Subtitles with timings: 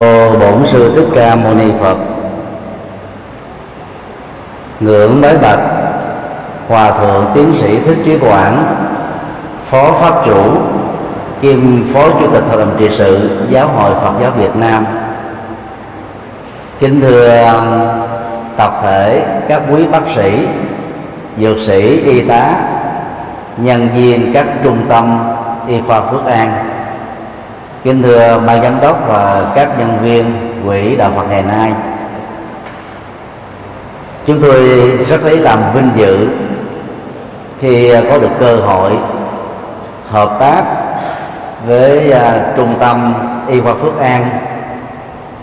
[0.00, 1.96] bổn sư thích ca mâu ni phật,
[4.80, 5.60] ngưỡng bái bạch,
[6.68, 8.64] hòa thượng tiến sĩ thích trí quảng,
[9.66, 10.42] phó pháp chủ,
[11.40, 14.86] kiêm phó chủ tịch hội đồng trị sự giáo hội phật giáo việt nam.
[16.78, 17.66] Kính thưa um,
[18.56, 20.46] tập thể các quý bác sĩ,
[21.40, 22.54] dược sĩ, y tá,
[23.56, 25.18] nhân viên các trung tâm
[25.66, 26.75] y khoa phước an
[27.84, 30.24] kính thưa ban giám đốc và các nhân viên
[30.66, 31.72] quỹ đạo phật ngày nay,
[34.26, 36.28] chúng tôi rất lấy làm vinh dự
[37.60, 38.92] khi có được cơ hội
[40.10, 40.62] hợp tác
[41.66, 43.14] với à, trung tâm
[43.48, 44.28] y khoa phước an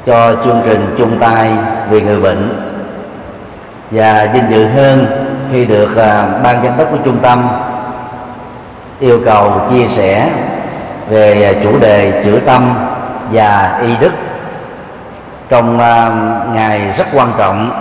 [0.06, 1.52] cho chương trình chung tay
[1.90, 2.70] vì người bệnh.
[3.92, 5.06] Và vinh dự hơn
[5.52, 7.48] khi được à, ban giám đốc của trung tâm
[9.00, 10.30] yêu cầu chia sẻ
[11.10, 12.76] về à, chủ đề chữ tâm
[13.32, 14.12] và y đức.
[15.50, 17.72] Trong uh, ngày rất quan trọng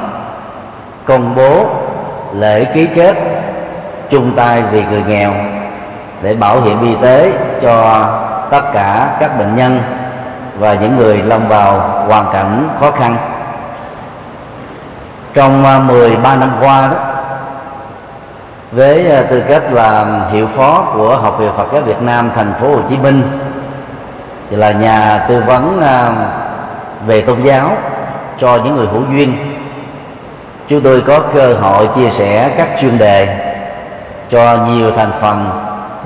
[1.05, 1.67] công bố
[2.35, 3.17] lễ ký kết
[4.11, 5.33] chung tay vì người nghèo
[6.23, 8.05] để bảo hiểm y tế cho
[8.51, 9.81] tất cả các bệnh nhân
[10.59, 13.17] và những người lâm vào hoàn cảnh khó khăn.
[15.35, 17.12] Trong à, 13 năm qua đó
[18.73, 22.53] với à, tư cách là hiệu phó của học viện Phật giáo Việt Nam thành
[22.61, 23.23] phố Hồ Chí Minh
[24.51, 26.13] thì là nhà tư vấn à,
[27.07, 27.71] về tôn giáo
[28.39, 29.37] cho những người hữu duyên.
[30.69, 33.37] Chúng tôi có cơ hội chia sẻ các chuyên đề
[34.31, 35.51] cho nhiều thành phần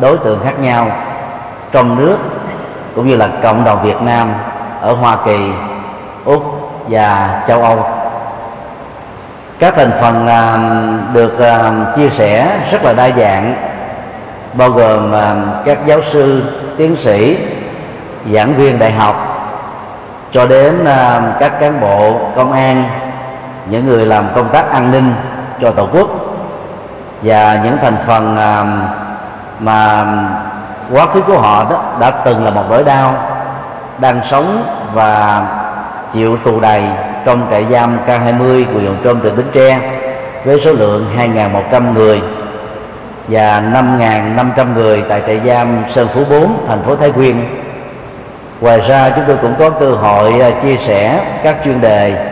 [0.00, 0.90] đối tượng khác nhau
[1.72, 2.16] trong nước
[2.94, 4.34] cũng như là cộng đồng Việt Nam
[4.80, 5.50] ở Hoa Kỳ,
[6.24, 6.42] Úc
[6.88, 7.95] và châu Âu
[9.58, 10.58] các thành phần à,
[11.12, 13.54] được à, chia sẻ rất là đa dạng,
[14.52, 16.42] bao gồm à, các giáo sư,
[16.76, 17.38] tiến sĩ,
[18.32, 19.16] giảng viên đại học,
[20.32, 20.86] cho đến
[21.40, 22.84] các cán bộ công an,
[23.66, 25.14] những người làm công tác an ninh
[25.60, 26.08] cho tổ quốc.
[27.22, 28.36] Và những thành phần
[29.60, 30.04] mà
[30.92, 33.14] quá khứ của họ đó, đã từng là một nỗi đau,
[33.98, 35.42] đang sống và
[36.12, 36.82] chịu tù đầy
[37.26, 39.78] trong trại giam K20 của huyện Trôm tỉnh Bến Tre
[40.44, 42.20] với số lượng 2.100 người
[43.28, 47.44] và 5.500 người tại trại giam Sơn Phú 4, thành phố Thái Nguyên.
[48.60, 52.28] Ngoài ra chúng tôi cũng có cơ hội à, chia sẻ các chuyên đề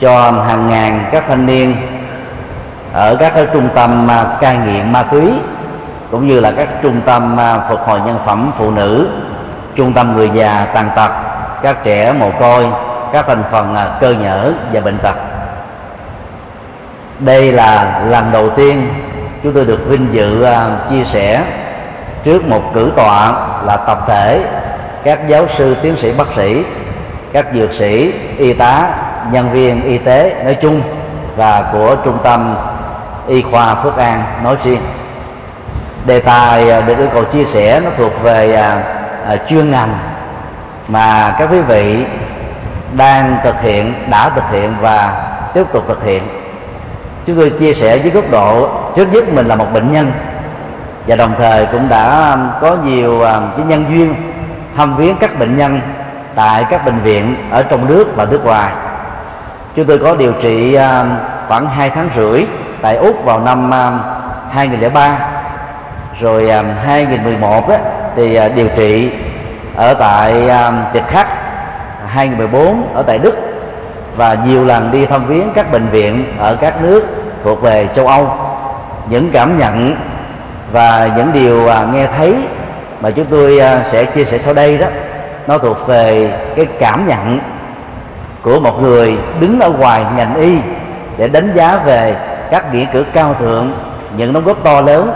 [0.00, 1.76] cho hàng ngàn các thanh niên
[2.92, 5.32] ở các trung tâm à, cai nghiện ma túy
[6.10, 9.08] cũng như là các trung tâm à, phục hồi nhân phẩm phụ nữ
[9.74, 11.10] trung tâm người già tàn tật
[11.62, 12.66] các trẻ mồ côi
[13.12, 15.14] các thành phần à, cơ nhở và bệnh tật.
[17.18, 18.88] Đây là lần đầu tiên
[19.42, 21.42] chúng tôi được vinh dự à, chia sẻ
[22.24, 23.32] trước một cử tọa
[23.64, 24.40] là tập thể
[25.04, 26.64] các giáo sư, tiến sĩ, bác sĩ,
[27.32, 28.88] các dược sĩ, y tá,
[29.32, 30.82] nhân viên y tế nói chung
[31.36, 32.56] và của trung tâm
[33.26, 34.80] y khoa phước an nói riêng.
[36.06, 38.74] Đề tài à, được yêu cầu chia sẻ nó thuộc về
[39.48, 39.98] chuyên ngành
[40.88, 42.04] mà các quý vị
[42.92, 46.22] đang thực hiện, đã thực hiện và tiếp tục thực hiện.
[47.26, 50.12] Chúng tôi chia sẻ với góc độ trước nhất mình là một bệnh nhân.
[51.06, 54.14] Và đồng thời cũng đã um, có nhiều um, cái nhân duyên
[54.76, 55.80] thăm viếng các bệnh nhân
[56.34, 58.72] tại các bệnh viện ở trong nước và nước ngoài.
[59.76, 61.08] Chúng tôi có điều trị um,
[61.48, 62.46] khoảng 2 tháng rưỡi
[62.82, 63.70] tại úc vào năm
[64.50, 65.18] 2003
[66.20, 66.50] rồi
[66.84, 67.64] 2011
[68.16, 69.10] thì uh, điều trị
[69.76, 70.34] ở tại
[70.92, 71.45] việt Khắc.
[72.16, 73.34] 2014 ở tại Đức
[74.16, 77.04] và nhiều lần đi thăm viếng các bệnh viện ở các nước
[77.44, 78.30] thuộc về châu Âu.
[79.08, 79.96] Những cảm nhận
[80.72, 82.34] và những điều à, nghe thấy
[83.00, 84.86] mà chúng tôi à, sẽ chia sẻ sau đây đó,
[85.46, 87.38] nó thuộc về cái cảm nhận
[88.42, 90.58] của một người đứng ở ngoài ngành y
[91.16, 92.16] để đánh giá về
[92.50, 93.72] các nghĩa cử cao thượng,
[94.16, 95.12] những đóng góp to lớn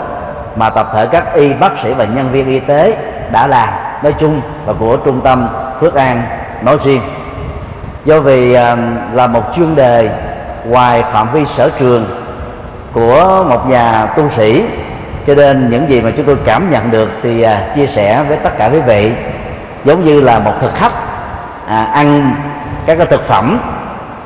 [0.55, 2.97] mà tập thể các y bác sĩ và nhân viên y tế
[3.31, 3.69] đã làm,
[4.03, 5.47] nói chung, và của trung tâm
[5.79, 6.21] Phước An
[6.63, 7.01] nói riêng
[8.05, 8.77] do vì à,
[9.13, 10.09] là một chuyên đề
[10.65, 12.05] ngoài phạm vi sở trường
[12.93, 14.63] của một nhà tu sĩ
[15.27, 18.37] cho nên những gì mà chúng tôi cảm nhận được thì à, chia sẻ với
[18.37, 19.11] tất cả quý vị
[19.85, 20.93] giống như là một thực khách
[21.67, 22.35] à, ăn
[22.85, 23.59] các cái thực phẩm.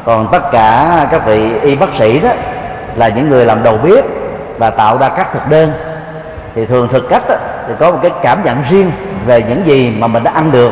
[0.06, 2.30] Còn tất cả các vị y bác sĩ đó
[2.96, 4.06] là những người làm đầu bếp
[4.58, 5.74] và tạo ra các thực đơn.
[6.56, 7.36] Thì thường thực cách đó,
[7.68, 8.92] thì có một cái cảm nhận riêng
[9.26, 10.72] về những gì mà mình đã ăn được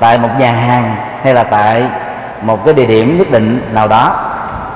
[0.00, 1.82] tại một nhà hàng hay là tại
[2.42, 4.16] một cái địa điểm nhất định nào đó.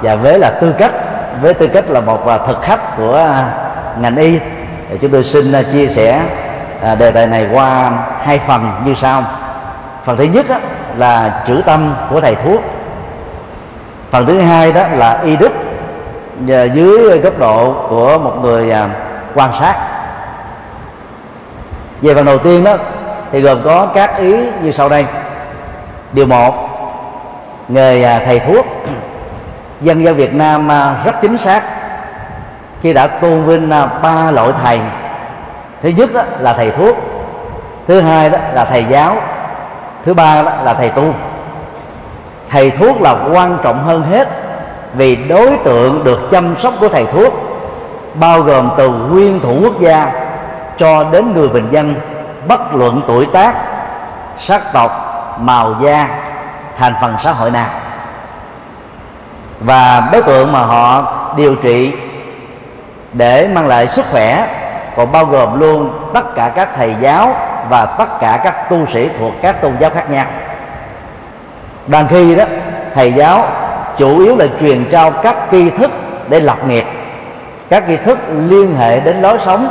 [0.03, 0.93] Và với là tư cách,
[1.41, 3.51] với tư cách là một à, thực khách của à,
[3.99, 4.39] ngành y,
[4.91, 6.23] thì chúng tôi xin à, chia sẻ
[6.99, 7.91] đề tài này qua
[8.23, 9.25] hai phần như sau.
[10.05, 10.47] Phần thứ nhất
[10.97, 12.61] là chữ tâm của thầy thuốc.
[14.11, 15.53] Phần thứ hai đó là y đức
[16.75, 18.75] dưới góc độ của một người
[19.35, 19.75] quan sát.
[22.03, 22.77] Về phần đầu tiên đó
[23.33, 25.07] thì gồm có các ý như sau đây.
[26.13, 26.55] Điều một,
[27.69, 28.67] nghề à, thầy thuốc.
[29.81, 31.63] Dân gian Việt Nam à, rất chính xác.
[32.83, 34.81] Khi đã tôn vinh à, ba loại thầy,
[35.83, 36.97] thứ nhất đó là thầy thuốc,
[37.87, 39.17] thứ hai đó là thầy giáo,
[40.05, 41.15] thứ ba đó là thầy tu.
[42.51, 44.29] Thầy thuốc là quan trọng hơn hết
[44.95, 47.35] vì đối tượng được chăm sóc của thầy thuốc,
[48.15, 50.13] bao gồm từ nguyên thủ quốc gia
[50.79, 51.95] cho đến người bình dân
[52.49, 53.55] bất luận tuổi tác,
[54.39, 54.91] sắc tộc,
[55.41, 56.09] màu da,
[56.77, 57.69] thành phần xã hội nào.
[59.61, 61.93] Và đối tượng mà họ điều trị
[63.13, 64.47] để mang lại sức khỏe
[64.97, 67.35] còn bao gồm luôn tất cả các thầy giáo
[67.69, 70.27] và tất cả các tu sĩ thuộc các tôn giáo khác nhau.
[71.87, 72.45] Đang khi đó,
[72.95, 73.45] thầy giáo
[73.99, 75.91] chủ yếu là truyền trao các tri thức
[76.29, 76.85] để lập nghiệp,
[77.69, 78.19] các tri thức
[78.49, 79.69] liên hệ đến lối sống.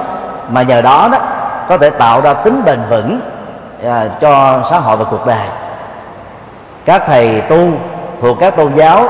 [0.49, 1.17] Mà nhờ đó đó
[1.71, 3.21] có thể tạo ra tính bền vững
[3.85, 5.47] à, cho xã hội và cuộc đời.
[6.85, 7.67] Các thầy tu
[8.21, 9.09] thuộc các tôn giáo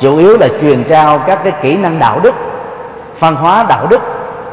[0.00, 2.34] chủ yếu là truyền trao các cái kỹ năng đạo đức
[3.18, 4.00] văn hóa đạo đức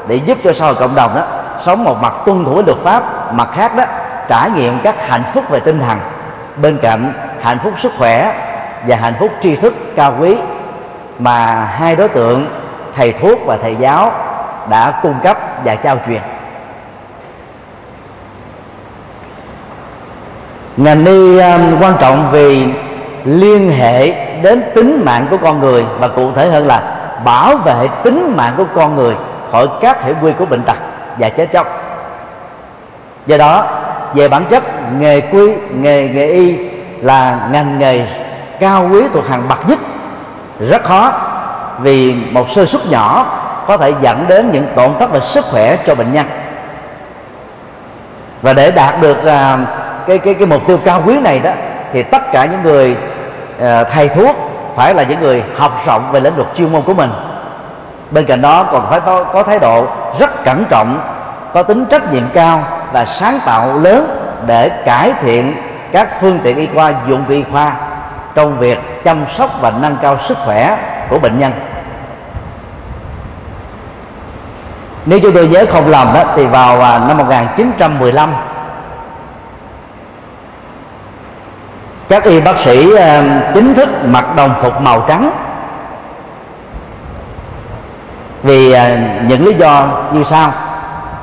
[0.07, 1.21] để giúp cho xã hội cộng đồng đó
[1.61, 3.83] sống một mặt tuân thủ luật pháp mặt khác đó
[4.29, 5.97] trải nghiệm các hạnh phúc về tinh thần
[6.61, 8.33] bên cạnh hạnh phúc sức khỏe
[8.87, 10.37] và hạnh phúc tri thức cao quý
[11.19, 12.47] mà hai đối tượng
[12.95, 14.11] thầy thuốc và thầy giáo
[14.69, 16.21] đã cung cấp và trao truyền.
[20.77, 22.65] Ngành ni um, quan trọng vì
[23.25, 24.11] liên hệ
[24.41, 26.81] đến tính mạng của con người và cụ thể hơn là
[27.25, 29.15] bảo vệ tính mạng của con người
[29.51, 30.77] khỏi các hệ quy của bệnh tật
[31.17, 31.67] và chết chóc.
[33.27, 33.65] Do đó
[34.13, 34.63] về bản chất
[34.99, 36.57] nghề quy nghề nghề y
[37.01, 38.05] là ngành nghề
[38.59, 39.79] cao quý thuộc hàng bậc nhất.
[40.59, 41.13] Rất khó
[41.79, 43.25] vì một sơ suất nhỏ
[43.67, 46.25] có thể dẫn đến những tổn thất về sức khỏe cho bệnh nhân.
[48.41, 51.51] Và để đạt được uh, cái cái cái mục tiêu cao quý này đó
[51.93, 52.97] thì tất cả những người
[53.57, 54.35] uh, thầy thuốc
[54.75, 57.11] phải là những người học rộng về lĩnh vực chuyên môn của mình.
[58.11, 59.87] Bên cạnh đó còn phải có, có thái độ
[60.19, 60.99] rất cẩn trọng
[61.53, 65.55] có tính trách nhiệm cao và sáng tạo lớn để cải thiện
[65.91, 67.71] các phương tiện y khoa dụng cụ y khoa
[68.35, 70.77] trong việc chăm sóc và nâng cao sức khỏe
[71.09, 71.51] của bệnh nhân.
[75.05, 78.33] Nếu chúng tôi nhớ không lầm đó thì vào à, năm 1915
[82.07, 83.23] các y bác sĩ ờ,
[83.53, 85.31] chính thức mặc đồng phục màu trắng.
[88.43, 88.97] Vì ờ,
[89.27, 90.51] những lý do như sau.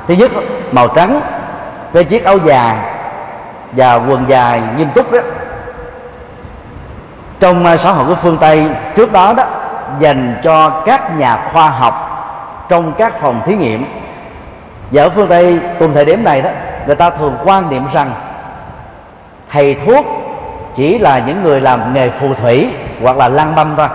[0.07, 0.31] Thứ nhất,
[0.71, 1.21] màu trắng
[1.91, 2.77] với chiếc áo dài
[3.71, 5.19] và quần dài nghiêm túc đó.
[7.39, 9.43] Trong ờ, xã hội của phương tây, trước đó đó,
[9.99, 12.09] dành cho các nhà khoa học
[12.69, 13.85] trong các phòng thí nghiệm.
[14.91, 16.49] Và ở phương tây, cùng thời điểm này đó,
[16.85, 18.13] người ta thường quan niệm rằng
[19.51, 20.22] thầy thuốc
[20.75, 22.69] chỉ là những người làm nghề phù thủy
[23.01, 23.87] hoặc là lăng băm thôi.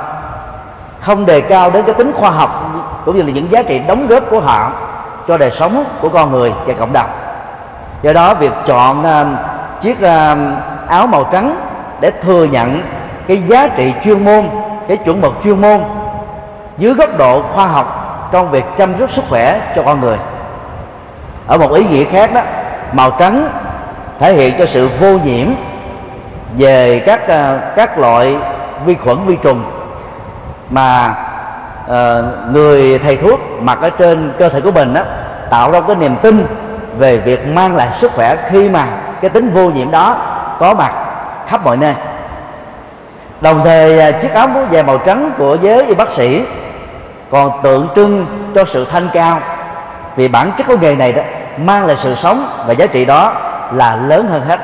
[1.00, 2.72] Không đề cao đến cái tính khoa học
[3.04, 4.72] cũng như là những giá trị đóng góp của họ
[5.28, 7.08] cho đời sống của con người và cộng đồng.
[8.02, 9.26] Do đó việc chọn uh,
[9.80, 10.38] chiếc uh,
[10.88, 11.56] áo màu trắng
[12.00, 12.82] để thừa nhận
[13.26, 14.48] cái giá trị chuyên môn
[14.88, 15.80] cái chuẩn mực chuyên môn
[16.78, 17.94] dưới góc độ khoa học
[18.32, 20.16] trong việc chăm sóc sức khỏe cho con người.
[21.46, 22.40] Ở một ý nghĩa khác đó
[22.92, 23.48] màu trắng
[24.18, 25.48] thể hiện cho sự vô nhiễm
[26.58, 28.36] về các à, các loại
[28.84, 29.64] vi khuẩn vi trùng
[30.70, 31.14] mà
[31.84, 31.94] uh,
[32.52, 35.02] người thầy thuốc mặc ở trên cơ thể của mình đó
[35.50, 36.46] tạo ra cái niềm tin
[36.98, 38.86] về việc mang lại sức khỏe khi mà
[39.20, 40.16] cái tính vô nhiễm đó
[40.60, 40.92] có mặt
[41.46, 41.94] khắp mọi nơi.
[43.40, 46.44] Đồng thời à, chiếc áo dài màu trắng của giới y bác sĩ
[47.30, 49.40] còn tượng trưng cho sự thanh cao
[50.16, 51.22] vì bản chất của nghề này đó
[51.56, 53.32] mang lại sự sống và giá trị đó
[53.72, 54.60] là lớn hơn hết.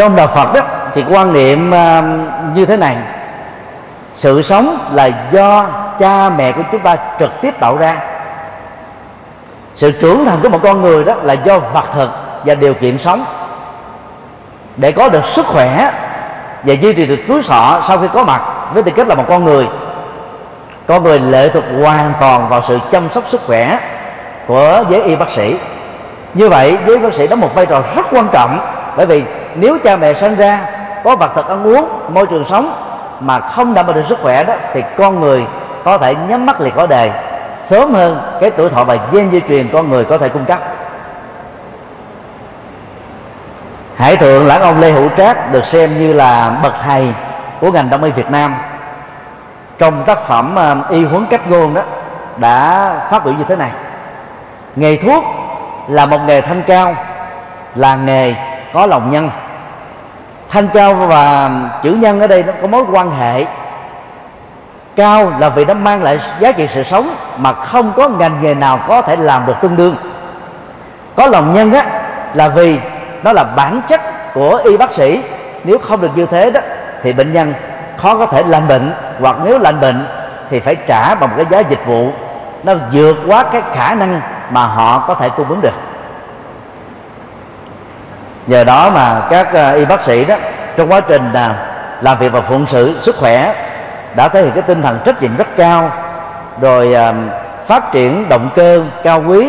[0.00, 0.60] Trong đạo Phật đó,
[0.94, 2.02] thì quan niệm à,
[2.54, 2.96] như thế này.
[4.16, 5.66] Sự sống là do
[5.98, 7.96] cha mẹ của chúng ta trực tiếp tạo ra.
[9.76, 12.10] Sự trưởng thành của một con người đó là do vật thực
[12.44, 13.24] và điều kiện sống.
[14.76, 15.92] Để có được sức khỏe
[16.62, 18.42] và duy trì được túi sọ sau khi có mặt
[18.74, 19.68] với tư cách là một con người
[20.86, 23.78] con người lệ thuộc hoàn toàn vào sự chăm sóc sức khỏe
[24.46, 25.56] của giới y bác sĩ.
[26.34, 28.58] Như vậy, giới bác sĩ đóng một vai trò rất quan trọng
[28.96, 30.60] bởi vì nếu cha mẹ sinh ra,
[31.04, 32.72] có vật thực ăn uống, môi trường sống
[33.20, 35.46] mà không đảm bảo được sức khỏe đó, thì con người
[35.84, 37.10] có thể nhắm mắt liệt cõi đề
[37.66, 40.58] sớm hơn cái tuổi thọ và gen di truyền con người có thể cung cấp.
[43.96, 47.14] Hải thượng lãng ông lê hữu trác được xem như là bậc thầy
[47.60, 48.54] của ngành đông y việt nam.
[49.78, 51.82] Trong tác phẩm ờ, y huấn cách ngôn đó,
[52.36, 53.70] đã phát biểu như thế này.
[54.76, 55.24] Nghề thuốc
[55.88, 56.94] là một nghề thanh cao,
[57.74, 58.34] là nghề
[58.72, 59.30] có lòng nhân.
[60.50, 61.50] Thanh cao và
[61.82, 63.44] chữ nhân ở đây nó có mối quan hệ.
[64.96, 68.54] Cao là vì nó mang lại giá trị sự sống mà không có ngành nghề
[68.54, 69.96] nào có thể làm được tương đương.
[71.16, 71.84] Có lòng nhân á,
[72.34, 72.78] là vì
[73.22, 74.00] đó là bản chất
[74.34, 75.22] của y bác sĩ.
[75.64, 76.60] Nếu không được như thế đó,
[77.02, 77.54] thì bệnh nhân
[77.96, 80.06] khó có thể lành bệnh, hoặc nếu lành bệnh
[80.50, 82.08] thì phải trả bằng cái giá dịch vụ.
[82.62, 85.74] Nó vượt quá cái khả năng mà họ có thể cung ứng được
[88.46, 90.34] nhờ đó mà các ờ, y bác sĩ đó,
[90.76, 91.54] trong quá trình à,
[92.00, 93.54] làm việc và phụng sự sức khỏe,
[94.16, 95.90] đã thể hiện cái tinh thần trách nhiệm rất cao,
[96.60, 97.14] rồi ờ,
[97.66, 99.48] phát triển động cơ cao quý,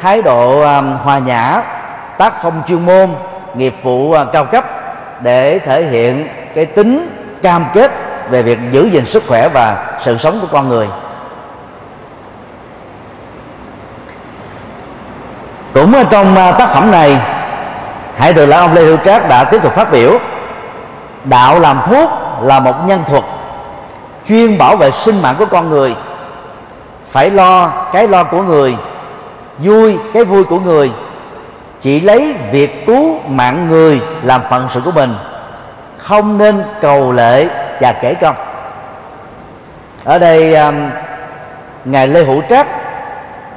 [0.00, 1.62] thái độ ờ, hòa nhã,
[2.18, 3.14] tác phong chuyên môn,
[3.54, 4.64] nghiệp vụ cao cấp
[5.20, 7.08] để thể hiện cái tính
[7.42, 7.90] cam kết
[8.30, 10.88] về việc giữ gìn sức khỏe và sự sống của con người.
[15.74, 17.18] Cũng ở trong tác phẩm này
[18.16, 20.18] hãy từ là ông lê hữu trác đã tiếp tục phát biểu.
[21.24, 22.10] Đạo làm thuốc
[22.42, 23.22] là một nhân thuật
[24.28, 25.94] chuyên bảo vệ sinh mạng của con người.
[27.10, 28.76] Phải lo cái lo của người,
[29.58, 30.92] vui cái vui của người.
[31.80, 35.14] Chỉ lấy việc cứu mạng người làm phận sự của mình.
[35.98, 37.46] Không nên cầu lệ
[37.80, 38.36] và kể công.
[40.04, 40.90] Ở đây um,
[41.84, 42.66] ngài lê hữu trác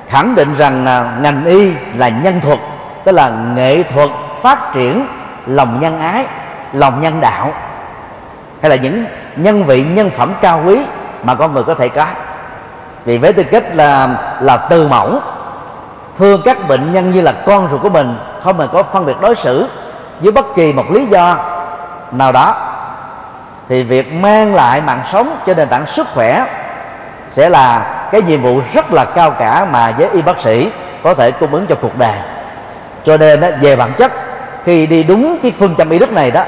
[0.07, 2.59] khẳng định rằng à, ngành y là nhân thuật,
[3.03, 4.09] tức là nghệ thuật
[4.45, 5.07] phát triển
[5.45, 6.25] lòng nhân ái,
[6.73, 7.53] lòng nhân đạo.
[8.61, 10.79] Hay là những nhân vị, nhân phẩm cao quý
[11.23, 12.05] mà con người có thể có.
[13.05, 14.09] Vì với tư cách là
[14.39, 15.19] là từ mẫu,
[16.17, 19.21] thương các bệnh nhân như là con ruột của mình, không hề có phân biệt
[19.21, 19.67] đối xử
[20.19, 21.37] với bất kỳ một lý do
[22.11, 22.55] nào đó,
[23.69, 26.45] thì việc mang lại mạng sống cho nền tảng sức khỏe
[27.31, 27.79] sẽ là
[28.11, 30.71] cái nhiệm vụ rất là cao cả mà với y bác sĩ
[31.03, 32.17] có thể cung ứng cho cuộc đời.
[33.05, 34.11] Cho nên về bản chất
[34.65, 36.43] khi đi đúng cái phương châm y đức này đó,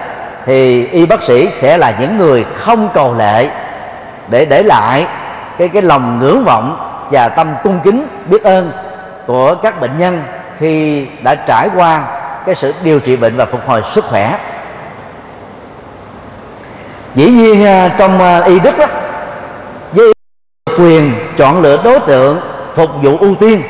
[0.46, 3.50] thì y bác sĩ sẽ là những người không cầu lệ
[4.28, 5.08] để để lại
[5.58, 6.78] cái cái lòng ngưỡng vọng
[7.12, 8.72] và tâm cung kính biết ơn
[9.28, 10.24] của các bệnh nhân
[10.58, 12.04] khi đã trải qua
[12.46, 14.40] cái sự điều trị bệnh và phục hồi sức khỏe.
[17.16, 18.86] Dĩ nhiên à, trong à, y đức đó,
[19.92, 20.14] với
[20.80, 22.40] quyền chọn lựa đối tượng
[22.74, 23.62] phục vụ ưu tiên,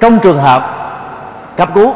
[0.00, 0.74] trong trường hợp
[1.56, 1.94] cấp cứu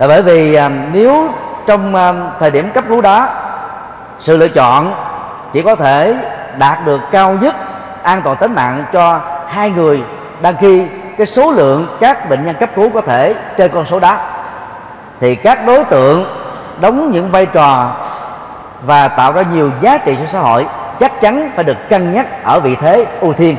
[0.00, 1.28] là bởi vì à, nếu
[1.66, 3.28] trong à, thời điểm cấp cứu đó,
[4.18, 4.94] sự lựa chọn
[5.52, 6.16] chỉ có thể
[6.58, 7.54] đạt được cao nhất
[8.02, 10.02] an toàn tính mạng cho hai người,
[10.42, 10.86] đang khi
[11.18, 14.16] cái số lượng các bệnh nhân cấp cứu có thể trên con số đó,
[15.20, 16.24] thì các đối tượng
[16.80, 17.92] đóng những vai trò
[18.82, 20.66] và tạo ra nhiều giá trị cho xã hội
[21.00, 23.56] chắc chắn phải được cân nhắc ở vị thế ưu tiên.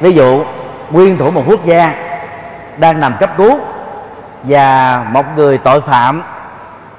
[0.00, 0.44] Ví dụ,
[0.90, 1.94] nguyên thủ một quốc gia
[2.76, 3.60] đang nằm cấp cứu
[4.44, 6.22] và một người tội phạm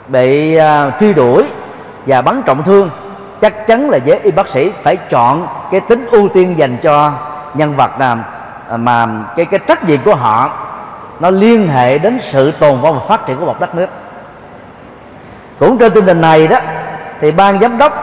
[0.08, 1.46] bị uh, truy đuổi
[2.06, 2.90] và bắn trọng thương
[3.42, 7.12] chắc chắn là với y bác sĩ phải chọn cái tính ưu tiên dành cho
[7.54, 8.18] nhân vật nào
[8.78, 10.50] mà cái cái trách nhiệm của họ
[11.20, 13.88] nó liên hệ đến sự tồn vong và phát triển của một đất nước.
[15.60, 16.60] Cũng trên tinh thần này đó
[17.22, 17.94] thì ban giám đốc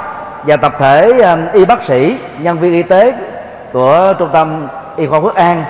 [0.46, 3.14] và tập thể uh, y bác sĩ nhân viên y tế
[3.72, 5.64] của trung tâm y khoa Phước An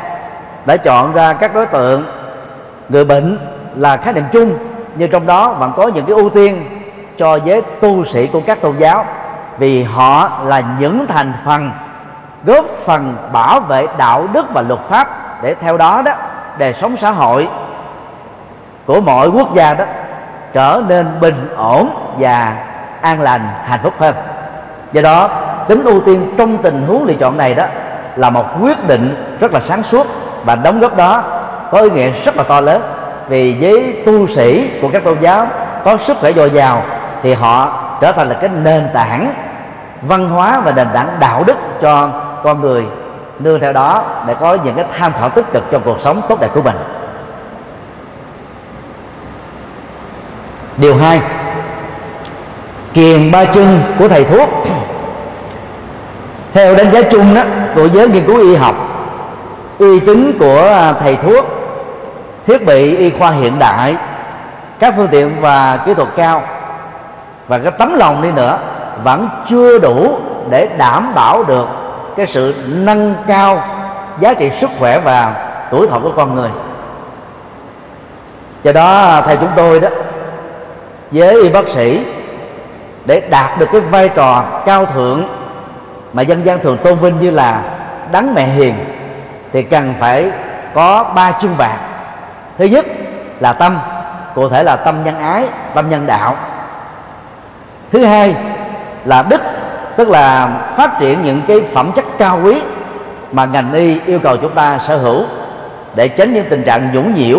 [0.66, 2.04] đã chọn ra các đối tượng
[2.88, 3.38] người bệnh
[3.76, 4.58] là khái niệm chung,
[4.94, 6.64] nhưng trong đó vẫn có những cái ưu tiên
[7.18, 9.04] cho giới tu sĩ của các tôn giáo,
[9.58, 11.70] vì họ là những thành phần
[12.44, 15.08] góp phần bảo vệ đạo đức và luật pháp
[15.42, 16.12] để theo đó đó,
[16.58, 17.48] đời sống xã hội
[18.86, 19.84] của mọi quốc gia đó
[20.52, 21.88] trở nên bình ổn
[22.18, 22.56] và
[23.00, 24.14] an lành, hạnh phúc hơn.
[24.92, 25.28] Do đó,
[25.68, 27.64] tính ưu tiên trong tình huống lựa chọn này đó
[28.16, 30.06] là một quyết định rất là sáng suốt
[30.44, 31.22] và đóng góp đó
[31.70, 32.82] có ý nghĩa rất là to lớn
[33.32, 35.46] vì với tu sĩ của các tôn giáo
[35.84, 36.82] có sức khỏe dồi dào
[37.22, 39.34] thì họ trở thành là cái nền tảng
[40.02, 42.10] văn hóa và nền tảng đạo đức cho
[42.44, 42.84] con người,
[43.38, 46.40] nương theo đó để có những cái tham khảo tích cực trong cuộc sống tốt
[46.40, 46.76] đẹp của mình.
[50.76, 51.20] Điều hai
[52.94, 54.48] kiền ba chân của thầy thuốc.
[56.52, 57.42] Theo đánh giá chung đó,
[57.74, 58.76] của giới nghiên cứu y học,
[59.78, 61.51] uy tín của à, thầy thuốc
[62.46, 63.96] thiết bị y khoa hiện đại,
[64.78, 66.42] các phương tiện và kỹ thuật cao,
[67.48, 68.58] và cái tấm lòng đi nữa
[69.04, 70.18] vẫn chưa đủ
[70.50, 71.68] để đảm bảo được
[72.16, 73.62] cái sự nâng cao
[74.20, 75.34] giá trị sức khỏe và
[75.70, 76.50] tuổi thọ của con người.
[78.62, 79.88] Do đó, theo chúng tôi đó,
[81.10, 82.06] với y bác sĩ,
[83.04, 85.28] để đạt được cái vai trò cao thượng
[86.12, 87.62] mà dân gian thường tôn vinh như là
[88.12, 88.74] đấng mẹ hiền,
[89.52, 90.30] thì cần phải
[90.74, 91.78] có ba chương vàng
[92.58, 92.86] thứ nhất
[93.40, 93.78] là tâm,
[94.34, 96.36] cụ thể là tâm nhân ái, tâm nhân đạo.
[97.90, 98.34] Thứ hai
[99.04, 99.40] là đức,
[99.96, 102.60] tức là phát triển những cái phẩm chất cao quý
[103.32, 105.24] mà ngành y yêu cầu chúng ta sở hữu
[105.94, 107.38] để tránh những tình trạng nhũng nhiễu,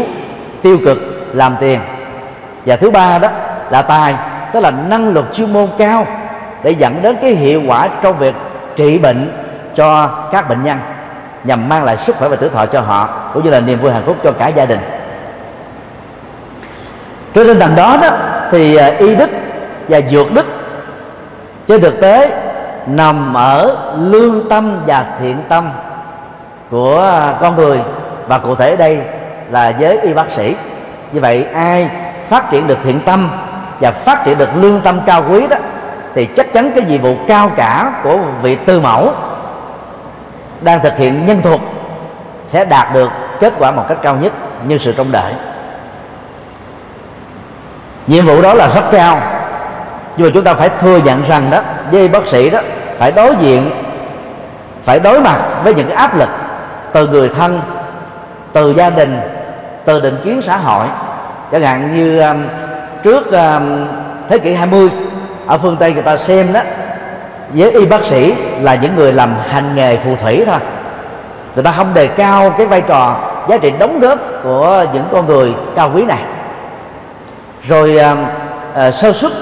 [0.62, 0.98] tiêu cực,
[1.34, 1.79] làm tiền.
[2.65, 3.27] Và thứ ba đó
[3.70, 4.15] là tài,
[4.53, 6.05] tức là năng lực chuyên môn cao
[6.63, 8.36] để dẫn đến cái hiệu quả trong việc
[8.75, 9.32] trị bệnh
[9.75, 10.77] cho các bệnh nhân
[11.43, 13.91] nhằm mang lại sức khỏe và tuổi thọ cho họ, cũng như là niềm vui
[13.91, 14.79] hạnh phúc cho cả gia đình
[17.34, 18.10] trên tinh thần đó đó,
[18.52, 19.30] thì à, y đức
[19.88, 20.46] và dược đức
[21.68, 22.32] trên thực tế
[22.88, 25.70] nằm ở lương tâm và thiện tâm
[26.72, 27.80] của à, con người.
[28.28, 29.02] Và cụ thể đây
[29.52, 30.56] là giới y bác sĩ.
[31.12, 31.90] Như vậy, ai
[32.28, 33.30] phát triển được thiện tâm
[33.80, 35.58] và phát triển được lương tâm cao quý đó,
[36.16, 39.13] thì chắc chắn cái nhiệm vụ cao cả của vị tư mẫu
[40.62, 41.60] đang thực hiện nhân thuật
[42.48, 43.10] sẽ đạt được
[43.40, 44.34] kết quả một cách cao nhất
[44.68, 45.34] như sự trông đợi
[48.07, 49.22] nhiệm vụ đó là rất cao.
[50.17, 51.60] Nhưng mà chúng ta phải thừa nhận rằng đó
[51.91, 52.60] với bác sĩ đó
[53.00, 53.72] phải đối diện
[54.83, 56.29] phải đối mặt với những cái áp lực
[56.93, 57.62] từ người thân
[58.53, 59.19] từ gia đình
[59.86, 60.86] từ định kiến xã hội.
[61.51, 62.38] Chẳng hạn như um,
[63.03, 63.88] trước um,
[64.29, 64.89] thế kỷ 20
[65.48, 66.60] ở phương Tây người ta xem đó
[67.53, 70.60] với y bác sĩ là những người làm hành nghề phù thủy thôi.
[71.55, 73.15] Người ta không đề cao cái vai trò
[73.50, 76.19] giá trị đóng góp của những con người cao quý này
[77.67, 78.15] rồi à,
[78.75, 79.34] à, sơ xuất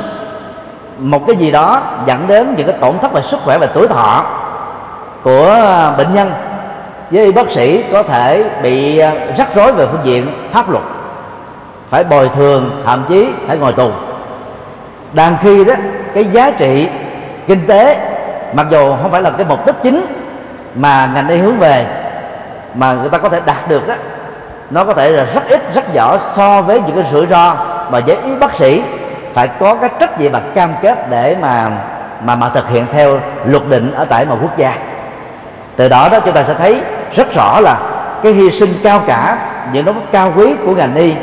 [0.98, 3.88] một cái gì đó dẫn đến những cái tổn thất về sức khỏe và tuổi
[3.88, 4.26] thọ
[5.24, 6.32] của à, bệnh nhân
[7.12, 10.84] với y bác sĩ có thể bị à, rắc rối về phương diện pháp luật
[11.90, 13.92] phải bồi thường thậm chí phải ngồi tù.
[15.14, 15.74] Đang khi đó
[16.14, 16.88] cái giá trị
[17.48, 17.98] kinh tế
[18.54, 20.06] mặc dù không phải là cái mục đích chính
[20.76, 21.86] mà ngành y hướng về
[22.74, 23.96] mà người ta có thể đạt được đó
[24.70, 27.56] nó có thể là rất ít rất nhỏ so với những cái rủi ro
[27.92, 28.82] mà với y bác sĩ
[29.34, 31.70] phải có cái trách nhiệm và cam kết để mà
[32.24, 34.74] mà mà thực hiện theo luật định ở tại một quốc gia.
[35.76, 36.82] Từ đó đó chúng ta sẽ thấy
[37.16, 37.78] rất rõ là
[38.24, 39.38] cái hy sinh cao cả,
[39.74, 41.14] những đóng cao quý của ngành y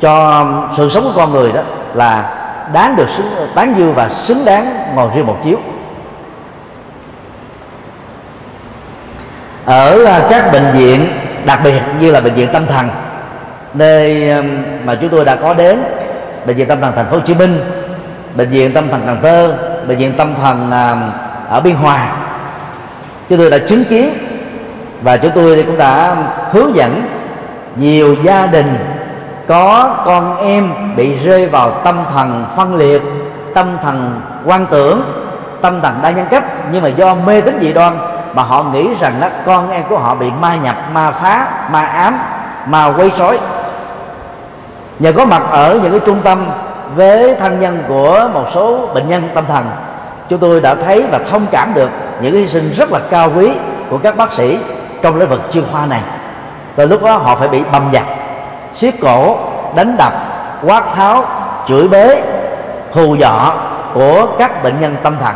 [0.00, 0.44] cho
[0.76, 1.60] sự sống của con người đó
[1.94, 2.24] là
[2.72, 5.56] đáng được xứng tán dương và xứng đáng ngồi riêng một chiếu.
[9.64, 11.08] Ở à, các bệnh viện
[11.44, 12.88] đặc biệt như là bệnh viện tâm thần
[13.74, 14.46] nơi um,
[14.84, 15.78] mà chúng tôi đã có đến,
[16.46, 17.60] bệnh viện tâm thần thành phố Hồ Chí Minh,
[18.34, 19.56] bệnh viện tâm thần Cần Thơ,
[19.88, 21.02] bệnh viện tâm thần um,
[21.48, 22.08] ở Biên Hòa.
[23.28, 24.14] Chúng tôi đã chứng kiến
[25.02, 26.16] và chúng tôi cũng đã
[26.52, 27.02] hướng dẫn
[27.76, 28.76] nhiều gia đình
[29.46, 33.02] có con em bị rơi vào tâm thần phân liệt,
[33.54, 35.02] tâm thần quan tưởng,
[35.62, 36.44] tâm thần đa nhân cách.
[36.72, 37.98] Nhưng mà do mê tín dị đoan
[38.34, 41.82] mà họ nghĩ rằng đó con em của họ bị ma nhập, ma phá, ma
[41.84, 42.18] ám,
[42.66, 43.38] ma quấy rối
[44.98, 46.46] nhờ có mặt ở những cái trung tâm
[46.94, 49.66] với thân nhân của một số bệnh nhân tâm thần.
[50.28, 53.50] Chúng tôi đã thấy và thông cảm được những hy sinh rất là cao quý
[53.90, 54.58] của các bác sĩ
[55.02, 56.00] trong lĩnh vực chuyên khoa này.
[56.76, 58.04] Từ lúc đó họ phải bị bầm dập,
[58.74, 59.36] siết cổ,
[59.74, 60.12] đánh đập,
[60.62, 61.24] quát tháo,
[61.68, 62.22] chửi bế,
[62.92, 63.54] hù dọ
[63.94, 65.34] của các bệnh nhân tâm thần.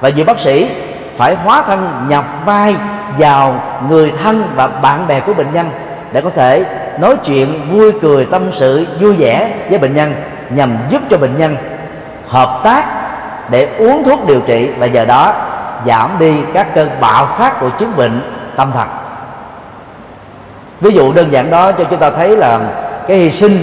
[0.00, 0.70] Và nhiều bác sĩ
[1.16, 2.76] phải hóa thân nhập vai
[3.18, 3.54] vào
[3.88, 5.70] người thân và bạn bè của bệnh nhân
[6.12, 6.64] để có thể
[7.00, 10.14] nói chuyện vui cười tâm sự vui vẻ với bệnh nhân
[10.50, 11.56] nhằm giúp cho bệnh nhân
[12.28, 12.84] hợp tác
[13.50, 15.34] để uống thuốc điều trị và giờ đó
[15.86, 18.20] giảm đi các cơn bạo phát của chứng bệnh
[18.56, 18.88] tâm thần.
[20.80, 22.60] Ví dụ đơn giản đó cho chúng ta thấy là
[23.08, 23.62] cái hy sinh,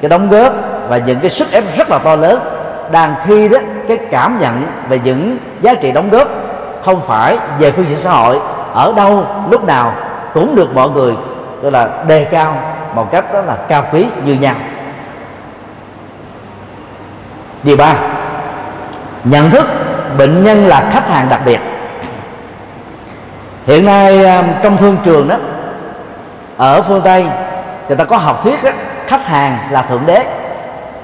[0.00, 0.52] cái đóng góp
[0.88, 2.40] và những cái sức ép rất là to lớn
[2.92, 3.58] đang khi đó
[3.88, 6.28] cái cảm nhận về những giá trị đóng góp
[6.82, 8.40] không phải về phương diện xã hội,
[8.74, 9.92] ở đâu, lúc nào
[10.34, 11.14] cũng được mọi người
[11.62, 12.56] tức là đề cao
[12.94, 14.54] một cách đó là cao quý như nhau.
[17.62, 17.94] Điều ba
[19.24, 19.66] nhận thức
[20.18, 21.60] bệnh nhân là khách hàng đặc biệt.
[23.66, 25.36] Hiện nay à, trong thương trường đó
[26.56, 27.26] ở phương tây
[27.88, 28.70] người ta có học thuyết đó,
[29.06, 30.24] khách hàng là thượng đế.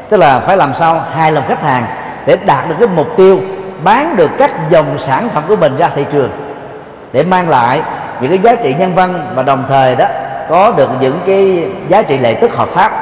[0.08, 1.86] Tức là phải làm sao hài lòng khách hàng
[2.26, 3.40] để đạt được cái mục tiêu
[3.84, 6.30] bán được các dòng sản phẩm của mình ra thị trường
[7.12, 7.82] để mang lại
[8.20, 10.06] những cái giá trị nhân văn và đồng thời đó
[10.48, 12.92] có được những cái giá trị lợi tức hợp pháp.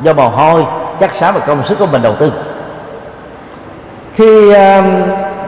[0.00, 0.66] Do mồ hôi
[1.00, 2.32] chắc xám và công sức của mình đầu tư.
[4.14, 4.84] Khi uh,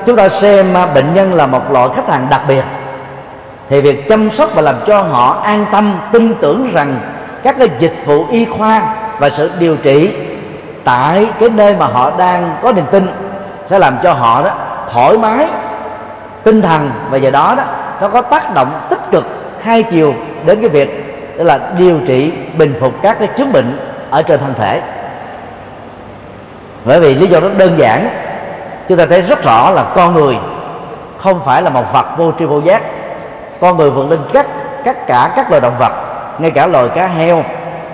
[0.07, 2.65] chúng ta xem uh, bệnh nhân là một loại khách hàng đặc biệt
[3.69, 6.99] thì việc chăm sóc và làm cho họ an tâm tin tưởng rằng
[7.43, 8.83] các cái dịch vụ y khoa
[9.19, 10.15] và sự điều trị
[10.85, 13.09] tại cái nơi mà họ đang có niềm tin
[13.65, 14.51] sẽ làm cho họ đó
[14.93, 15.47] thoải mái
[16.45, 17.63] tinh thần và giờ đó đó
[18.01, 19.25] nó có tác động tích cực
[19.63, 20.15] hai chiều
[20.47, 23.79] đến cái việc đó là điều trị, bình phục các cái chứng bệnh
[24.11, 24.81] ở trên thân thể.
[26.85, 28.09] Bởi vì lý do rất đơn giản,
[28.89, 30.37] chúng ta thấy rất rõ là con người
[31.19, 32.83] không phải là một vật vô tri vô giác.
[33.61, 34.47] Con người vượt lên các
[34.85, 35.93] tất cả các loài động vật,
[36.39, 37.45] ngay cả loài cá heo,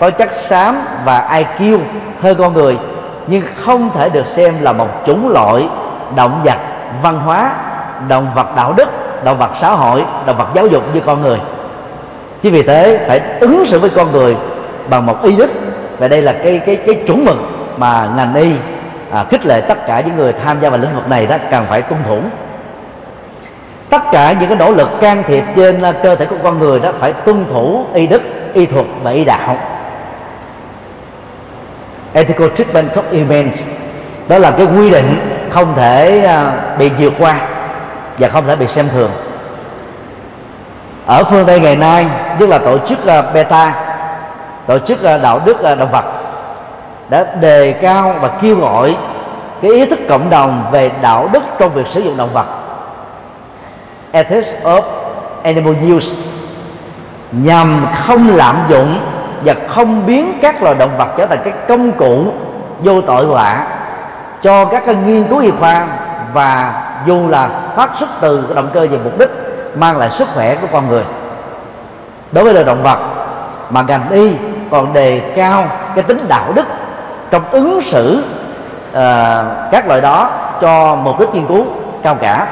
[0.01, 1.79] có chất xám và IQ
[2.23, 2.79] hơn con người,
[3.27, 5.69] nhưng không thể được xem là một chủng loại
[6.17, 6.59] động vật
[7.03, 7.51] văn hóa,
[8.09, 8.89] động vật đạo đức,
[9.25, 11.39] động vật xã hội, động vật giáo dục như con người
[12.43, 14.37] chính vì thế phải ứng xử với con người
[14.91, 15.51] bằng một y đức
[15.99, 17.37] và đây là cái cái cái chuẩn mực
[17.77, 18.53] mà ngành y
[19.11, 21.65] à, khích lệ tất cả những người tham gia vào lĩnh vực này đó cần
[21.69, 22.19] phải tuân thủ.
[23.91, 26.81] Tất cả những cái nỗ lực can thiệp trên à, cơ thể của con người
[26.81, 28.23] đó phải tuân thủ y đức
[28.55, 29.57] y thuật và y đạo.
[32.13, 33.63] Ethical treatment of events
[34.29, 37.41] đó là cái quy định không thể à, bị vượt qua
[38.19, 39.11] và không thể bị xem thường
[41.09, 42.07] ở phương tây ngày nay
[42.39, 43.75] tức là tổ chức ờ, beta,
[44.67, 46.05] tổ chức ờ, đạo đức ờ, động vật,
[47.09, 48.97] đã đề cao và kêu gọi
[49.63, 52.47] cái ý thức cộng đồng về đạo đức trong việc sử dụng động vật.
[54.13, 54.83] Ethics of
[55.43, 56.17] animal use.
[57.33, 58.99] Nhằm không lạm dụng
[59.45, 62.33] và không biến các loài động vật trở thành cái công cụ
[62.79, 63.67] vô tội vạ
[64.43, 65.87] cho các nghiên cứu y khoa
[66.33, 69.48] và dù là phát xuất từ động cơ về mục đích
[69.79, 71.05] mang lại sức khỏe của con người.
[72.33, 72.99] Đối với loài động vật
[73.71, 74.33] mà ngành y
[74.71, 75.65] còn đề cao
[75.95, 76.65] cái tính đạo đức
[77.31, 78.23] trong ứng xử
[78.91, 78.99] uh,
[79.71, 81.65] các loại đó cho mục đích nghiên cứu
[82.03, 82.47] cao cả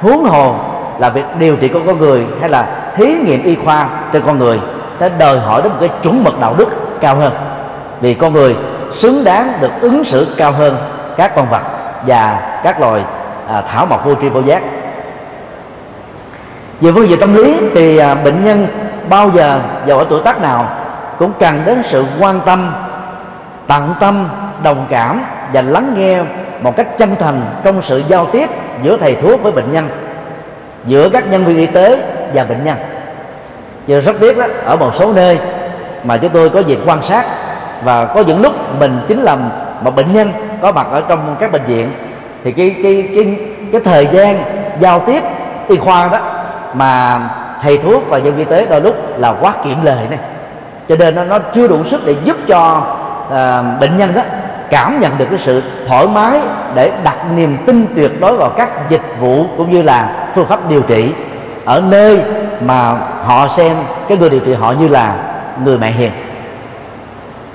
[0.00, 0.54] huống hồ
[0.98, 4.38] là việc điều trị của con người hay là thí nghiệm y khoa trên con
[4.38, 4.60] người
[4.98, 6.68] đã đòi hỏi đến một cái chuẩn mực đạo đức
[7.00, 7.32] cao hơn.
[8.00, 8.56] Vì con người
[8.96, 10.76] xứng đáng được ứng xử cao hơn
[11.16, 11.62] các con vật
[12.06, 13.02] và các loài
[13.48, 14.62] à, thảo mộc vô tri vô giác
[16.80, 18.66] về phương diện tâm lý thì à, bệnh nhân
[19.08, 20.68] bao giờ và ở tuổi tác nào
[21.18, 22.72] cũng cần đến sự quan tâm,
[23.66, 24.28] tận tâm,
[24.62, 26.20] đồng cảm và lắng nghe
[26.60, 28.50] một cách chân thành trong sự giao tiếp
[28.82, 29.88] giữa thầy thuốc với bệnh nhân,
[30.86, 31.98] giữa các nhân viên y tế
[32.34, 32.76] và bệnh nhân.
[33.86, 35.38] Giờ rất tiếc đó, ở một số nơi
[36.04, 37.26] mà chúng tôi có dịp quan sát
[37.84, 39.36] và có những lúc mình chính là
[39.80, 41.92] một bệnh nhân có mặt ở trong các bệnh viện,
[42.44, 43.36] thì cái cái cái
[43.72, 44.42] cái thời gian
[44.80, 45.22] giao tiếp
[45.68, 46.18] y khoa đó
[46.76, 47.20] mà
[47.62, 50.18] thầy thuốc và nhân viên y tế đôi lúc là quá kiệm lời này.
[50.88, 52.82] Cho nên nó, nó chưa đủ sức để giúp cho
[53.26, 54.22] uh, bệnh nhân đó
[54.70, 56.40] cảm nhận được cái sự thoải mái
[56.74, 60.68] để đặt niềm tin tuyệt đối vào các dịch vụ cũng như là phương pháp
[60.68, 61.12] điều trị
[61.64, 62.20] ở nơi
[62.60, 63.76] mà họ xem
[64.08, 65.14] cái người điều trị họ như là
[65.64, 66.10] người mẹ hiền.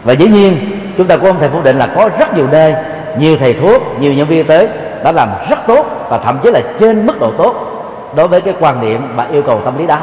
[0.04, 0.58] Và dĩ nhiên
[0.98, 2.76] chúng ta cũng không thể phủ định là có rất nhiều nơi
[3.18, 4.70] nhiều thầy thuốc nhiều nhân viên y tế
[5.04, 7.71] đã làm rất tốt và thậm chí là trên mức độ tốt
[8.16, 9.98] đối với cái quan niệm và yêu cầu tâm lý đó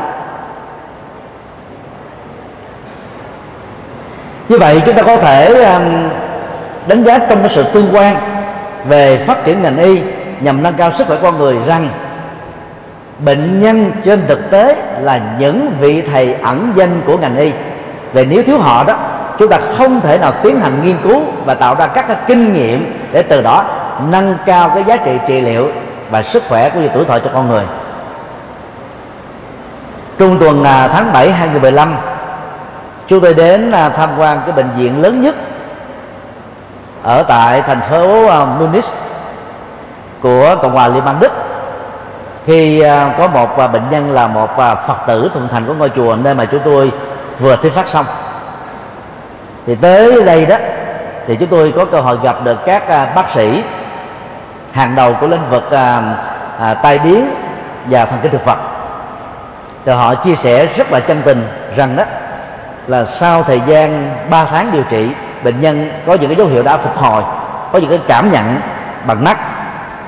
[4.48, 5.82] như vậy, chúng ta có thể um,
[6.86, 8.16] đánh giá trong cái sự tương quan
[8.84, 10.00] về phát triển ngành y
[10.40, 11.88] nhằm nâng cao sức khỏe con người rằng
[13.18, 17.52] bệnh nhân trên thực tế là những vị thầy ẩn danh của ngành y.
[18.12, 18.94] Về nếu thiếu họ đó,
[19.38, 22.52] chúng ta không thể nào tiến hành nghiên cứu và tạo ra các cái kinh
[22.52, 23.64] nghiệm để từ đó
[24.10, 25.68] nâng cao cái giá trị trị liệu
[26.10, 27.64] và sức khỏe của tuổi thọ cho con người
[30.18, 31.96] trung tuần à, tháng 7 2015
[33.06, 35.34] chúng tôi đến à, tham quan cái bệnh viện lớn nhất
[37.02, 38.84] ở tại thành phố à, Munich
[40.22, 41.32] của Cộng hòa Liên bang Đức.
[42.44, 42.82] Khi
[43.18, 46.44] có một bệnh nhân là một Phật tử thuần thành của ngôi chùa nơi mà
[46.44, 46.92] chúng tôi
[47.38, 48.06] vừa thuyết phát xong.
[49.66, 50.56] Thì tới đây đó
[51.26, 53.62] thì chúng tôi có cơ hội gặp được các bác sĩ
[54.72, 56.02] hàng đầu của lĩnh vực à,
[56.60, 57.30] à, tai biến
[57.90, 58.67] và thần kinh thực vật
[59.84, 62.04] thì họ chia sẻ rất là chân tình rằng đó
[62.86, 65.10] là sau thời gian 3 tháng điều trị
[65.44, 67.22] bệnh nhân có những cái dấu hiệu đã phục hồi
[67.72, 68.60] có những cái cảm nhận
[69.06, 69.38] bằng mắt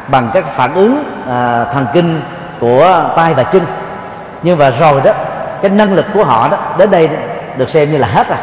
[0.09, 2.23] bằng các phản ứng à, thần kinh
[2.61, 3.63] của tay và chân.
[4.43, 5.13] Nhưng mà rồi đó
[5.63, 7.09] cái năng lực của họ đó đến đây
[7.57, 8.39] được xem như là hết rồi.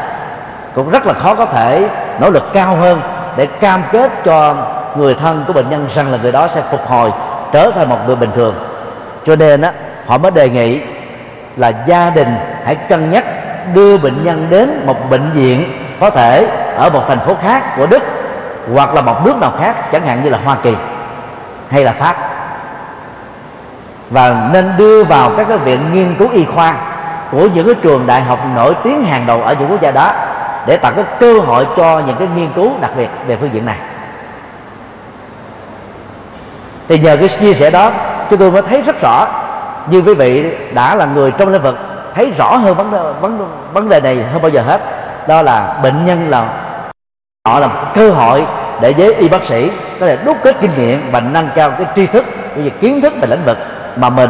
[0.76, 3.02] Cũng rất là khó có thể nỗ lực cao hơn
[3.36, 4.56] để cam kết cho
[4.96, 7.12] người thân của bệnh nhân rằng là người đó sẽ phục hồi
[7.52, 8.56] trở thành một người bình thường.
[9.26, 9.70] Cho nên đó,
[10.08, 10.82] họ mới đề nghị
[11.58, 12.36] là gia đình.
[12.66, 13.24] Hãy cân nhắc
[13.74, 15.64] đưa bệnh nhân đến một bệnh viện,
[16.00, 18.04] có thể ở một thành phố khác của Đức,
[18.74, 20.76] hoặc là một nước nào khác, chẳng hạn như là Hoa Kỳ
[21.70, 22.16] hay là Pháp.
[24.10, 26.76] Và nên đưa vào các cái viện nghiên cứu y khoa
[27.32, 30.12] của những cái trường đại học nổi tiếng hàng đầu ở những quốc gia đó,
[30.66, 33.66] để tạo cái cơ hội cho những cái nghiên cứu đặc biệt về phương diện
[33.66, 33.78] này.
[36.88, 37.92] Thì nhờ cái chia sẻ đó,
[38.30, 39.28] chúng tôi mới thấy rất rõ
[39.90, 41.78] như quý vị đã là người trong lĩnh vực
[42.14, 44.82] thấy rõ hơn vấn đề, vấn vấn đề này hơn bao giờ hết.
[45.28, 46.50] Đó là bệnh nhân là
[47.48, 48.46] họ là cơ hội
[48.82, 51.88] để với y bác sĩ có thể đúc kết kinh nghiệm và nâng cao cái
[51.96, 53.58] tri thức cái như kiến thức về lĩnh vực
[53.96, 54.30] mà mình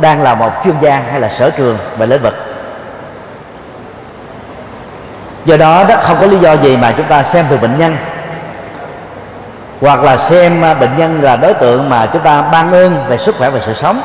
[0.00, 2.34] đang là một chuyên gia hay là sở trường về lĩnh vực.
[5.44, 7.96] Do đó đó không có lý do gì mà chúng ta xem thường bệnh nhân
[9.80, 13.18] hoặc là xem à, bệnh nhân là đối tượng mà chúng ta ban ơn về
[13.18, 14.02] sức khỏe và sự sống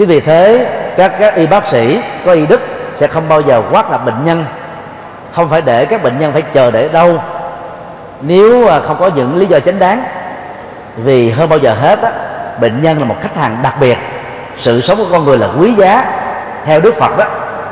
[0.00, 2.60] chính vì thế các các y bác sĩ có y đức
[2.96, 4.44] sẽ không bao giờ quát là bệnh nhân.
[5.32, 7.22] Không phải để các bệnh nhân phải chờ để đâu.
[8.20, 10.04] Nếu à, không có những lý do chính đáng
[10.96, 12.10] vì hơn bao giờ hết á,
[12.60, 13.98] bệnh nhân là một khách hàng đặc biệt.
[14.56, 16.04] Sự sống của con người là quý giá.
[16.64, 17.24] Theo đức phật đó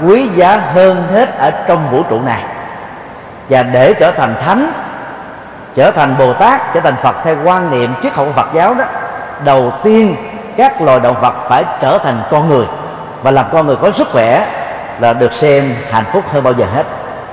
[0.06, 2.42] quý giá hơn hết ở trong vũ trụ này.
[3.48, 4.72] Và để trở thành thánh
[5.74, 8.74] trở thành bồ tát trở thành phật theo quan niệm triết học của phật giáo
[8.74, 8.84] đó
[9.44, 10.16] đầu tiên
[10.58, 12.66] các loài động vật phải trở thành con người.
[13.22, 14.46] Và làm con người có sức khỏe
[15.00, 16.86] là được xem hạnh phúc hơn bao giờ hết.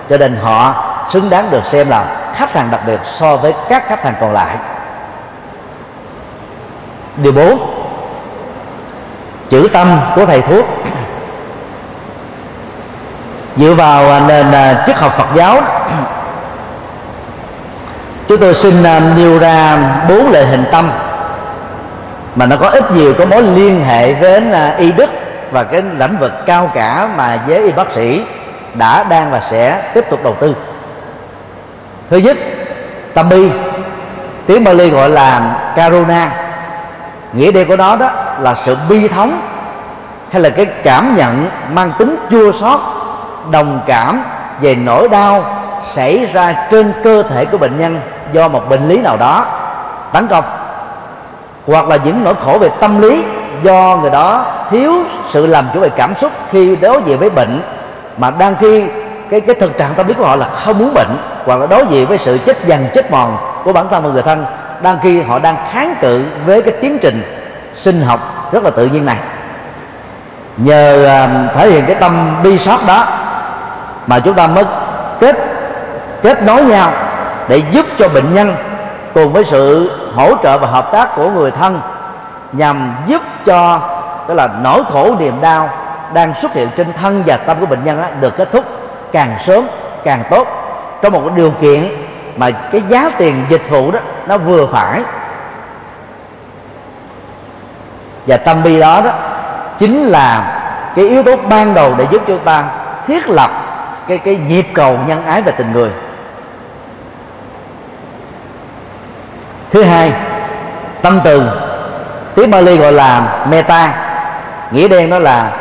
[0.10, 0.74] Cho nên họ
[1.14, 4.34] xứng đáng được xem là khách hàng đặc biệt so với các khách hàng còn
[4.34, 4.58] lại.
[7.18, 7.60] Điều 4
[9.50, 10.66] chữ tâm của thầy thuốc.
[13.58, 15.56] Dựa vào à, nền chức triết học Phật giáo,
[18.28, 19.78] chúng tôi xin à, nêu ra
[20.10, 20.92] bốn loại hình tâm
[22.36, 25.10] mà nó có ít nhiều có mối liên hệ với à, y đức
[25.52, 28.22] và cái lĩnh vực cao cả mà giới y bác sĩ
[28.74, 30.56] đã, đang và sẽ tiếp tục đầu tư.
[32.10, 32.38] Thứ nhất,
[33.14, 33.50] tâm bi
[34.46, 36.32] tiếng Bali gọi là karuna.
[37.34, 39.42] Nghĩa đen của nó đó là sự bi thống
[40.32, 42.80] hay là cái cảm nhận mang tính chua xót,
[43.52, 44.24] đồng cảm
[44.62, 45.46] về nỗi đau
[45.84, 48.02] xảy ra trên cơ thể của bệnh nhân
[48.34, 49.46] do một bệnh lý nào đó.
[50.14, 50.65] Tấn công
[51.68, 53.24] hoặc là những nỗi khổ về tâm lý
[53.64, 54.94] do người đó thiếu
[55.30, 57.62] sự làm chủ về cảm xúc khi đối diện với bệnh,
[58.18, 58.84] mà đang khi
[59.30, 61.86] cái cái thực trạng tâm lý của họ là không muốn bệnh, hoặc là đối
[61.90, 64.46] diện với sự chết dần chết mòn của bản thân và người thân,
[64.82, 67.24] đang khi họ đang kháng cự với cái tiến trình
[67.74, 69.18] sinh học rất là tự nhiên này.
[70.58, 73.06] Nhờ à, thể hiện cái tâm bi sót đó
[74.08, 74.64] mà chúng ta mới
[75.20, 75.36] kết
[76.22, 76.92] kết nối nhau
[77.48, 78.56] để giúp cho bệnh nhân
[79.14, 81.82] cùng với sự hỗ trợ và hợp tác của người thân
[82.52, 83.80] nhằm giúp cho
[84.28, 85.70] tức là nỗi khổ niềm đau
[86.14, 88.66] đang xuất hiện trên thân và tâm của bệnh nhân đó, được kết thúc
[89.12, 89.68] càng sớm
[90.04, 90.48] càng tốt.
[91.02, 92.06] Trong một điều kiện
[92.38, 95.02] mà cái giá tiền dịch vụ đó nó vừa phải.
[98.28, 99.12] Và tâm bi đó đó
[99.80, 100.62] chính là
[100.96, 102.64] cái yếu tố ban đầu để giúp chúng ta
[103.08, 103.52] thiết lập
[104.08, 105.90] cái cái nhịp cầu nhân ái và tình người.
[109.72, 110.12] Thứ hai,
[111.02, 111.44] tâm từ.
[112.36, 113.94] Tiếng Bali gọi là meta
[114.72, 115.52] nghĩa đen đó là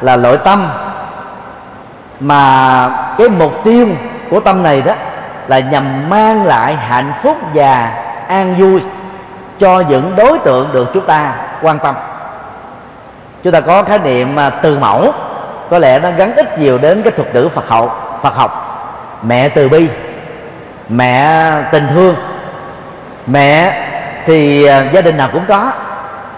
[0.00, 0.68] là nội tâm.
[2.20, 3.86] Mà cái mục tiêu
[4.30, 4.92] của tâm này đó
[5.48, 7.90] là nhằm mang lại hạnh phúc và
[8.28, 8.80] an vui
[9.60, 11.94] cho những đối tượng được chúng ta quan tâm.
[13.44, 15.12] Chúng ta có khái niệm à, từ mẫu.
[15.70, 18.64] Có lẽ nó gắn ít nhiều đến cái thuật ngữ Phật học Phật học.
[19.22, 19.88] Mẹ từ bi,
[20.88, 22.14] mẹ tình thương
[23.30, 23.84] mẹ
[24.24, 25.72] thì à, gia đình nào cũng có.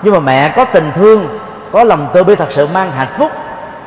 [0.03, 1.41] Nhưng mà mẹ có tình thương
[1.73, 3.31] có lòng từ bi thật sự mang hạnh phúc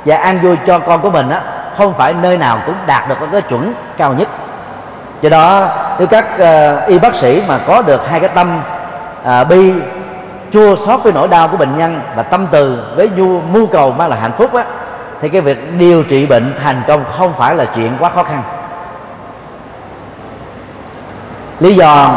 [0.05, 1.41] và an vui cho con của mình á
[1.77, 4.27] không phải nơi nào cũng đạt được cái chuẩn cao nhất.
[5.21, 5.67] Do đó
[5.99, 8.61] nếu các uh, y bác sĩ mà có được hai cái tâm
[9.21, 9.73] uh, bi
[10.53, 13.91] chua xót với nỗi đau của bệnh nhân và tâm từ với nhu mưu cầu
[13.91, 14.63] mang lại hạnh phúc á
[15.21, 18.43] thì cái việc điều trị bệnh thành công không phải là chuyện quá khó khăn.
[21.59, 22.09] Lý do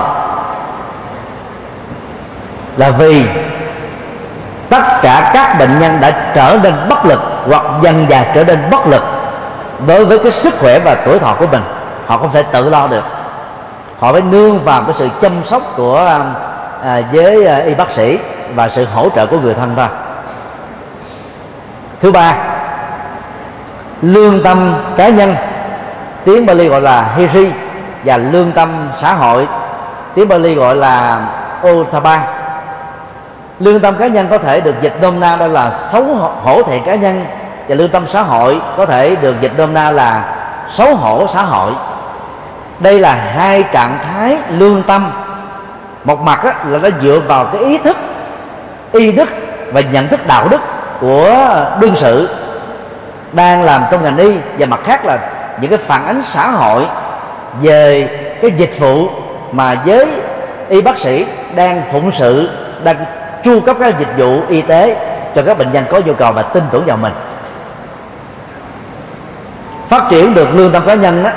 [2.77, 3.25] là vì
[4.69, 8.71] tất cả các bệnh nhân đã trở nên bất lực hoặc dần dà trở nên
[8.71, 9.03] bất lực
[9.87, 11.63] đối với cái sức khỏe và tuổi thọ của mình.
[12.07, 13.05] Họ không thể tự lo được.
[13.99, 16.35] Họ phải nương vào cái sự chăm sóc của um,
[16.83, 18.19] à, với à, y bác sĩ
[18.55, 19.89] và sự hỗ trợ của người thân thôi
[22.01, 22.35] thứ ba
[24.03, 25.35] lương tâm cá nhân
[26.25, 27.51] tiếng Bali gọi là hiri
[28.05, 29.49] và lương tâm xã hội
[30.15, 31.21] tiếng Bali gọi là
[31.69, 32.19] otapa
[33.61, 36.05] lương tâm cá nhân có thể được dịch nôm na đó là xấu
[36.43, 37.25] hổ thẹn cá nhân.
[37.69, 40.35] Và lương tâm xã hội có thể được dịch nôm na là
[40.71, 41.73] xấu hổ xã hội.
[42.79, 45.13] Đây là hai trạng thái lương tâm.
[46.05, 47.97] Một mặt á, là nó dựa vào cái ý thức
[48.93, 49.29] y đức
[49.73, 50.61] và nhận thức đạo đức
[51.01, 51.47] của
[51.81, 52.29] đương sự
[53.33, 54.33] đang làm trong ngành y.
[54.59, 55.19] Và mặt khác là
[55.61, 56.87] những cái phản ánh xã hội
[57.61, 58.09] về
[58.43, 59.09] cái dịch vụ
[59.53, 60.07] mà giới
[60.69, 62.51] y bác sĩ đang phụng sự
[62.85, 62.97] đang
[63.45, 64.97] chu cấp các dịch vụ y tế
[65.35, 67.13] cho các bệnh nhân có nhu cầu và tin tưởng vào mình.
[69.89, 71.31] Phát triển được lương tâm cá nhân đó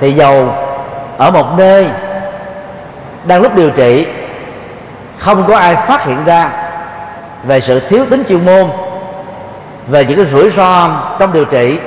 [0.00, 0.56] thì giàu
[1.18, 1.86] ở một nơi
[3.24, 4.06] đang lúc điều trị,
[5.18, 6.50] không có ai phát hiện ra
[7.44, 8.70] về sự thiếu tính chuyên môn,
[9.88, 11.78] về những cái rủi ro trong điều trị,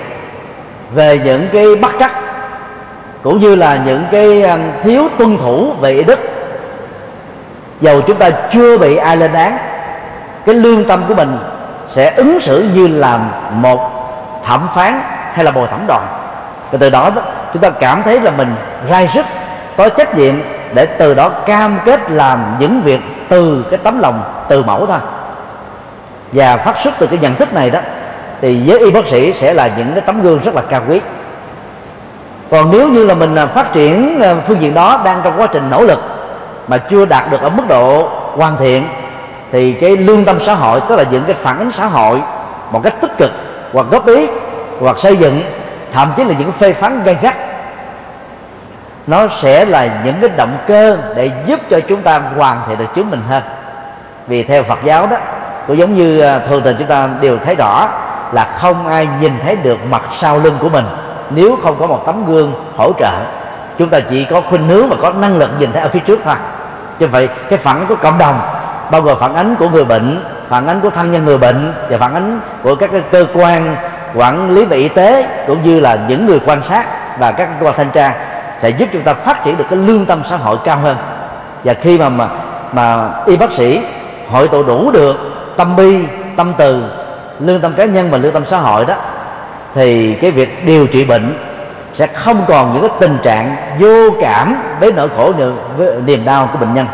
[0.93, 2.11] về những cái bất trắc,
[3.23, 4.43] cũng như là những cái
[4.83, 6.19] thiếu tuân thủ về y đức
[7.81, 9.57] dầu chúng ta chưa bị ai lên án,
[10.45, 11.39] cái lương tâm của mình
[11.85, 13.19] sẽ ứng xử như là
[13.51, 13.89] một
[14.45, 14.99] thẩm phán
[15.33, 16.07] hay là bồi thẩm đoàn.
[16.71, 17.11] Và từ đó
[17.53, 18.55] chúng ta cảm thấy là mình
[18.89, 19.25] ra sức,
[19.77, 20.35] có trách nhiệm
[20.73, 24.99] để từ đó cam kết làm những việc từ cái tấm lòng từ mẫu thôi.
[26.31, 27.79] Và phát xuất từ cái nhận thức này đó,
[28.41, 31.01] thì với y bác sĩ sẽ là những cái tấm gương rất là cao quý.
[32.51, 35.47] Còn nếu như là mình à, phát triển à, phương diện đó đang trong quá
[35.47, 36.16] trình nỗ lực
[36.67, 38.87] mà chưa đạt được ở mức độ hoàn thiện,
[39.51, 42.21] thì cái lương tâm xã hội, tức là những cái phản ứng xã hội
[42.71, 43.31] một cách tích cực
[43.73, 44.27] hoặc góp ý
[44.79, 45.41] hoặc xây dựng,
[45.93, 47.35] thậm chí là những phê phán gay gắt,
[49.07, 52.85] nó sẽ là những cái động cơ để giúp cho chúng ta hoàn thiện được
[52.95, 53.43] chúng mình hơn.
[54.27, 55.17] Vì theo Phật giáo đó,
[55.67, 57.89] cũng giống như à, thường tình chúng ta đều thấy rõ
[58.31, 60.85] là không ai nhìn thấy được mặt sau lưng của mình.
[61.29, 63.11] Nếu không có một tấm gương hỗ trợ,
[63.77, 66.19] chúng ta chỉ có khuynh hướng và có năng lực nhìn thấy ở phía trước
[66.25, 66.35] thôi
[66.99, 68.39] như vậy cái phản ánh của cộng đồng
[68.91, 71.97] bao gồm phản ánh của người bệnh phản ánh của thân nhân người bệnh và
[71.97, 73.75] phản ánh của các cơ quan
[74.15, 76.85] quản lý về y tế cũng như là những người quan sát
[77.19, 78.13] và các cơ quan thanh tra
[78.59, 80.97] sẽ giúp chúng ta phát triển được cái lương tâm xã hội cao hơn.
[81.63, 82.27] Và khi mà mà,
[82.73, 83.81] mà y bác sĩ
[84.29, 85.15] hội tụ đủ được
[85.57, 85.99] tâm bi
[86.37, 86.83] tâm từ
[87.39, 88.95] lương tâm cá nhân và lương tâm xã hội đó
[89.75, 91.46] thì cái việc điều trị bệnh
[91.97, 95.33] sẽ không còn những cái tình trạng vô cảm với nỗi khổ
[95.77, 96.87] với niềm đau của bệnh nhân.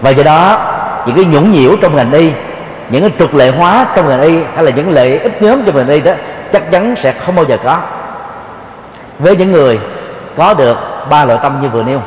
[0.00, 0.58] Và do đó
[1.06, 2.32] những cái nhũng nhiễu trong ngành y
[2.90, 5.76] những cái trục lệ hóa trong ngành y hay là những lợi ích nhóm trong
[5.76, 6.12] ngành y đó
[6.52, 7.78] chắc chắn sẽ không bao giờ có.
[9.18, 9.78] Với những người
[10.36, 10.76] có được
[11.10, 12.00] ba loại tâm như vừa nêu.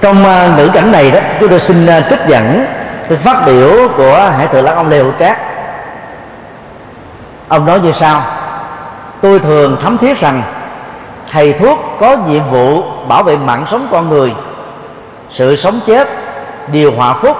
[0.00, 2.66] Trong uh, ngữ cảnh này đó chúng tôi xin uh, trích dẫn
[3.08, 5.38] cái phát biểu của hải thượng lãng ông lê hữu trác
[7.48, 8.22] ông nói như sau.
[9.20, 10.42] Tôi thường thấm thiết rằng,
[11.32, 14.34] thầy thuốc có nhiệm vụ bảo vệ mạng sống con người.
[15.30, 16.08] Sự sống chết,
[16.72, 17.36] điều hòa phúc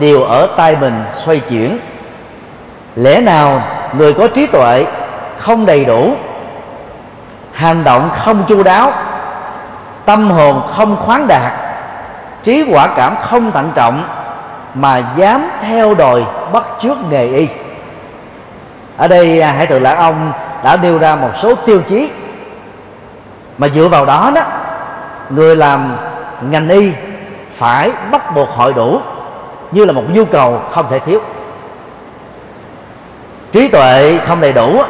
[0.00, 1.78] đều ở tay mình xoay chuyển.
[2.96, 4.86] Lẽ nào người có trí tuệ
[5.38, 6.12] không đầy đủ,
[7.52, 8.92] hành động không chu đáo,
[10.04, 11.52] tâm hồn không khoáng đạt,
[12.44, 14.04] trí quả cảm không thận trọng
[14.80, 17.48] mà dám theo đòi bắt chước nghề y.
[18.96, 20.32] Ở đây hãy tự lãng ông
[20.64, 22.10] đã nêu ra một số tiêu chí.
[23.58, 24.42] Mà dựa vào đó đó,
[25.30, 25.96] người làm
[26.50, 26.92] ngành y
[27.52, 29.00] phải bắt buộc hội đủ
[29.70, 31.20] như là một nhu cầu không thể thiếu.
[33.52, 34.82] Trí tuệ không đầy đủ,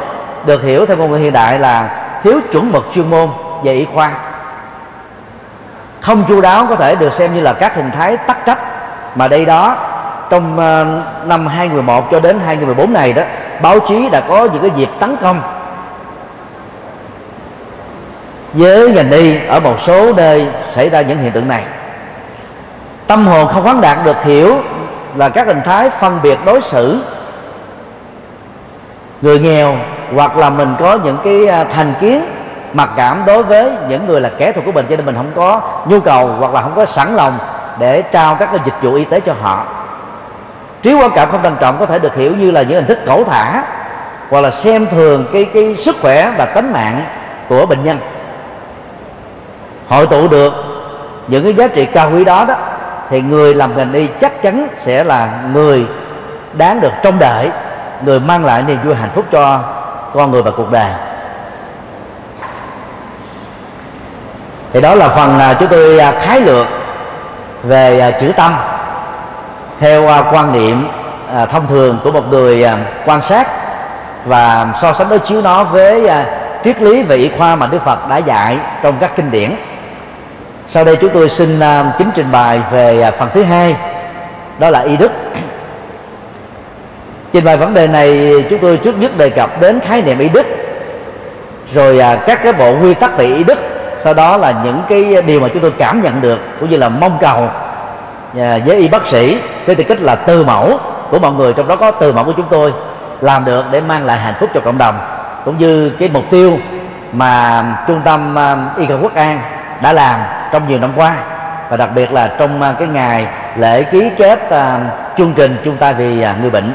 [0.45, 3.29] được hiểu theo ngôn ngữ hiện đại là thiếu chuẩn mực chuyên môn
[3.63, 4.11] về y khoa.
[6.01, 8.59] Không chu đáo có thể được xem như là các hình thái tắc trách
[9.15, 9.75] mà đây đó
[10.29, 13.21] trong uh, năm 2011 cho đến 2014 này đó
[13.61, 15.41] báo chí đã có những cái dịp tấn công
[18.53, 21.63] với ngành y ở một số nơi xảy ra những hiện tượng này.
[23.07, 24.55] Tâm hồn không khoáng đạt được hiểu
[25.15, 27.01] là các hình thái phân biệt đối xử
[29.21, 29.75] người nghèo
[30.15, 32.25] hoặc là mình có những cái ờ, thành kiến
[32.73, 35.31] mặc cảm đối với những người là kẻ thù của mình cho nên mình không
[35.35, 37.37] có nhu cầu hoặc là không có sẵn lòng
[37.79, 39.65] để trao các cái dịch vụ y tế cho họ.
[40.81, 42.99] Trí quan cảm không thành trọng có thể được hiểu như là những hình thức
[43.05, 43.63] cẩu thả,
[44.29, 47.05] hoặc là xem thường cái cái sức khỏe và tính mạng
[47.49, 47.99] của bệnh nhân.
[49.87, 50.53] Hội tụ được
[51.27, 52.55] những cái giá trị cao quý đó đó,
[53.09, 55.85] thì người làm ngành y chắc chắn sẽ là người
[56.53, 57.49] đáng được trông đợi,
[58.05, 59.59] người mang lại niềm vui hạnh phúc cho
[60.13, 60.91] con người và cuộc đời.
[64.73, 66.67] Thì đó là phần à, chúng tôi à, khái lược
[67.63, 68.55] về à, chữ tâm.
[69.79, 70.87] Theo à, quan niệm
[71.35, 72.65] à, thông thường của một người
[73.05, 73.47] quan sát
[74.25, 76.09] và so sánh đối chiếu nó với
[76.63, 79.55] triết lý về y khoa mà Đức Phật đã dạy trong các kinh điển.
[80.67, 81.59] Sau đây chúng tôi xin
[81.97, 83.75] kính trình bày về phần thứ hai,
[84.59, 85.11] đó là y đức.
[87.33, 90.29] Trình bày vấn đề này, chúng tôi trước nhất đề cập đến khái niệm y
[90.29, 90.45] đức,
[91.73, 93.59] rồi các cái bộ quy tắc về y đức
[94.03, 96.89] sau đó là những cái điều mà chúng tôi cảm nhận được cũng như là
[96.89, 97.49] mong cầu
[98.39, 100.79] à, với y bác sĩ với tư cách là từ mẫu
[101.09, 102.73] của mọi người trong đó có từ mẫu của chúng tôi
[103.21, 104.99] làm được để mang lại hạnh phúc cho cộng đồng
[105.45, 106.59] cũng như cái mục tiêu
[107.11, 109.41] mà trung tâm à, y khoa quốc an
[109.81, 110.19] đã làm
[110.51, 111.15] trong nhiều năm qua.
[111.69, 113.27] Và đặc biệt là trong à, cái ngày
[113.57, 116.73] lễ ký kết uh, chương trình chúng ta vì uh, người bệnh.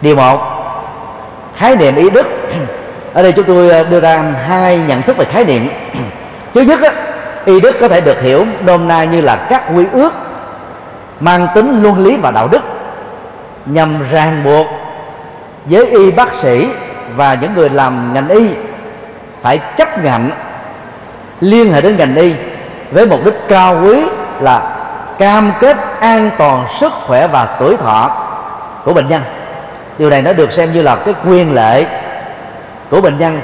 [0.00, 0.40] Điều một
[1.56, 2.26] khái niệm ý đức
[3.18, 5.70] ở đây chúng tôi ờ, đưa ra hai nhận thức về khái niệm.
[6.54, 6.92] Thứ nhất á,
[7.44, 10.12] y đức có thể được hiểu nôm na như là các quy ước
[11.20, 12.60] mang tính luân lý và đạo đức
[13.66, 14.66] nhằm ràng buộc
[15.64, 16.68] với y bác sĩ
[17.16, 18.50] và những người làm ngành y
[19.42, 20.30] phải chấp nhận
[21.40, 22.34] liên hệ đến ngành y
[22.90, 24.02] với mục đích cao quý
[24.40, 24.76] là
[25.18, 28.10] cam kết an toàn sức khỏe và tuổi thọ
[28.84, 29.22] của bệnh nhân.
[29.98, 31.86] Điều này nó được xem như là cái quyền lệ
[32.90, 33.40] của bệnh nhân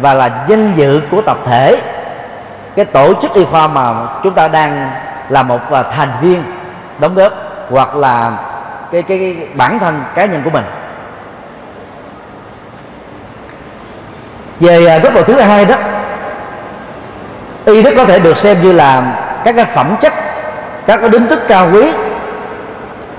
[0.00, 1.80] và là danh dự của tập thể.
[2.76, 4.90] Cái tổ chức y khoa mà chúng ta đang
[5.28, 6.42] là một à, thành viên
[6.98, 7.32] đóng góp
[7.70, 8.32] hoặc là
[8.92, 10.64] cái, cái, cái bản thân cá nhân của mình.
[14.60, 15.76] Về à, góc độ thứ hai đó
[17.64, 19.02] y đức có thể được xem như là
[19.44, 20.12] các cái phẩm chất
[20.86, 21.92] các cái đính tức cao quý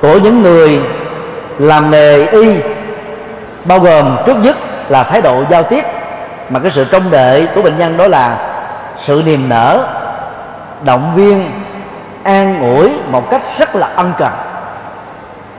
[0.01, 0.79] của những người
[1.57, 2.55] làm nghề y
[3.65, 4.57] bao gồm trước nhất
[4.89, 5.85] là thái độ giao tiếp.
[6.49, 8.37] Mà cái sự trông đợi của bệnh nhân đó là
[9.03, 9.87] sự niềm nở,
[10.83, 11.51] động viên,
[12.23, 14.31] an ủi một cách rất là ân cần.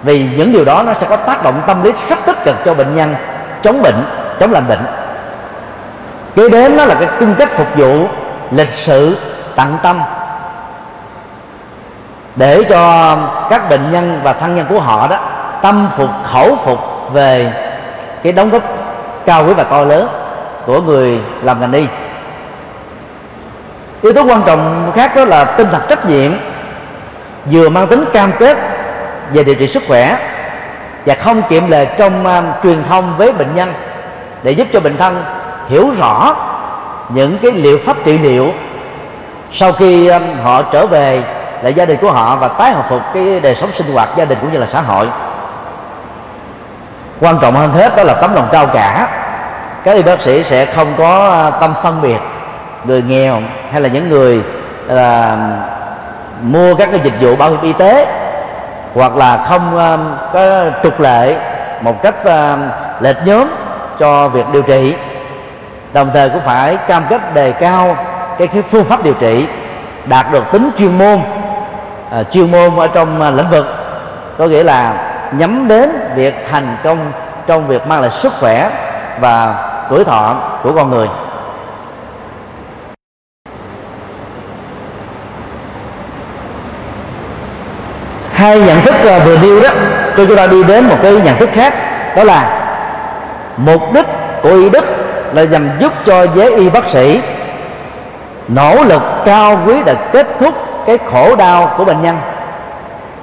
[0.02, 2.74] Vì những điều đó nó sẽ có tác động tâm lý rất tích cực cho
[2.74, 3.14] bệnh nhân
[3.62, 4.04] chống bệnh,
[4.40, 4.86] chống lành bệnh.
[6.34, 8.06] Kế đến đó là cái cung cách phục vụ
[8.50, 9.16] lịch sự,
[9.56, 10.00] tận tâm.
[12.36, 13.16] Để cho
[13.50, 15.18] các bệnh nhân và thân nhân của họ đó
[15.62, 16.78] tâm phục, khẩu phục
[17.12, 17.52] về
[18.22, 18.62] cái đóng góp
[19.28, 20.08] cao quý và to lớn
[20.66, 21.86] của người làm ngành y.
[24.02, 26.32] Yếu tố quan trọng khác đó là tinh thần trách nhiệm
[27.52, 28.58] vừa mang tính cam kết
[29.32, 30.18] về điều trị sức khỏe
[31.06, 33.72] và không kiệm lệ trong uh, truyền thông với bệnh nhân
[34.42, 35.24] để giúp cho bệnh thân
[35.68, 36.36] hiểu rõ
[37.08, 38.52] những cái liệu pháp trị liệu
[39.52, 41.22] sau khi um, họ trở về
[41.62, 44.24] lại gia đình của họ và tái hồi phục cái đời sống sinh hoạt gia
[44.24, 45.06] đình cũng như là xã hội
[47.20, 49.08] quan trọng hơn hết đó là tấm lòng cao cả
[49.84, 52.18] các y bác sĩ sẽ không có à, tâm phân biệt
[52.84, 53.40] người nghèo
[53.72, 54.42] hay là những người
[54.88, 55.36] là
[56.42, 58.06] mua các cái dịch vụ bảo hiểm y tế
[58.94, 60.00] hoặc là không uh,
[60.32, 61.36] có trục lệ
[61.80, 62.58] một cách uh,
[63.02, 63.48] lệch nhóm
[63.98, 64.94] cho việc điều trị.
[65.92, 67.96] Đồng thời cũng phải cam kết đề cao
[68.38, 69.46] cái, cái phương pháp điều trị
[70.04, 71.20] đạt được tính chuyên môn
[72.30, 73.66] chuyên môn ở trong lĩnh vực.
[74.38, 77.12] Có nghĩa là nhắm đến việc thành công
[77.46, 78.70] trong việc mang lại sức khỏe
[79.20, 79.54] và
[79.90, 81.08] tuổi thọ của con người.
[88.32, 89.68] Hai nhận thức à, vừa nêu đó
[90.16, 91.74] cho chúng ta đi đến một cái nhận thức khác,
[92.16, 92.60] đó là
[93.56, 94.06] mục đích
[94.42, 94.84] của y đức
[95.32, 97.20] là nhằm giúp cho giới y bác sĩ
[98.48, 100.54] nỗ lực cao quý để kết thúc
[100.86, 102.16] cái khổ đau của bệnh nhân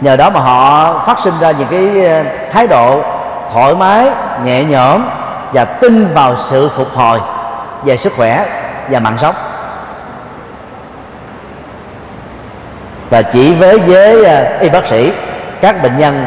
[0.02, 3.02] nhờ đó mà họ phát sinh ra những cái ờ, thái độ
[3.54, 4.08] thoải mái
[4.44, 5.02] nhẹ nhõm
[5.54, 7.20] và tin vào sự phục hồi
[7.84, 8.46] về sức khỏe
[8.90, 9.36] và mạng sống.
[13.10, 15.12] Và chỉ với với ờ, y bác sĩ
[15.62, 16.26] các bệnh nhân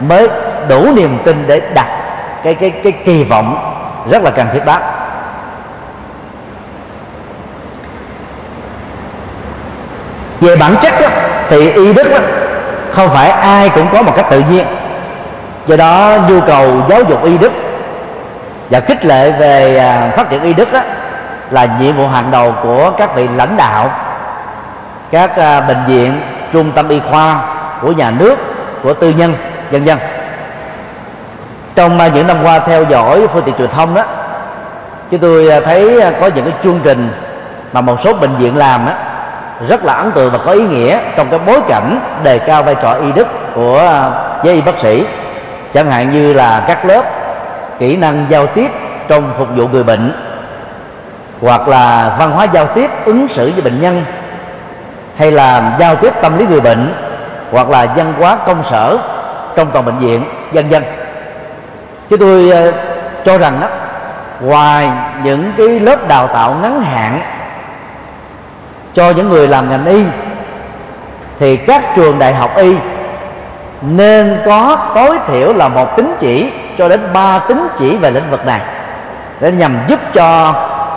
[0.00, 0.28] mới
[0.68, 1.88] đủ niềm tin để đặt
[2.42, 3.74] cái cái cái kỳ vọng
[4.10, 4.78] rất là cần thiết đó.
[10.40, 11.08] Về bản chất đó,
[11.48, 12.18] thì y đức đó,
[12.96, 14.66] không phải ai cũng có một cách tự nhiên.
[15.66, 17.52] Do đó, nhu cầu giáo dục y đức
[18.70, 20.80] và khích lệ về à, phát triển y đức đó
[21.50, 23.90] là nhiệm vụ hàng đầu của các vị lãnh đạo,
[25.10, 26.20] các à, bệnh viện,
[26.52, 27.38] trung tâm y khoa
[27.82, 28.36] của nhà nước,
[28.82, 29.34] của tư nhân,
[29.70, 29.98] dân dân.
[31.74, 34.02] Trong à, những năm qua theo dõi phương tiện truyền thông đó,
[35.10, 37.10] chúng tôi thấy có những cái chương trình
[37.72, 38.94] mà một số bệnh viện làm á
[39.68, 42.74] rất là ấn tượng và có ý nghĩa trong cái bối cảnh đề cao vai
[42.74, 44.10] trò y đức của à,
[44.44, 45.06] giới y bác sĩ.
[45.74, 47.02] Chẳng hạn như là các lớp
[47.78, 48.70] kỹ năng giao tiếp
[49.08, 50.12] trong phục vụ người bệnh,
[51.40, 54.04] hoặc là văn hóa giao tiếp ứng xử với bệnh nhân,
[55.16, 56.94] hay là giao tiếp tâm lý người bệnh,
[57.50, 58.98] hoặc là văn hóa công sở
[59.56, 60.84] trong toàn bệnh viện, vân vân.
[62.10, 62.62] Chứ tôi à,
[63.24, 63.66] cho rằng đó,
[64.40, 64.90] ngoài
[65.24, 67.20] những cái lớp đào tạo ngắn hạn
[68.96, 70.04] cho những người làm ngành y
[71.38, 72.76] thì các trường đại học y
[73.82, 78.30] nên có tối thiểu là một tín chỉ cho đến ba tín chỉ về lĩnh
[78.30, 78.60] vực này
[79.40, 80.52] để nhằm giúp cho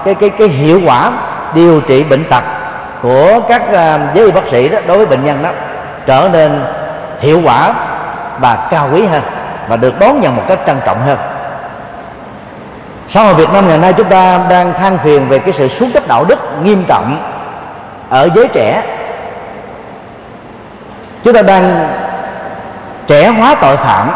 [0.05, 1.11] cái cái cái hiệu quả
[1.53, 2.43] điều trị bệnh tật
[3.01, 5.49] của các à, uh, giới y bác sĩ đó đối với bệnh nhân đó
[6.05, 6.63] trở nên
[7.19, 7.73] hiệu quả
[8.39, 9.21] và cao quý hơn
[9.67, 11.17] và được đón nhận một cách trân trọng hơn.
[13.09, 15.91] Xã hội Việt Nam ngày nay chúng ta đang than phiền về cái sự xuống
[15.91, 17.17] cấp đạo đức nghiêm trọng
[18.09, 18.83] ở giới trẻ.
[21.23, 21.89] Chúng ta đang
[23.07, 24.11] trẻ hóa tội phạm.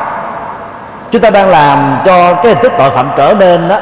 [1.11, 3.77] Chúng ta đang làm cho cái hình thức tội phạm trở nên đó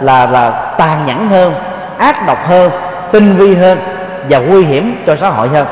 [0.00, 1.54] là là tàn nhẫn hơn,
[1.98, 2.70] ác độc hơn,
[3.12, 3.78] tinh vi hơn
[4.28, 5.66] và nguy hiểm cho xã hội hơn.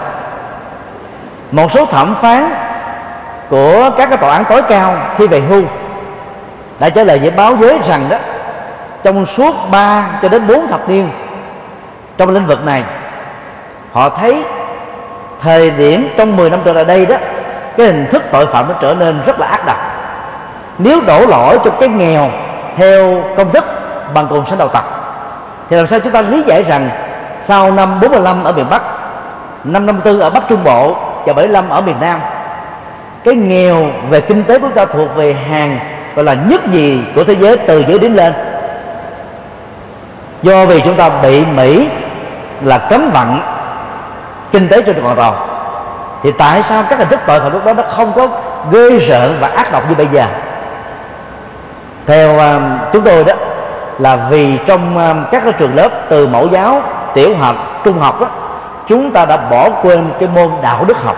[1.51, 2.51] Một số thẩm phán
[3.49, 5.63] của các cái tòa án tối cao khi về hưu
[6.81, 8.17] đã trả lời với báo giới rằng đó,
[9.03, 11.11] trong suốt 3 cho đến 4 thập niên
[12.17, 12.83] trong lĩnh vực này
[13.93, 14.45] họ thấy
[15.41, 17.17] thời điểm trong 10 năm trở lại đây đó,
[17.77, 19.77] cái hình thức tội phạm nó trở nên rất là ác độc.
[20.79, 22.31] Nếu đổ lỗi cho cái nghèo
[22.77, 23.65] theo công thức
[24.15, 24.85] bằng cùng sánh đầu tật
[25.71, 26.91] thì làm sao chúng ta lý giải rằng
[27.41, 28.83] sau năm 45 ở miền Bắc,
[29.65, 32.21] năm 54 ở Bắc Trung Bộ và 75 ở miền Nam,
[33.25, 35.79] cái nghèo về kinh tế của chúng ta thuộc về hàng
[36.15, 38.33] gọi là nhất gì của thế giới từ dưới đến lên.
[40.43, 41.89] Do vì chúng ta bị Mỹ
[42.63, 43.41] là cấm vận
[44.53, 45.33] kinh tế trên toàn cầu.
[46.23, 48.29] Thì tại sao các hình thức tội phạm lúc đó nó không có
[48.73, 50.25] ghê rợn và ác độc như bây giờ?
[52.07, 53.35] Theo uh, chúng tôi đó
[53.99, 56.83] là vì trong uh, các cái trường lớp từ mẫu giáo
[57.15, 58.27] tiểu học trung học đó
[58.89, 61.17] chúng ta đã bỏ quên cái môn đạo đức học.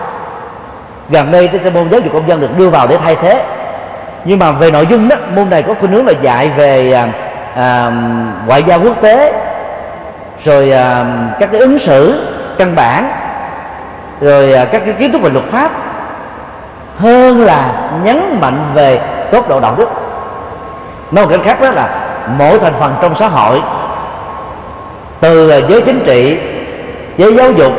[1.09, 3.43] Gần đây cái môn giáo dục công dân được đưa vào để thay thế.
[4.25, 7.07] Nhưng mà về nội dung đó môn này có khuynh hướng là dạy về à,
[7.55, 7.91] à,
[8.45, 9.33] ngoại giao quốc tế
[10.43, 11.05] rồi à,
[11.39, 12.27] các cái ứng xử
[12.57, 13.11] căn bản
[14.21, 15.71] rồi à, các cái kiến thức về luật pháp
[16.97, 18.99] hơn là nhấn mạnh về
[19.31, 19.89] tốt độ đạo đức.
[21.11, 21.89] Nói một cách khác đó là
[22.37, 23.61] mỗi thành phần trong xã hội
[25.19, 26.37] từ à, giới chính trị
[27.17, 27.71] giới giáo dục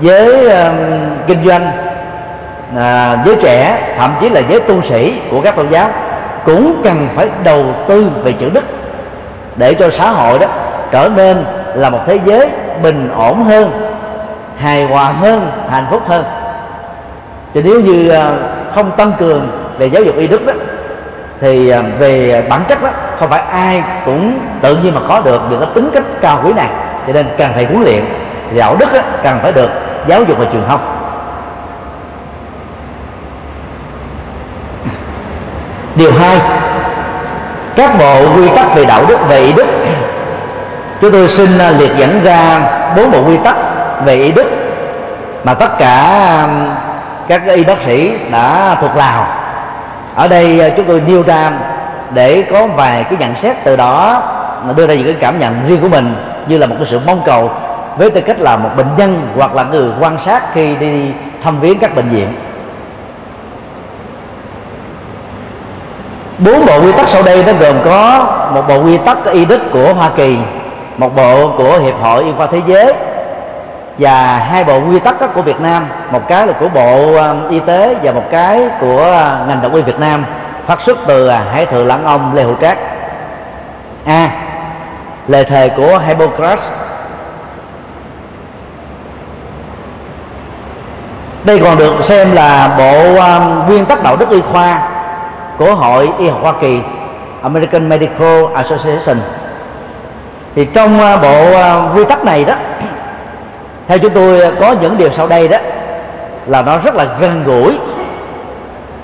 [0.00, 0.74] giới uh,
[1.26, 1.70] kinh doanh
[2.72, 5.88] uh, giới trẻ thậm chí là giới tu sĩ của các tôn giáo
[6.44, 8.64] cũng cần phải đầu tư về chữ đức
[9.56, 10.46] để cho xã hội đó
[10.92, 12.48] trở nên là một thế giới
[12.82, 13.81] bình ổn hơn
[14.58, 16.24] hài hòa hơn hạnh phúc hơn.
[17.54, 18.34] Thì nếu như ờ,
[18.74, 19.48] không tăng cường
[19.78, 20.52] về giáo dục y đức đó
[21.40, 22.88] thì ờ, về bản chất đó
[23.18, 26.52] không phải ai cũng tự nhiên mà có được những cái tính cách cao quý
[26.52, 26.68] này.
[27.06, 28.04] Cho nên cần phải huấn luyện.
[28.56, 29.70] Đạo đức đó, cần phải được
[30.06, 30.80] giáo dục và truyền thông.
[35.94, 36.38] Điều hai
[37.76, 39.66] các bộ quy tắc về đạo đức về ý đức.
[41.00, 42.60] Chúng tôi xin ờ, liệt dẫn ra
[42.96, 43.56] bốn bộ quy tắc
[44.04, 44.46] về y đức
[45.44, 46.68] mà tất cả um,
[47.28, 49.26] các y bác sĩ đã thuộc lào.
[50.14, 51.52] Ở đây uh, chúng tôi nêu ra
[52.14, 54.22] để có vài cái nhận xét từ đó
[54.76, 56.14] đưa ra những cái cảm nhận riêng của mình
[56.48, 57.50] như là một cái sự mong cầu
[57.98, 61.60] với tư cách là một bệnh nhân hoặc là người quan sát khi đi thăm
[61.60, 62.28] viếng các bệnh viện.
[66.38, 69.60] Bốn bộ quy tắc sau đây nó gồm có một bộ quy tắc y đức
[69.72, 70.36] của Hoa Kỳ,
[70.96, 72.94] một bộ của Hiệp hội Y khoa Thế giới
[73.98, 77.60] và hai bộ quy tắc của Việt Nam một cái là của Bộ ờ, Y
[77.60, 80.24] tế và một cái của ờ, ngành động y Việt Nam
[80.66, 82.78] phát xuất từ ờ, Hải thượng lãng ông Lê Hữu Trác.
[84.04, 84.30] A à,
[85.28, 86.70] lời thề của Hippocrates.
[91.44, 94.88] Đây còn được xem là bộ um, nguyên tắc đạo đức y khoa
[95.58, 96.80] của hội y học Hoa Kỳ
[97.42, 99.16] American Medical Association.
[100.54, 102.54] Thì trong uh, bộ uh, quy tắc này đó
[103.88, 105.58] theo chúng tôi à, có những điều sau đây đó
[106.46, 107.78] là nó rất là gần gũi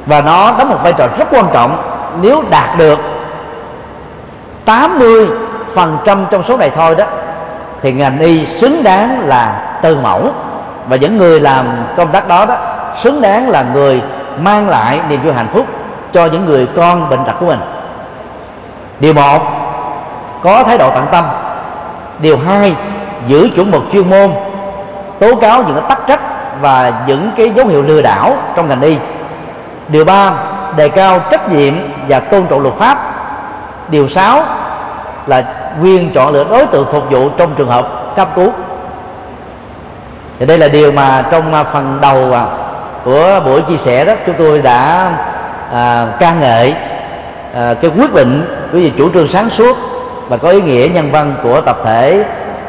[0.07, 1.83] và nó đóng một vai trò rất quan trọng.
[2.22, 2.99] Nếu đạt được
[4.64, 5.29] 80
[5.74, 7.05] phần trăm trong số này thôi đó,
[7.83, 10.22] thì ngành y xứng đáng là từ mẫu.
[10.89, 11.66] Và những người làm
[11.97, 12.57] công tác đó đó,
[13.03, 14.03] xứng đáng là người
[14.41, 15.66] mang lại niềm vui hạnh phúc
[16.12, 17.61] cho những người con bệnh tật của mình.
[19.01, 19.39] Điều một,
[20.43, 21.24] có thái độ tận tâm.
[22.18, 22.74] Điều hai,
[23.26, 24.31] giữ chuẩn mực chuyên môn
[25.20, 26.20] tố cáo những cái tắc trách
[26.60, 28.96] và những cái dấu hiệu lừa đảo trong ngành y.
[29.88, 30.32] Điều ba
[30.76, 31.74] đề cao trách nhiệm
[32.08, 32.98] và tôn trọng luật pháp.
[33.88, 34.42] Điều sáu
[35.26, 35.44] là
[35.82, 38.52] quyền chọn lựa đối tượng phục vụ trong trường hợp cấp cứu.
[40.38, 42.44] Thì đây là điều mà trong à, phần đầu à,
[43.04, 45.10] của buổi chia sẻ đó chúng tôi đã
[45.72, 46.74] à, ca ngợi
[47.54, 49.76] à, cái quyết định của chủ trương sáng suốt
[50.28, 52.24] và có ý nghĩa nhân văn của tập thể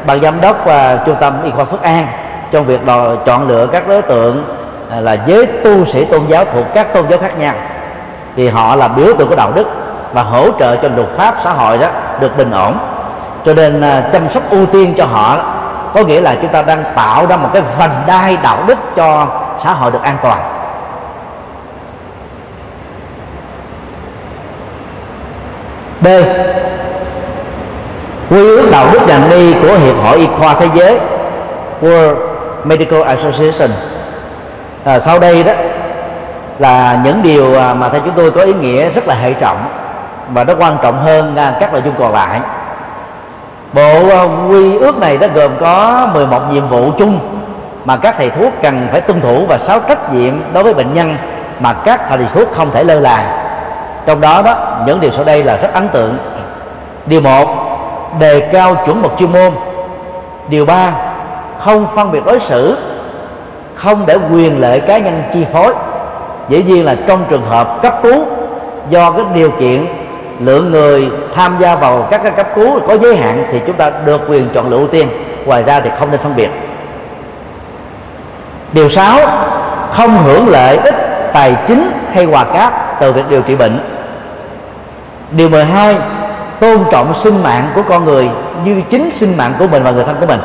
[0.06, 2.06] ban giám đốc và trung tâm y khoa Phước An
[2.50, 4.44] trong việc đòi, chọn lựa các đối tượng
[4.90, 7.54] à, là giới tu sĩ tôn giáo thuộc các tôn giáo khác nhau.
[8.36, 9.66] Vì họ là biểu tượng của đạo đức
[10.12, 11.88] và hỗ trợ cho luật pháp xã hội đó
[12.20, 12.78] được bình ổn.
[13.44, 15.38] Cho nên à, chăm sóc ưu tiên cho họ
[15.94, 19.26] có nghĩa là chúng ta đang tạo ra một cái vành đai đạo đức cho
[19.64, 20.38] xã hội được an toàn.
[26.00, 26.06] B.
[28.30, 31.00] Quy ước đạo đức ngành y của hiệp hội y khoa thế giới
[31.82, 32.29] World
[32.64, 33.70] Medical Association.
[34.84, 35.52] À, sau đây đó
[36.58, 39.64] là những điều à, mà theo chúng tôi có ý nghĩa rất là hệ trọng
[40.32, 42.40] và nó quan trọng hơn các nội dung còn lại.
[43.72, 47.18] Bộ à, quy ước này đã gồm có 11 nhiệm vụ chung
[47.84, 50.94] mà các thầy thuốc cần phải tuân thủ và sáu trách nhiệm đối với bệnh
[50.94, 51.16] nhân
[51.60, 53.46] mà các thầy thuốc không thể lơ là.
[54.06, 54.54] Trong đó đó
[54.86, 56.18] những điều sau đây là rất ấn tượng.
[57.06, 57.48] Điều một
[58.18, 59.52] đề cao chuẩn mực chuyên môn.
[60.48, 60.92] Điều ba
[61.60, 62.76] không phân biệt đối xử,
[63.74, 65.74] không để quyền lợi cá nhân chi phối.
[66.48, 68.24] Dĩ nhiên là trong trường hợp cấp cứu,
[68.90, 69.86] do cái điều kiện
[70.40, 73.90] lượng người tham gia vào các cái cấp cứu có giới hạn thì chúng ta
[74.06, 75.08] được quyền chọn lựa ưu tiên,
[75.46, 76.50] ngoài ra thì không nên phân biệt.
[78.72, 79.18] Điều 6
[79.92, 80.94] không hưởng lợi ích
[81.32, 83.80] tài chính hay quà cáp từ việc điều trị bệnh.
[85.30, 85.96] Điều 12
[86.60, 88.30] tôn trọng sinh mạng của con người
[88.64, 90.40] như chính sinh mạng của mình và người thân của mình.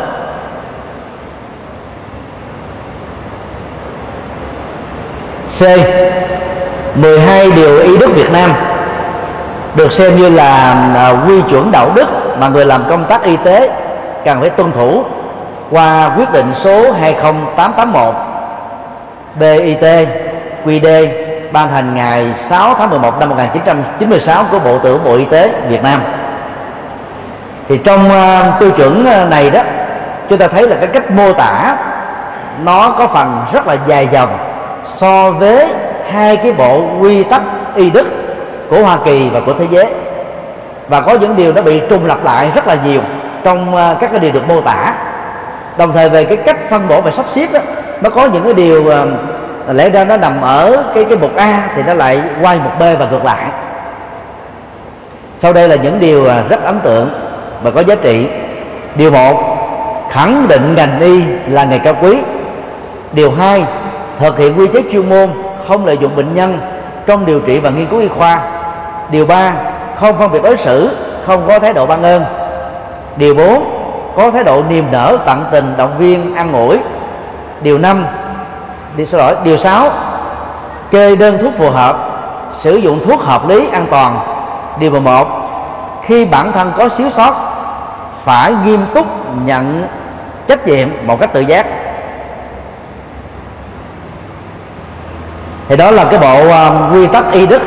[5.47, 5.63] C.
[6.95, 8.51] 12 điều y đức Việt Nam
[9.75, 12.05] được xem như là à, quy chuẩn đạo đức
[12.39, 13.69] mà người làm công tác y tế
[14.25, 15.03] cần phải tuân thủ
[15.71, 18.15] qua quyết định số 20881
[19.39, 20.07] BIT
[20.65, 21.07] QD
[21.51, 25.83] ban hành ngày 6 tháng 11 năm 1996 của Bộ trưởng Bộ Y tế Việt
[25.83, 26.01] Nam.
[27.69, 29.59] Thì trong uh, tiêu chuẩn à, này đó
[30.29, 31.77] chúng ta thấy là cái cách mô tả
[32.63, 34.37] nó có phần rất là dài dòng
[34.87, 35.67] so với
[36.11, 37.41] hai cái bộ quy tắc
[37.75, 38.07] y đức
[38.69, 39.85] của Hoa Kỳ và của thế giới.
[40.87, 43.01] Và có những điều nó bị trùng lặp lại rất là nhiều
[43.43, 44.93] trong à, các cái điều được mô tả.
[45.77, 47.59] Đồng thời về cái cách phân bổ và sắp xếp đó
[48.01, 49.05] nó có những cái điều à,
[49.73, 52.81] lẽ ra nó nằm ở cái cái mục A thì nó lại quay mục B
[52.99, 53.45] và ngược lại.
[55.37, 57.09] Sau đây là những điều à, rất ấn tượng
[57.63, 58.27] và có giá trị.
[58.95, 59.57] Điều một,
[60.09, 62.17] khẳng định ngành y là nghề cao quý.
[63.13, 63.63] Điều hai
[64.17, 65.29] thực hiện quy chế chuyên môn
[65.67, 66.59] không lợi dụng bệnh nhân
[67.05, 68.39] trong điều trị và nghiên cứu y khoa.
[69.11, 69.53] Điều ba,
[69.95, 70.89] không phân biệt đối xử,
[71.25, 72.25] không có thái độ ban ơn.
[73.15, 73.63] Điều bốn,
[74.15, 76.79] có thái độ niềm nở, tận tình, động viên, an ủi.
[77.61, 78.05] Điều năm
[78.95, 79.89] điều xin lỗi, điều 6
[80.91, 81.97] kê đơn thuốc phù hợp,
[82.53, 84.19] sử dụng thuốc hợp lý, an toàn.
[84.79, 85.27] Điều 11
[86.03, 87.33] khi bản thân có xíu sót,
[88.23, 89.05] phải nghiêm túc
[89.45, 89.87] nhận
[90.47, 91.65] trách nhiệm một cách tự giác.
[95.69, 97.61] Thì đó là cái bộ uh, quy tắc y đức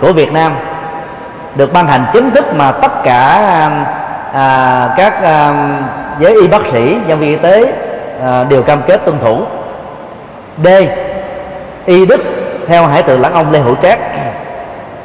[0.00, 0.52] của Việt Nam.
[1.54, 3.40] Được ban hành chính thức mà tất cả
[4.28, 5.56] uh, các uh,
[6.20, 9.42] giới y bác sĩ nhân viên y tế uh, đều cam kết tuân thủ.
[10.64, 10.66] D.
[11.86, 12.20] Y đức
[12.66, 13.98] theo hải thượng lãng ông Lê Hữu Trác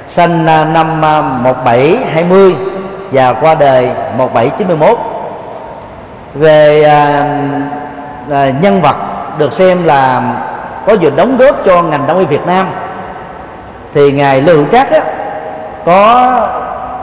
[0.08, 1.02] sinh năm
[1.44, 2.56] 1720
[3.12, 4.98] và qua đời 1791
[6.34, 7.24] về à,
[8.32, 8.96] à, nhân vật
[9.38, 10.22] được xem là
[10.88, 12.68] có nhiều đóng góp cho ngành đông y Việt Nam
[13.94, 15.02] thì ngài Lê Hữu Trác á,
[15.86, 16.32] có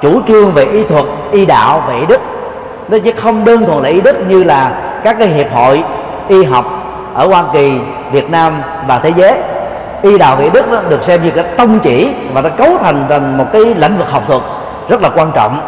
[0.01, 2.21] chủ trương về y thuật y đạo về y đức.
[2.89, 4.71] Nó chứ không đơn thuần là y đức như là
[5.05, 5.85] các cái hiệp hội
[6.29, 6.65] y học
[7.15, 7.73] ở Hoa Kỳ,
[8.13, 9.39] Việt Nam và thế giới.
[10.03, 13.07] Y đạo vị đức đó được xem như cái tông chỉ và nó cấu thành
[13.09, 14.43] thành một cái lĩnh vực học thuật
[14.89, 15.61] rất là quan trọng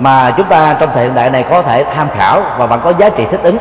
[0.00, 2.92] mà chúng ta trong thời hiện đại này có thể tham khảo và bạn có
[2.98, 3.56] giá trị thích ứng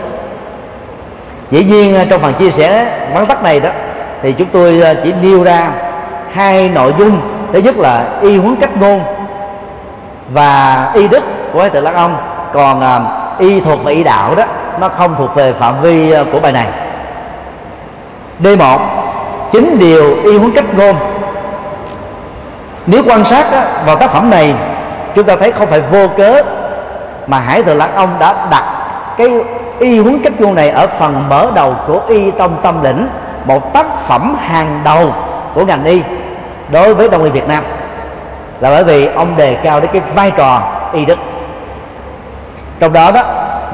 [1.51, 3.69] dĩ nhiên à, trong phần chia sẻ vắn tắt này đó
[4.21, 5.69] thì chúng tôi à, chỉ nêu ra
[6.33, 7.19] hai nội dung.
[7.53, 9.01] Thứ nhất là y huấn cách ngôn
[10.29, 11.23] và y đức
[11.53, 12.17] của hai tự lăng ông.
[12.53, 14.43] Còn uh, y thuật và y đạo đó
[14.79, 16.67] nó không thuộc về phạm vi của bài này.
[18.43, 18.77] D1
[19.51, 20.95] chính điều y huấn cách ngôn.
[22.85, 24.53] Nếu quan sát đó, vào tác phẩm này
[25.15, 26.41] chúng ta thấy không phải vô cớ
[27.27, 28.63] mà hải thượng lãng ông đã đặt
[29.17, 29.29] cái
[29.79, 33.07] y huấn cách ngôn này ở phần mở đầu của y tông tâm lĩnh,
[33.45, 35.13] một tác phẩm hàng đầu
[35.53, 36.01] của ngành y
[36.71, 37.63] đối với đông y việt nam.
[38.59, 40.61] Là bởi vì ông đề cao đến cái vai trò
[40.93, 41.19] y đức.
[42.79, 43.21] Trong đó đó,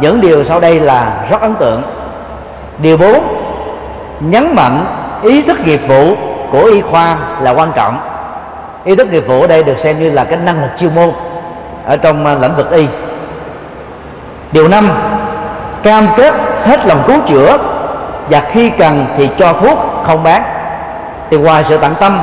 [0.02, 1.82] những điều sau đây là rất ấn tượng.
[2.78, 3.08] Điều 4
[4.20, 4.86] nhấn mạnh
[5.24, 6.16] ý thức nghiệp vụ
[6.52, 8.00] của y khoa là quan trọng.
[8.84, 11.12] Ý thức nghiệp vụ ở đây được xem như là cái năng lực chuyên môn
[11.86, 12.88] ở trong à, lĩnh vực y.
[14.52, 14.90] Điều năm
[15.84, 17.58] cam kết hết lòng cứu chữa
[18.30, 20.44] và khi cần thì cho thuốc không bán.
[21.30, 22.22] Thì ngoài sự tận tâm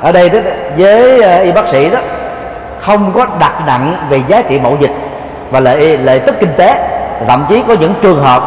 [0.00, 0.38] ở đây đó,
[0.76, 1.98] với ờ, y bác sĩ đó
[2.80, 4.92] không có đặt nặng về giá trị mậu dịch
[5.50, 6.88] và lợi lợi tức kinh tế
[7.28, 8.42] thậm chí có những trường hợp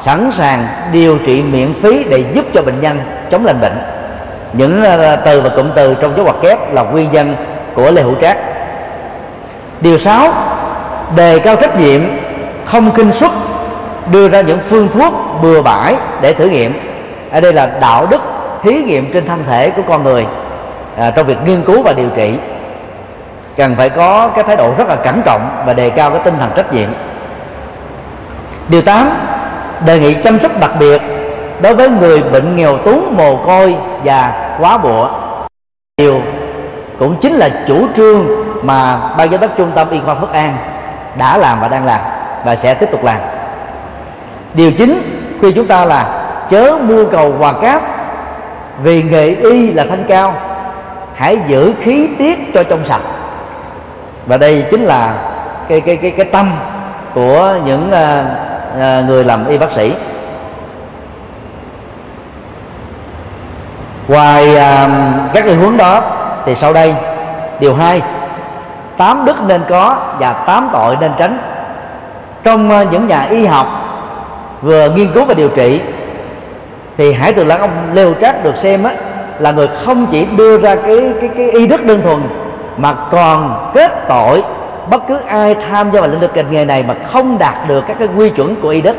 [0.00, 3.00] sẵn sàng điều trị miễn phí để giúp cho bệnh nhân
[3.30, 3.78] chống lành bệnh.
[4.52, 7.36] Những ờ, từ và cụm từ trong dấu ngoặc kép là nguyên nhân
[7.74, 8.38] của lê hữu trác.
[9.80, 10.28] Điều sáu
[11.16, 12.00] đề cao trách nhiệm
[12.64, 13.32] không kinh xuất
[14.10, 16.72] đưa ra những phương thuốc bừa bãi để thử nghiệm.
[17.30, 18.20] Ở đây là đạo đức
[18.62, 20.26] thí nghiệm trên thân thể của con người
[20.96, 22.34] à, trong việc nghiên cứu và điều trị.
[23.56, 26.34] Cần phải có cái thái độ rất là cẩn trọng và đề cao cái tinh
[26.38, 26.88] thần trách nhiệm.
[28.68, 29.10] Điều 8
[29.86, 31.02] đề nghị chăm sóc đặc biệt
[31.62, 35.08] đối với người bệnh nghèo túng mồ côi và quá bụa.
[35.96, 36.20] Điều
[36.98, 38.26] cũng chính là chủ trương
[38.62, 40.56] mà ban giám đốc trung tâm y khoa Phước An
[41.18, 42.00] đã làm và đang làm
[42.44, 43.18] và sẽ tiếp tục làm
[44.54, 45.02] điều chính
[45.40, 47.82] khuyên chúng ta là chớ mua cầu hòa cáp
[48.82, 50.34] vì nghề y là thanh cao
[51.14, 53.00] hãy giữ khí tiết cho trong sạch.
[54.26, 55.14] Và đây chính là
[55.68, 56.52] cái cái cái cái tâm
[57.14, 58.26] của những uh,
[58.74, 59.94] uh, người làm y bác sĩ.
[64.08, 64.90] Ngoài uh,
[65.32, 66.00] các cái hướng đó
[66.46, 66.94] thì sau đây
[67.60, 68.02] điều hai
[68.96, 71.38] tám đức nên có và tám tội nên tránh.
[72.44, 73.81] Trong uh, những nhà y học
[74.62, 75.80] vừa nghiên cứu và điều trị,
[76.96, 78.94] thì hải thượng Lãn ông lêu trác được xem á,
[79.38, 82.22] là người không chỉ đưa ra cái cái cái y đức đơn thuần,
[82.76, 84.42] mà còn kết tội
[84.90, 87.84] bất cứ ai tham gia vào lĩnh vực ngành nghề này mà không đạt được
[87.88, 88.96] các cái quy chuẩn của y đức.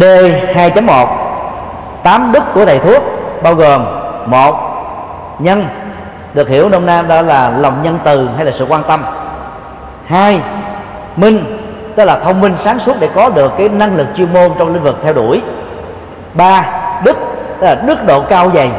[0.00, 1.06] D 2.1
[2.02, 3.02] tám đức của thầy thuốc
[3.42, 3.84] bao gồm,
[4.26, 4.54] một,
[5.38, 5.64] nhân,
[6.34, 9.04] được hiểu nôm na đó là lòng nhân từ hay là sự quan tâm.
[10.06, 10.40] Hai,
[11.16, 11.55] minh
[11.96, 14.72] tức là thông minh sáng suốt để có được cái năng lực chuyên môn trong
[14.72, 15.42] lĩnh vực theo đuổi.
[16.34, 16.64] Ba
[17.04, 17.16] đức
[17.60, 18.70] tức là đức độ cao dày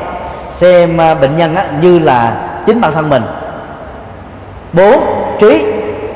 [0.51, 2.33] xem à, bệnh nhân á, như là
[2.65, 3.23] chính bản thân mình.
[4.73, 5.03] Bốn
[5.39, 5.65] trí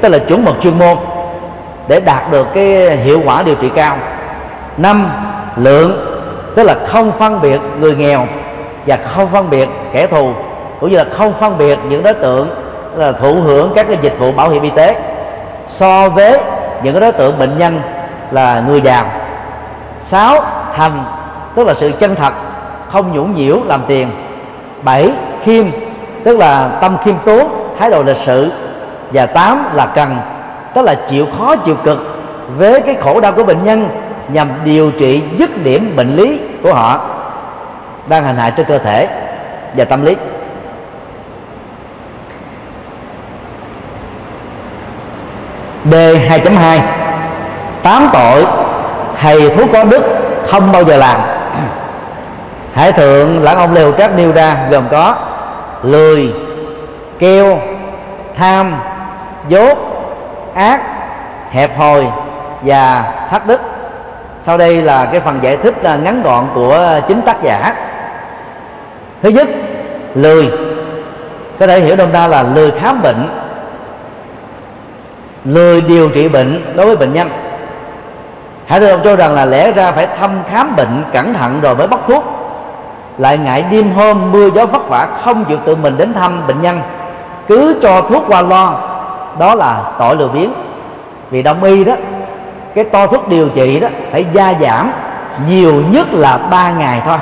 [0.02, 0.98] tức là chuẩn mực chuyên môn
[1.88, 3.98] để đạt được cái hiệu quả điều trị cao.
[4.78, 5.10] Năm
[5.56, 6.06] lượng
[6.56, 8.28] tức là không phân biệt người nghèo
[8.88, 10.32] và không phân biệt kẻ thù
[10.80, 12.50] cũng như là không phân biệt những đối tượng
[12.96, 14.96] là thụ hưởng các cái dịch vụ bảo hiểm y tế.
[15.68, 16.40] So với
[16.84, 17.82] những đối tượng bệnh nhân
[18.32, 19.06] là người giàu
[20.00, 20.36] sáu
[20.74, 21.04] thành,
[21.56, 22.34] tức là sự chân thật,
[22.90, 24.12] không nhũng nhiễu làm tiền.
[24.84, 25.12] Bảy
[25.44, 25.66] khiêm,
[26.24, 28.52] tức là tâm khiêm tốn, thái độ lịch sự.
[29.14, 30.18] Và tám là cần,
[30.74, 32.00] tức là chịu khó, chịu cực
[32.58, 33.90] với cái khổ đau của bệnh nhân
[34.28, 37.00] nhằm điều trị dứt điểm bệnh lý của họ
[38.10, 39.08] đang hành hại trên cơ thể
[39.78, 40.16] và tâm lý.
[45.86, 46.80] D 2.2
[47.84, 48.46] tám tội,
[49.22, 50.02] thầy thuốc có đức
[50.48, 51.22] không bao giờ làm.
[52.74, 55.16] Hải thượng lãng ông lều trác nêu ra, gồm có
[55.84, 56.34] lười
[57.20, 57.60] keo
[58.36, 58.76] tham,
[59.48, 59.78] dốt,
[60.56, 60.82] ác,
[61.52, 62.06] hẹp hòi
[62.62, 63.62] và thất đức
[64.42, 67.74] sau đây là cái phần giải thích à, ngắn gọn của chính tác giả.
[69.22, 69.48] Thứ nhất,
[70.16, 70.52] lười.
[71.60, 73.41] Có thể hiểu đông ra là lười khám bệnh
[75.46, 77.30] lười điều trị bệnh đối với bệnh nhân.
[78.68, 81.76] Hải Thượng ông cho rằng là lẽ ra phải thăm khám bệnh cẩn thận rồi
[81.76, 82.24] mới bắt thuốc.
[83.18, 86.62] Lại ngại đêm hôm mưa gió vất vả không chịu tự mình đến thăm bệnh
[86.62, 86.82] nhân,
[87.48, 88.74] cứ cho thuốc qua lo
[89.40, 90.54] đó là tội lừa biếng.
[91.32, 91.94] Vì đông y đó,
[92.76, 94.92] cái to thuốc điều trị đó phải gia giảm
[95.50, 97.18] nhiều nhất là ba ngày thôi.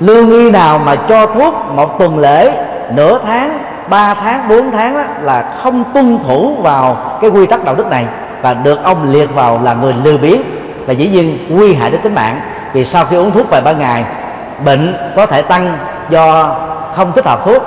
[0.00, 2.52] Lương y nào mà cho thuốc một tuần lễ,
[2.94, 3.58] nửa tháng
[3.90, 7.86] 3 tháng 4 tháng đó, là không tuân thủ vào cái quy tắc đạo đức
[7.86, 8.06] này.
[8.42, 10.42] Và được ông liệt vào là người lừa biếng.
[10.86, 12.40] Và dĩ nhiên nguy hại đến tính mạng.
[12.72, 14.04] Vì sau khi uống thuốc vài ba ngày
[14.64, 15.78] bệnh có thể tăng
[16.10, 16.56] do
[16.94, 17.62] không thích hợp thuốc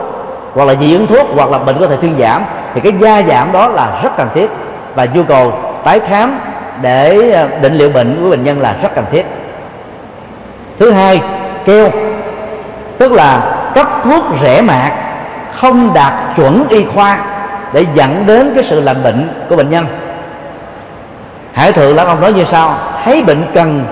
[0.53, 2.43] hoặc là dị ứng thuốc hoặc là bệnh có thể thuyên giảm.
[2.74, 4.49] Thì cái gia giảm đó là rất cần thiết.
[4.95, 5.53] Và nhu cầu
[5.84, 6.39] tái khám
[6.82, 9.26] để ờ, định liệu bệnh của bệnh nhân là rất cần thiết.
[10.80, 11.21] Thứ hai
[11.65, 11.89] keo
[12.97, 14.91] tức là cấp thuốc rẻ mạt
[15.56, 17.18] không đạt chuẩn y khoa
[17.74, 19.86] để dẫn đến cái sự làm bệnh của bệnh nhân.
[21.54, 23.86] Hải thượng lão ông nói như sau, thấy bệnh cần,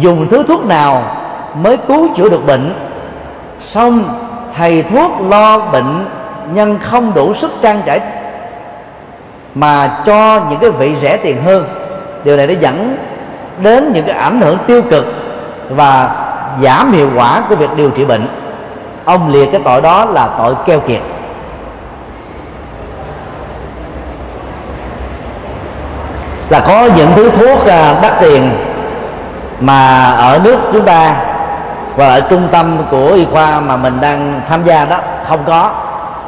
[0.00, 1.02] dùng thứ thuốc nào
[1.54, 2.74] mới cứu chữa được bệnh?
[3.60, 4.20] Xong,
[4.56, 6.06] thầy thuốc lo bệnh
[6.54, 8.00] nhân không đủ sức trang trải
[9.54, 11.64] mà cho những cái vị rẻ tiền hơn.
[12.24, 12.96] Điều này đã dẫn
[13.58, 15.14] đến những cái ảnh hưởng tiêu cực
[15.70, 16.10] và
[16.62, 18.28] giảm hiệu quả của việc điều trị bệnh
[19.04, 21.00] ông liệt cái tội đó là tội keo kiệt.
[26.48, 28.50] Là có những thứ thuốc à, đắt tiền
[29.60, 31.16] mà ở nước chúng ta
[31.96, 35.70] và ở trung tâm của y khoa mà mình đang tham gia đó không có,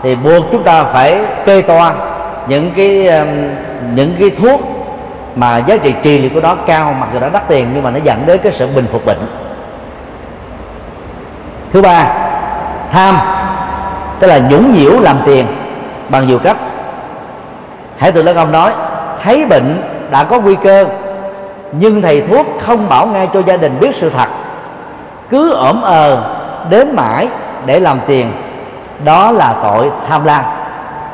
[0.02, 1.94] thì buộc chúng ta phải kê toa
[2.46, 3.10] những cái
[3.94, 4.60] những cái thuốc
[5.36, 7.90] mà giá trị trị liệu của nó cao mặc dù nó đắt tiền nhưng mà
[7.90, 9.18] nó dẫn đến cái sự bình phục bệnh.
[11.72, 12.23] Thứ ba
[12.92, 13.16] tham
[14.18, 15.46] tức là nhũng nhiễu làm tiền
[16.08, 16.56] bằng nhiều cách.
[17.98, 18.72] Hãy tự lớn ông nói
[19.22, 20.84] thấy bệnh đã có nguy cơ
[21.72, 24.28] nhưng thầy thuốc không bảo ngay cho gia đình biết sự thật.
[25.30, 26.22] Cứ ổm ờ
[26.70, 27.28] đến mãi
[27.66, 28.32] để làm tiền
[29.04, 30.44] đó là tội tham lam.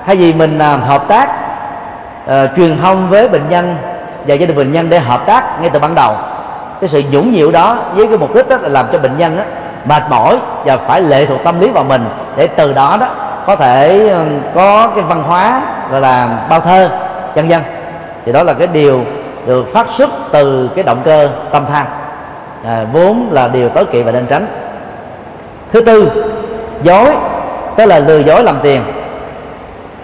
[0.07, 1.29] Thay vì mình à, hợp tác
[2.25, 3.77] uh, truyền thông với bệnh nhân
[4.27, 6.15] và gia đình bệnh nhân để hợp tác ngay từ ban đầu
[6.81, 9.37] cái sự nhũng nhiễu đó với cái mục đích đó là làm cho bệnh nhân
[9.37, 9.43] đó,
[9.85, 12.05] mệt mỏi và phải lệ thuộc tâm lý vào mình
[12.37, 13.07] để từ đó đó
[13.47, 14.11] có thể
[14.55, 16.91] có cái văn hóa gọi là bao thơ
[17.35, 17.63] dân dân
[18.27, 19.05] thì đó là cái điều
[19.47, 21.87] được phát xuất từ cái động cơ tâm tham.
[22.67, 24.47] À, vốn là điều tối kỵ và nên tránh.
[25.73, 26.25] Thứ tư
[26.83, 27.13] dối
[27.77, 28.83] tức là lừa dối làm tiền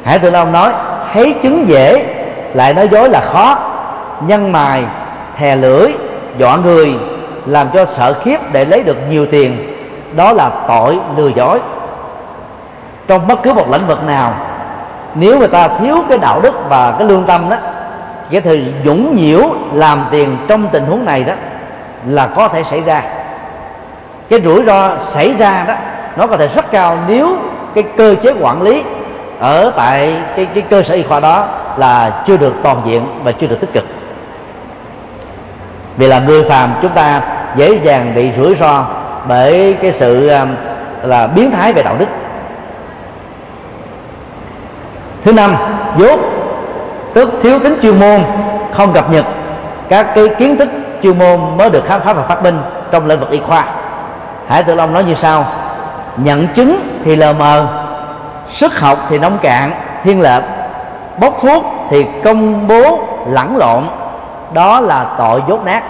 [0.04, 0.72] hải thượng long nói
[1.12, 2.06] thấy chứng dễ
[2.54, 3.58] lại nói dối là khó.
[4.20, 4.84] Nhân mài
[5.36, 5.92] thè lưỡi
[6.38, 6.94] dọa người
[7.46, 9.72] làm cho sợ khiếp để lấy được nhiều tiền
[10.16, 11.58] đó là tội lừa dối.
[13.08, 14.34] Trong bất cứ một lĩnh vực nào
[15.14, 17.56] nếu người ta thiếu cái đạo đức và cái lương tâm đó
[18.30, 19.40] cái thời dũng nhiễu
[19.72, 21.32] làm tiền trong tình huống này đó
[22.06, 23.02] là có thể xảy ra.
[24.28, 25.74] Cái rủi ro xảy ra đó
[26.16, 27.36] nó có thể rất cao nếu
[27.74, 28.82] cái cơ chế quản lý
[29.38, 33.32] ở tại cái, cái cơ sở y khoa đó là chưa được toàn diện và
[33.32, 33.84] chưa được tích cực
[35.96, 37.20] vì là người phàm, chúng ta
[37.56, 38.84] dễ dàng bị rủi ro
[39.28, 40.48] bởi cái sự um,
[41.02, 42.08] là biến thái về đạo đức.
[45.22, 45.54] Thứ năm,
[45.96, 46.20] dốt.
[47.14, 48.20] Tức thiếu tính chuyên môn,
[48.72, 49.24] không cập nhật.
[49.88, 50.68] Các cái kiến thức
[51.02, 53.64] chuyên môn mới được khám phá và phát minh trong lĩnh vực y khoa.
[54.48, 55.44] Hải tử long nói như sau,
[56.16, 57.66] nhận chứng thì lờ mờ,
[58.50, 59.70] sức học thì nông cạn,
[60.04, 60.42] thiên lệch,
[61.20, 63.82] bốc thuốc thì công bố lẫn lộn
[64.52, 65.82] đó là tội dốt nát.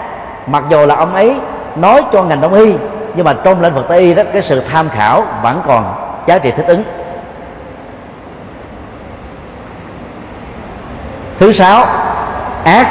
[0.47, 1.35] Mặc dù là ông ấy
[1.75, 2.73] nói cho ngành đông y,
[3.15, 5.93] nhưng mà trong lĩnh vực tây y đó, cái sự tham khảo vẫn còn,
[6.25, 6.83] giá trị thích ứng.
[11.39, 11.85] Thứ sáu,
[12.63, 12.87] ác,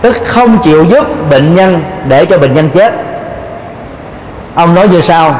[0.00, 2.92] tức không chịu giúp bệnh nhân để cho bệnh nhân chết.
[4.54, 5.34] Ông nói như sau,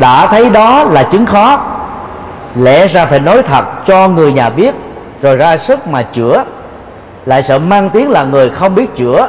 [0.00, 1.60] đã thấy đó là chứng khó,
[2.54, 4.74] lẽ ra phải nói thật cho người nhà biết,
[5.22, 6.44] rồi ra sức mà chữa
[7.30, 9.28] lại sợ mang tiếng là người không biết chữa.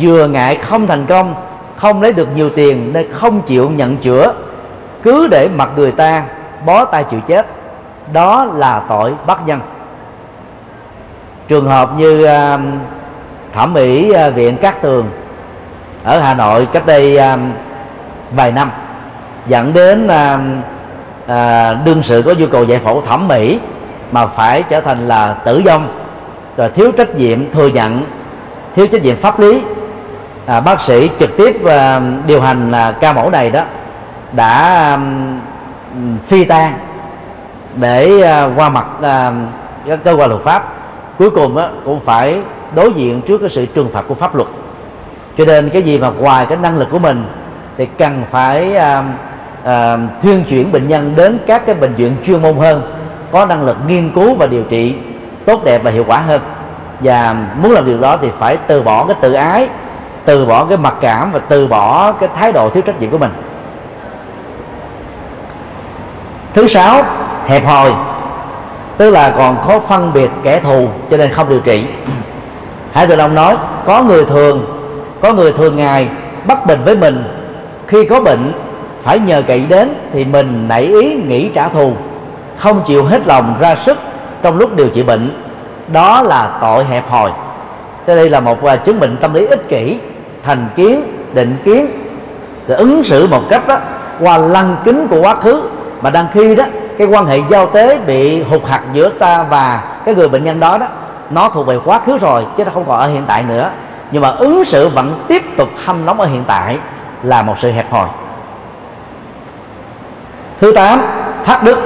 [0.00, 1.34] Vừa ngại không thành công
[1.76, 4.34] không lấy được nhiều tiền nên không chịu nhận chữa.
[5.02, 6.24] Cứ để mặc người ta
[6.66, 7.46] bó tay chịu chết.
[8.12, 9.60] Đó là tội bắt nhân
[11.48, 12.60] trường hợp như uh,
[13.52, 15.10] thẩm mỹ uh, viện cát tường
[16.04, 17.40] ở hà nội cách đây uh,
[18.30, 18.70] vài năm
[19.46, 20.40] dẫn đến uh,
[21.24, 23.58] uh, đương sự có nhu cầu giải phẫu thẩm mỹ
[24.12, 26.03] mà phải trở thành là tử vong
[26.56, 28.02] rồi thiếu trách nhiệm thừa nhận
[28.74, 29.62] thiếu trách nhiệm pháp lý.
[30.46, 33.62] À, bác sĩ trực tiếp à, điều hành à, ca mẫu này đó
[34.32, 34.98] đã à,
[36.26, 36.72] phi tan
[37.76, 40.74] để à, qua mặt uh, cơ quan luật pháp.
[41.18, 42.40] Cuối cùng á, cũng phải
[42.74, 44.48] đối diện trước cái sự trừng phạt của pháp luật.
[45.38, 47.24] Cho nên cái gì mà ngoài cái năng lực của mình
[47.76, 49.04] thì cần phải à,
[49.64, 52.82] à, thuyên chuyển bệnh nhân đến các cái bệnh viện chuyên môn hơn
[53.32, 54.94] có năng lực nghiên cứu và điều trị
[55.46, 56.40] tốt đẹp và hiệu quả hơn.
[57.00, 59.68] Và muốn làm điều đó thì phải từ bỏ cái tự ái,
[60.24, 63.18] từ bỏ cái mặc cảm và từ bỏ cái thái độ thiếu trách nhiệm của
[63.18, 63.30] mình.
[66.54, 67.02] Thứ sáu,
[67.46, 67.92] hẹp hòi,
[68.96, 71.86] tức là còn khó phân biệt kẻ thù cho nên không điều trị.
[72.92, 74.66] Hải từ long nói, có người thường,
[75.20, 76.08] có người thường ngày
[76.46, 77.24] bất bình với mình.
[77.86, 78.52] Khi có bệnh,
[79.02, 81.92] phải nhờ cậy đến thì mình nảy ý nghĩ trả thù,
[82.58, 83.98] không chịu hết lòng ra sức
[84.44, 85.42] trong lúc điều trị bệnh,
[85.92, 87.30] đó là tội hẹp hòi.
[88.06, 89.98] Thế đây là một à, chứng bệnh tâm lý ích kỷ,
[90.42, 91.86] thành kiến, định kiến
[92.68, 93.78] thì ứng xử một cách đó
[94.20, 95.62] qua lăng kính của quá khứ.
[96.00, 96.64] Mà đang khi đó,
[96.98, 100.60] cái quan hệ giao tế bị hụt hạt giữa ta và cái người bệnh nhân
[100.60, 100.86] đó đó,
[101.30, 103.70] nó thuộc về quá khứ rồi, chứ nó không còn ở hiện tại nữa.
[104.10, 106.78] Nhưng mà ứng xử vẫn tiếp tục hâm nóng ở hiện tại
[107.22, 108.08] là một sự hẹp hòi.
[110.60, 111.00] Thứ tám
[111.44, 111.78] thắt đức,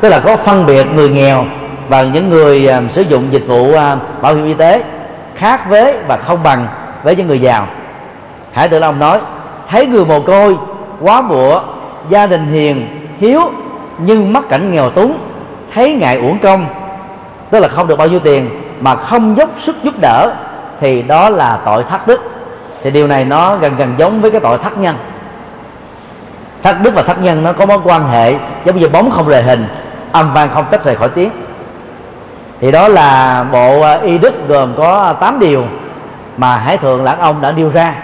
[0.00, 1.44] tức là có phân biệt người nghèo
[1.92, 3.76] và những người uh, sử dụng dịch vụ uh,
[4.22, 4.84] bảo hiểm y tế
[5.34, 6.66] khác với và không bằng
[7.02, 7.66] với những người giàu.
[8.52, 9.20] Hải tử long nói
[9.68, 10.56] thấy người mồ côi
[11.00, 11.60] quá bụa
[12.10, 13.40] gia đình hiền hiếu
[13.98, 15.18] nhưng mắc cảnh nghèo túng
[15.74, 16.66] thấy ngại uổng công
[17.50, 20.34] tức là không được bao nhiêu tiền mà không dốc sức giúp đỡ
[20.80, 22.20] thì đó là tội thất đức.
[22.82, 24.96] Thì điều này nó gần gần giống với cái tội thất nhân.
[26.62, 28.34] Thất đức và thất nhân nó có mối quan hệ
[28.64, 29.66] giống như bóng không rời hình
[30.12, 31.30] âm vang không tách rời khỏi tiếng
[32.62, 35.64] thì đó là bộ à, y đức gồm có à, 8 điều
[36.36, 37.94] mà hải thượng lãng ông đã nêu ra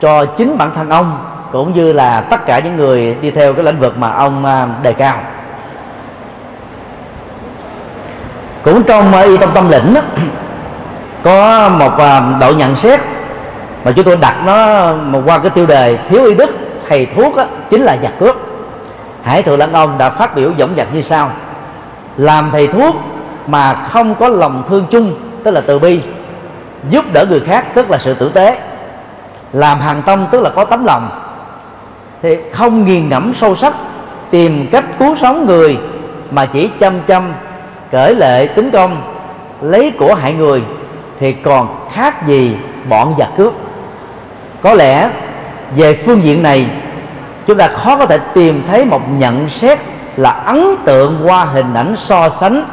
[0.00, 1.18] cho chính bản thân ông
[1.52, 4.66] cũng như là tất cả những người đi theo cái lĩnh vực mà ông à,
[4.82, 5.18] đề cao.
[8.62, 10.00] Cũng trong y tâm tâm lĩnh đó,
[11.22, 11.92] có một
[12.40, 13.00] độ nhận xét
[13.84, 16.50] mà chúng tôi đặt nó một qua cái tiêu đề thiếu y đức
[16.88, 18.36] thầy thuốc đó, chính là giặc cướp
[19.22, 21.30] hải thượng lãng ông đã phát biểu dõng dạc như sau.
[22.16, 22.96] Làm thầy thuốc
[23.46, 26.00] mà không có lòng thương chung, tức là từ bi,
[26.90, 28.58] giúp đỡ người khác, tức là sự tử tế,
[29.52, 31.08] làm hàng tâm, tức là có tấm lòng.
[32.22, 33.74] Thì không nghiền ngẫm sâu sắc,
[34.30, 35.78] tìm cách cứu sống người
[36.30, 37.32] mà chỉ chăm chăm,
[37.90, 39.02] cởi lệ tính công,
[39.60, 40.62] lấy của hại người,
[41.20, 42.56] thì còn khác gì
[42.88, 43.52] bọn giặc cướp.
[44.62, 45.10] Có lẽ
[45.76, 46.66] về phương diện này,
[47.46, 49.78] chúng ta khó có thể tìm thấy một nhận xét
[50.16, 52.64] là ấn tượng qua hình ảnh so sánh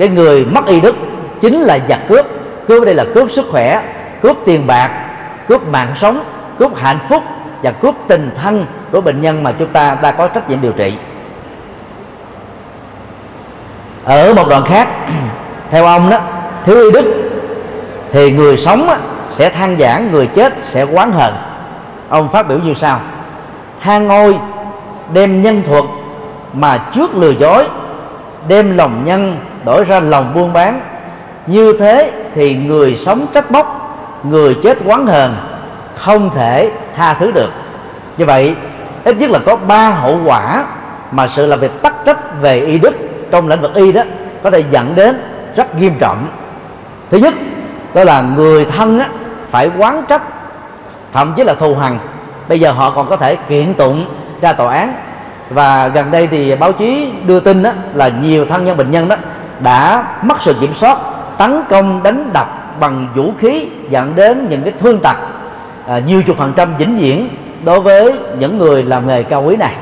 [0.00, 0.96] cái người mất y đức
[1.40, 2.26] chính là giặc cướp.
[2.68, 3.82] Cướp đây là cướp sức khỏe,
[4.22, 4.90] cướp tiền bạc,
[5.48, 6.24] cướp mạng sống,
[6.58, 7.22] cướp hạnh phúc
[7.62, 10.72] và cướp tình thân của bệnh nhân mà chúng ta đã có trách nhiệm điều
[10.72, 10.94] trị.
[14.04, 14.88] Ở một đoạn khác,
[15.70, 16.20] theo ông đó,
[16.64, 17.04] thiếu y đức
[18.12, 18.88] thì người sống
[19.34, 21.34] sẽ than giảng, người chết sẽ quán hận
[22.08, 23.00] ông phát biểu như sau,
[23.80, 24.38] than ngôi
[25.12, 25.84] đem nhân thuật
[26.52, 27.64] mà trước lừa dối,
[28.48, 30.80] đem lòng nhân đổi ra lòng buôn bán.
[31.46, 33.76] Như thế thì người sống trách móc
[34.22, 35.36] người chết quán hờn
[35.96, 37.50] không thể tha thứ được.
[38.16, 38.54] Như vậy
[39.04, 40.64] ít nhất là có ba hậu quả
[41.12, 42.94] mà sự làm việc tắc trách về y đức
[43.30, 44.02] trong lĩnh vực y đó
[44.42, 45.20] có thể dẫn đến
[45.56, 46.26] rất nghiêm trọng.
[47.10, 47.34] Thứ nhất
[47.94, 49.08] đó là người thân á,
[49.50, 50.22] phải quán trách
[51.12, 51.98] thậm chí là thù hằn.
[52.48, 54.04] Bây giờ họ còn có thể kiện tụng
[54.40, 54.94] ra tòa án.
[55.50, 59.08] Và gần đây thì báo chí đưa tin đó là nhiều thân nhân bệnh nhân
[59.08, 59.16] đó
[59.62, 60.98] đã mất sự kiểm soát
[61.38, 62.46] tấn công đánh đập
[62.80, 65.16] bằng vũ khí dẫn đến những cái thương tật
[65.86, 67.28] à, nhiều chục phần trăm vĩnh viễn
[67.64, 69.74] đối với những người làm nghề cao quý này.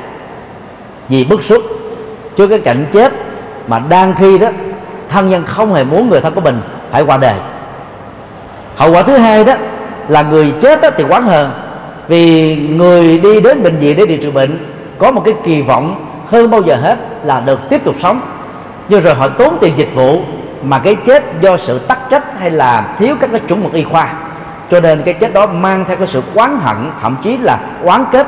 [1.09, 1.61] Vì bức xúc
[2.37, 3.13] trước cái cảnh chết
[3.67, 4.47] mà đang khi đó
[5.09, 6.61] thân nhân không hề muốn người thân của mình
[6.91, 7.35] phải qua đời.
[8.75, 9.53] Hậu quả thứ hai đó
[10.07, 11.51] là người chết đó thì quán hờn
[12.07, 14.67] vì người đi đến bệnh viện để điều trị bệnh
[14.97, 18.21] có một cái kỳ vọng hơn bao giờ hết là được tiếp tục sống
[18.89, 20.21] nhưng rồi họ tốn tiền dịch vụ
[20.63, 23.83] mà cái chết do sự tắc trách hay là thiếu các cái chuẩn mực y
[23.83, 24.13] khoa.
[24.71, 28.05] Cho nên cái chết đó mang theo cái sự oán hận, thậm chí là oán
[28.11, 28.27] kết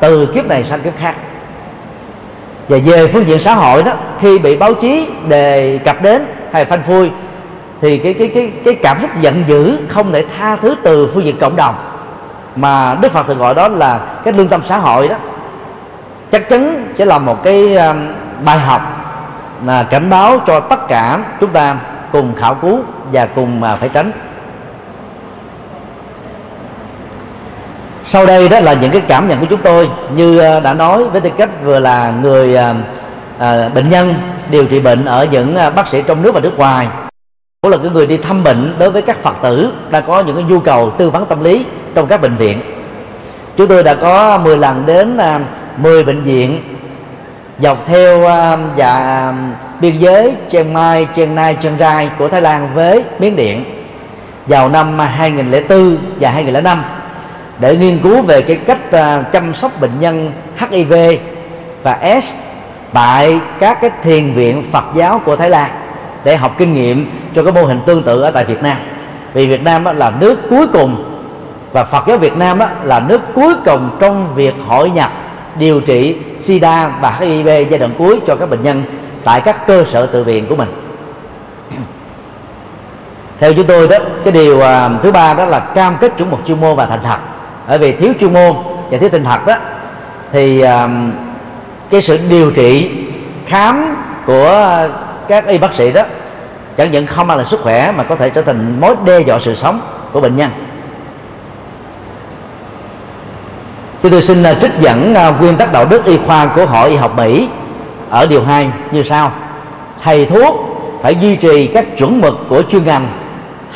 [0.00, 1.14] từ kiếp này sang kiếp khác.
[2.68, 6.64] Và về phương diện xã hội đó, khi bị báo chí đề cập đến hay
[6.64, 7.10] phanh phui,
[7.80, 11.24] thì cái cái cái cái cảm xúc giận dữ không thể tha thứ từ phương
[11.24, 11.74] diện cộng đồng.
[12.56, 15.16] Mà Đức Phật thường gọi đó là cái lương tâm xã hội đó.
[16.32, 17.96] Chắc chắn sẽ là một cái um,
[18.44, 18.97] bài học
[19.66, 21.76] là cảnh báo cho tất cả chúng ta
[22.12, 22.78] cùng khảo cứu
[23.12, 24.12] và cùng mà phải tránh.
[28.04, 29.90] Sau đây đó là những cái cảm nhận của chúng tôi.
[30.14, 32.74] Như à, đã nói với tư cách vừa là người à,
[33.38, 34.14] à bệnh nhân
[34.50, 36.86] điều trị bệnh ở những à, bác sĩ trong nước và nước ngoài
[37.60, 40.36] cũng là cái người đi thăm bệnh đối với các phật tử đang có những
[40.36, 42.60] cái nhu cầu tư vấn tâm lý trong các bệnh viện.
[43.56, 45.18] Chúng tôi đã có 10 lần đến
[45.76, 46.77] 10 bệnh viện
[47.58, 48.20] dọc theo
[48.76, 49.34] và
[49.80, 53.64] biên giới Chiang Mai, Chiang Nai, Chiang Rai của Thái Lan với Miến Điện
[54.46, 56.84] vào năm 2004 và 2005
[57.58, 60.94] để nghiên cứu về cái cách uh, chăm sóc bệnh nhân HIV
[61.82, 62.32] và S
[62.92, 65.70] tại các cái thiền viện Phật giáo của Thái Lan
[66.24, 68.76] để học kinh nghiệm cho cái mô hình tương tự ở tại Việt Nam.
[69.34, 71.20] Vì Việt Nam là nước cuối cùng
[71.72, 75.10] và Phật giáo Việt Nam là nước cuối cùng trong việc hội nhập
[75.58, 78.82] điều trị SIDA và HIV giai đoạn cuối cho các bệnh nhân
[79.24, 80.68] tại các cơ sở tự viện của mình.
[83.38, 86.40] Theo chúng tôi đó, cái điều à, thứ ba đó là cam kết chuẩn mực
[86.46, 87.18] chuyên môn và thành thật.
[87.68, 88.56] Bởi vì thiếu chuyên môn
[88.90, 89.56] và thiếu tinh thật đó,
[90.32, 90.88] thì à,
[91.90, 92.90] cái sự điều trị,
[93.46, 93.96] khám
[94.26, 94.78] của
[95.28, 96.02] các y bác sĩ đó,
[96.76, 99.38] chẳng những không mang lại sức khỏe mà có thể trở thành mối đe dọa
[99.38, 99.80] sự sống
[100.12, 100.50] của bệnh nhân.
[104.02, 106.90] Chúng tôi xin à, trích dẫn à, nguyên tắc đạo đức y khoa của Hội
[106.90, 107.48] Y học Mỹ
[108.10, 109.32] ở điều 2 như sau.
[110.02, 110.56] Thầy thuốc
[111.02, 113.08] phải duy trì các chuẩn mực của chuyên ngành,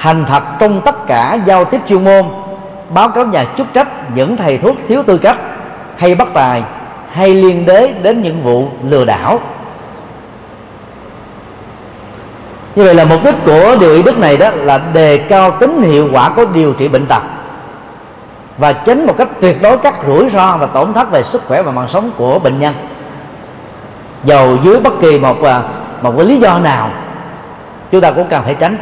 [0.00, 2.24] thành thật trong tất cả giao tiếp chuyên môn,
[2.94, 5.36] báo cáo nhà chức trách những thầy thuốc thiếu tư cách
[5.96, 6.62] hay bất tài
[7.10, 9.40] hay liên đới đến những vụ lừa đảo
[12.76, 15.82] như vậy là mục đích của điều y đức này đó là đề cao tính
[15.82, 17.22] hiệu quả của điều trị bệnh tật
[18.62, 21.62] và tránh một cách tuyệt đối các rủi ro và tổn thất về sức khỏe
[21.62, 22.74] và mạng sống của bệnh nhân.
[24.24, 25.62] Dầu dưới bất kỳ một à,
[26.02, 26.88] một cái lý do nào,
[27.90, 28.76] chúng ta cũng cần phải tránh.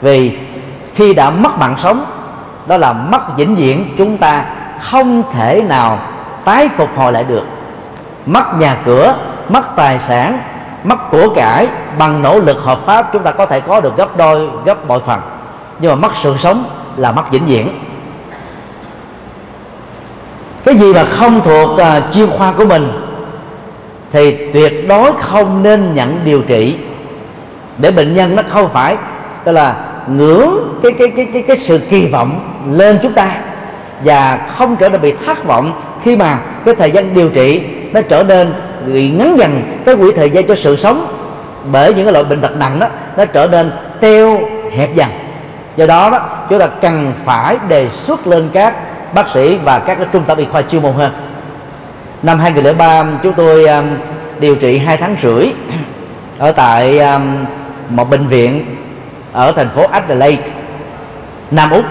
[0.00, 0.38] Vì
[0.94, 2.04] khi đã mất mạng sống,
[2.66, 4.44] đó là mất vĩnh viễn, chúng ta
[4.80, 5.98] không thể nào
[6.44, 7.44] tái phục hồi lại được.
[8.26, 9.14] Mất nhà cửa,
[9.48, 10.38] mất tài sản,
[10.84, 11.66] mất của cải,
[11.98, 15.00] bằng nỗ lực hợp pháp, chúng ta có thể có được gấp đôi, gấp bội
[15.06, 15.20] phần.
[15.80, 16.64] Nhưng mà mất sự sống
[16.96, 17.89] là mất vĩnh viễn
[20.64, 22.92] cái gì mà không thuộc uh, chuyên khoa của mình
[24.12, 26.76] thì tuyệt đối không nên nhận điều trị.
[27.78, 28.96] Để bệnh nhân nó không phải
[29.44, 29.74] tức là
[30.06, 32.40] ngưỡng cái cái cái cái cái sự kỳ vọng
[32.70, 33.30] lên chúng ta
[34.04, 38.00] và không trở nên bị thất vọng khi mà cái thời gian điều trị nó
[38.02, 38.54] trở nên
[38.86, 41.06] bị ngắn dần cái quỹ thời gian cho sự sống.
[41.72, 42.86] Bởi những cái loại bệnh tật nặng đó
[43.16, 44.40] nó trở nên teo
[44.76, 45.08] hẹp dần.
[45.76, 46.18] Do đó đó
[46.50, 48.74] chúng ta cần phải đề xuất lên các
[49.14, 51.12] bác sĩ và các cái trung tâm y khoa chuyên môn hơn.
[52.22, 53.84] Năm 2003 chúng tôi um,
[54.40, 55.46] điều trị hai tháng rưỡi
[56.38, 57.44] ở tại um,
[57.88, 58.76] một bệnh viện
[59.32, 60.52] ở thành phố Adelaide
[61.50, 61.84] Nam Úc.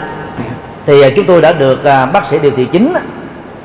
[0.86, 2.94] Thì uh, chúng tôi đã được uh, bác sĩ điều trị chính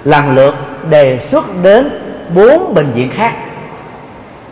[0.04, 0.54] lần lượt
[0.90, 1.90] đề xuất đến
[2.34, 3.32] bốn bệnh viện khác.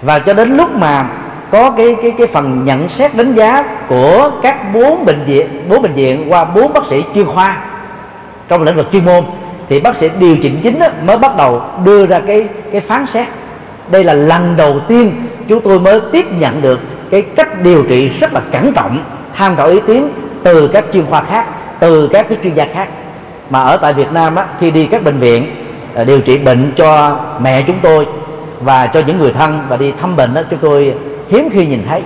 [0.03, 1.07] Và cho đến lúc mà
[1.50, 5.82] có cái cái cái phần nhận xét đánh giá của các bốn bệnh viện bốn
[5.82, 7.57] bệnh viện qua bốn bác sĩ chuyên khoa
[8.53, 9.24] trong lĩnh vực chuyên môn
[9.68, 13.07] thì bác sĩ điều chỉnh chính đó, mới bắt đầu đưa ra cái cái phán
[13.07, 13.28] xét.
[13.90, 15.12] Đây là lần đầu tiên
[15.48, 16.80] chúng tôi mới tiếp nhận được
[17.11, 18.98] cái cách điều trị rất là cẩn trọng
[19.34, 20.09] tham khảo ý kiến
[20.42, 21.46] từ các chuyên khoa khác
[21.80, 22.88] từ các cái chuyên gia khác.
[23.50, 25.55] Mà ở tại Việt Nam á, khi đi các bệnh viện
[25.94, 28.07] à, điều trị bệnh cho mẹ chúng tôi
[28.61, 30.94] và cho những người thân và đi thăm bệnh đó chúng tôi
[31.28, 32.03] hiếm khi nhìn thấy.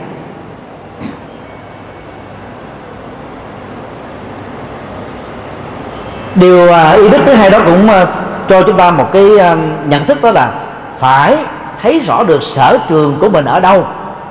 [6.37, 8.07] Điều à, ý đức thứ hai đó cũng à,
[8.49, 9.57] cho chúng ta một cái à,
[9.89, 10.51] nhận thức đó là
[10.99, 11.37] phải
[11.82, 13.87] thấy rõ được sở trường của mình ở đâu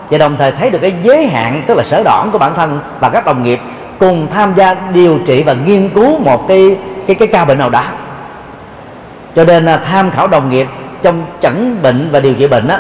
[0.10, 2.80] và đồng thời thấy được cái giới hạn, tức là sở đoản của bản thân
[3.00, 3.60] và các đồng nghiệp
[4.00, 6.78] cùng tham gia điều trị và nghiên cứu một cái
[7.08, 7.84] cái cái ca bệnh nào đó
[9.36, 10.68] cho nên là tham khảo đồng nghiệp
[11.02, 12.78] trong chẩn bệnh và điều trị bệnh đó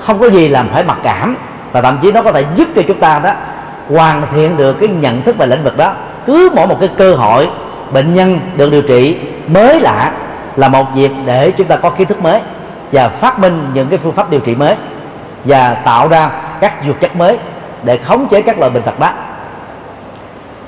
[0.00, 1.36] không có gì làm phải mặc cảm
[1.72, 3.32] và thậm chí nó có thể giúp cho chúng ta đó
[3.88, 5.92] hoàn thiện được cái nhận thức về lĩnh vực đó.
[6.26, 7.48] Cứ mỗi một cái cơ hội
[7.92, 9.16] bệnh nhân được điều trị
[9.46, 10.12] mới lạ
[10.56, 12.40] là một dịp để chúng ta có kiến thức mới
[12.92, 14.74] và phát minh những cái phương pháp điều trị mới
[15.44, 16.30] và tạo ra
[16.60, 17.38] các dược chất mới
[17.82, 19.10] để khống chế các loại bệnh tật đó.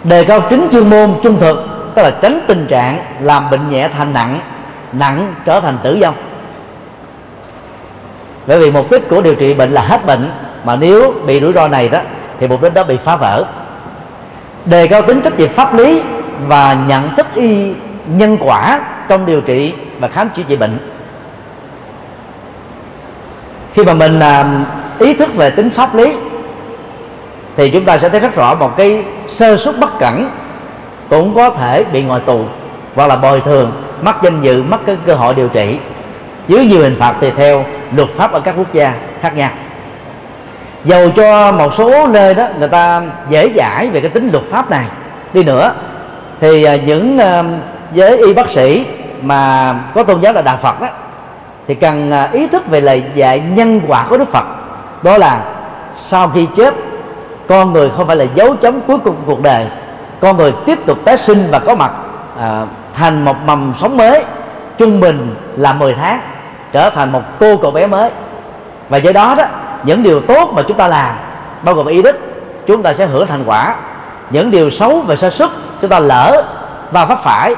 [0.05, 3.89] Đề cao tính chuyên môn trung thực, tức là tránh tình trạng làm bệnh nhẹ
[3.89, 4.41] thành nặng
[4.93, 6.15] nặng trở thành tử vong.
[8.47, 10.31] Bởi vì mục đích của điều trị bệnh là hết bệnh,
[10.65, 11.99] mà nếu bị rủi ro này đó,
[12.41, 13.45] thì mục đích đó bị phá vỡ.
[14.65, 16.03] Đề cao tính trách nhiệm pháp lý
[16.47, 17.73] và nhận thức y
[18.07, 20.79] nhân quả trong điều trị và khám chữa trị bệnh.
[23.75, 24.65] Khi mà mình à,
[24.99, 26.15] ý thức về tính pháp lý,
[27.57, 30.31] thì chúng ta sẽ thấy rất rõ một cái sơ suất bất cẩn
[31.11, 32.45] cũng có thể bị ngồi tù
[32.95, 33.73] hoặc là bồi thường
[34.03, 35.79] mất danh dự mất cái cơ hội điều trị.
[36.49, 37.65] Dưới nhiều hình phạt tùy theo
[37.97, 39.51] luật pháp ở các quốc gia khác nhau.
[40.85, 44.71] Dầu cho một số nơi đó người ta dễ giải về cái tính luật pháp
[44.71, 44.85] này
[45.33, 45.73] đi nữa
[46.41, 47.45] thì à, những à,
[47.93, 48.87] giới y bác sĩ
[49.23, 50.89] mà có tôn giáo là đạo Phật đó
[51.67, 54.45] thì cần à, ý thức về lời dạy nhân quả của Đức Phật.
[55.03, 55.41] Đó là
[55.97, 56.75] sau khi chết
[57.49, 59.67] con người không phải là dấu chấm cuối cùng của cuộc đời.
[60.21, 61.91] Con người tiếp tục tái sinh và có mặt
[62.41, 64.25] à, thành một mầm sống mới
[64.79, 66.21] trung bình là 10 tháng
[66.73, 68.11] trở thành một cô cậu bé mới.
[68.89, 69.45] Và do đó đó
[69.85, 71.15] những điều tốt mà chúng ta làm
[71.63, 72.17] bao gồm ý đức
[72.67, 73.75] chúng ta sẽ hưởng thành quả.
[74.31, 75.51] Những điều xấu về sơ xuất
[75.81, 76.43] chúng ta lỡ
[76.91, 77.55] và phát phải,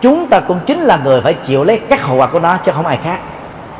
[0.00, 2.72] chúng ta cũng chính là người phải chịu lấy các hậu quả của nó chứ
[2.74, 3.18] không ai khác.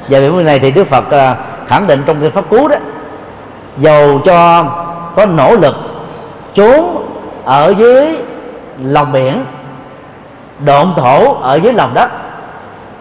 [0.09, 1.37] Và vì vấn này thì đức phật à,
[1.67, 2.77] khẳng định trong kinh pháp cú đó,
[3.79, 4.65] dầu cho
[5.17, 5.77] có nỗ lực
[6.55, 7.07] trốn
[7.45, 8.19] ở dưới
[8.83, 9.45] lòng biển,
[10.59, 12.11] độn thổ ở dưới lòng đất,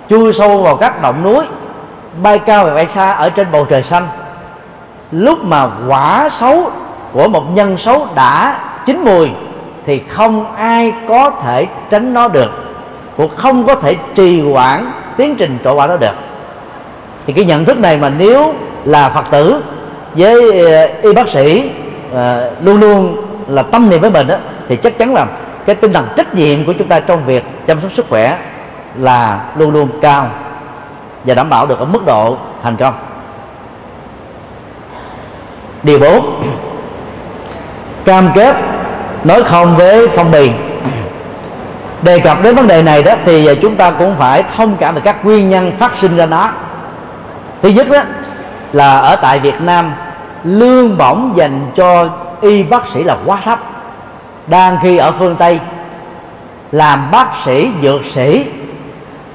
[0.09, 1.45] chui sâu vào các động núi,
[2.23, 4.07] bay cao và bay xa ở trên bầu trời xanh,
[5.11, 6.71] lúc mà quả xấu
[7.11, 9.31] của một nhân xấu đã chín mùi
[9.87, 12.51] thì không ai có thể tránh nó được.
[13.17, 16.15] Cũng không có thể trì hoãn tiến trình trổ quả đó được.
[17.27, 18.53] Thì cái nhận thức này mà nếu
[18.85, 19.63] là phật tử
[20.13, 21.71] với ờ, y bác sĩ
[22.13, 24.35] ờ, luôn luôn là tâm niệm với mình đó,
[24.67, 25.25] thì chắc chắn là
[25.65, 28.37] cái tinh thần trách nhiệm của chúng ta trong việc chăm sóc sức khỏe
[28.97, 30.29] là luôn luôn cao
[31.25, 32.93] và đảm bảo được ở mức độ thành công.
[35.83, 36.43] Điều 4
[38.05, 38.55] cam kết
[39.27, 40.51] nói không với phong bì.
[42.01, 44.95] Đề cập đến vấn đề này đó, thì à, chúng ta cũng phải thông cảm
[44.95, 46.49] về các nguyên nhân phát sinh ra nó.
[47.61, 48.01] Thứ nhất đó
[48.73, 49.93] là ở tại Việt Nam,
[50.43, 52.09] lương bổng dành cho
[52.41, 53.59] y bác sĩ là quá thấp.
[54.47, 55.59] Đang khi ở phương Tây,
[56.71, 58.45] làm bác sĩ, dược sĩ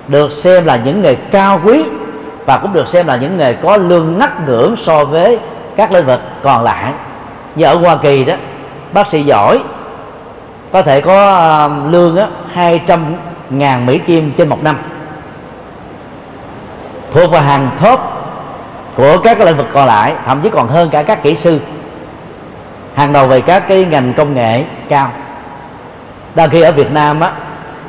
[0.08, 1.84] được xem là những nghề cao quý
[2.46, 5.38] và cũng được xem là những nghề có lương ngắt ngưỡng so với
[5.76, 6.92] các lĩnh vực còn lại.
[7.54, 8.34] Như ở Hoa Kỳ đó,
[8.92, 9.58] bác sĩ giỏi
[10.72, 13.14] có thể có à, lương á, 200
[13.50, 14.76] ngàn Mỹ Kim trên một năm.
[17.10, 18.00] Thuộc vào hàng top
[18.96, 21.60] của các lĩnh vực còn lại thậm chí còn hơn cả các kỹ sư.
[22.94, 25.10] Hàng đầu về các cái ngành công nghệ cao.
[26.34, 27.32] Đang khi ở Việt Nam á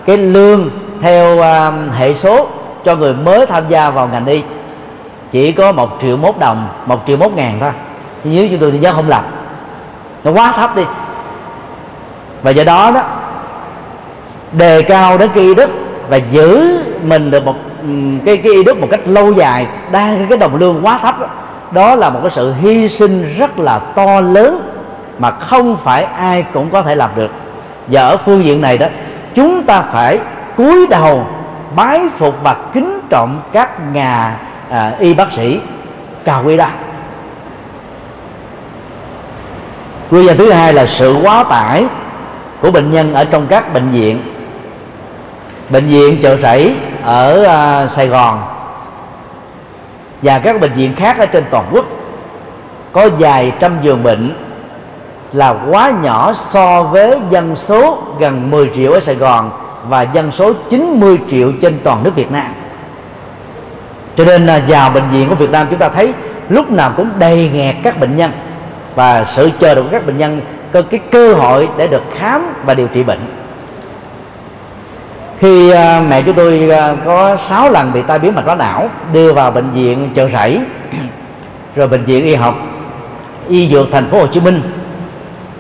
[0.05, 0.69] cái lương
[1.01, 2.47] theo uh, hệ số
[2.85, 4.43] cho người mới tham gia vào ngành y
[5.31, 7.71] chỉ có một triệu mốt đồng một triệu mốt ngàn thôi.
[8.23, 9.23] Nếu chúng tôi nhớ không lầm
[10.23, 10.83] nó quá thấp đi
[12.43, 13.01] và do đó đó
[14.51, 15.69] đề cao đến cái y đức
[16.09, 17.87] và giữ mình được một ừ,
[18.25, 21.27] cái cái y đức một cách lâu dài đang cái đồng lương quá thấp đó,
[21.71, 24.69] đó là một cái sự hy sinh rất là to lớn
[25.19, 27.31] mà không phải ai cũng có thể làm được.
[27.87, 28.87] Và ở phương diện này đó
[29.35, 30.19] chúng ta phải
[30.57, 31.27] cúi đầu
[31.75, 34.37] bái phục và kính trọng các nhà
[34.69, 35.59] à, y bác sĩ
[36.25, 36.67] cao quý đó
[40.11, 41.85] nguyên nhân thứ hai là sự quá tải
[42.63, 44.21] của bệnh nhân ở trong các bệnh viện.
[45.69, 48.41] Bệnh viện chợ rẫy ở à, Sài Gòn
[50.21, 51.85] và các bệnh viện khác ở trên toàn quốc
[52.91, 54.35] có vài trăm giường bệnh
[55.33, 59.51] là quá nhỏ so với dân số gần 10 triệu ở Sài Gòn
[59.89, 62.53] và dân số 90 triệu trên toàn nước Việt Nam.
[64.17, 66.13] Cho nên là vào bệnh viện của Việt Nam chúng ta thấy
[66.49, 68.31] lúc nào cũng đầy nghẹt các bệnh nhân
[68.95, 70.41] và sự chờ đợi của các bệnh nhân
[70.73, 73.19] có cái cơ hội để được khám và điều trị bệnh.
[75.39, 75.75] Khi uh,
[76.09, 79.51] mẹ chúng tôi uh, có 6 lần bị tai biến mạch máu não đưa vào
[79.51, 80.59] bệnh viện chợ rẫy
[81.75, 82.55] rồi bệnh viện y học
[83.49, 84.61] y dược thành phố Hồ Chí Minh.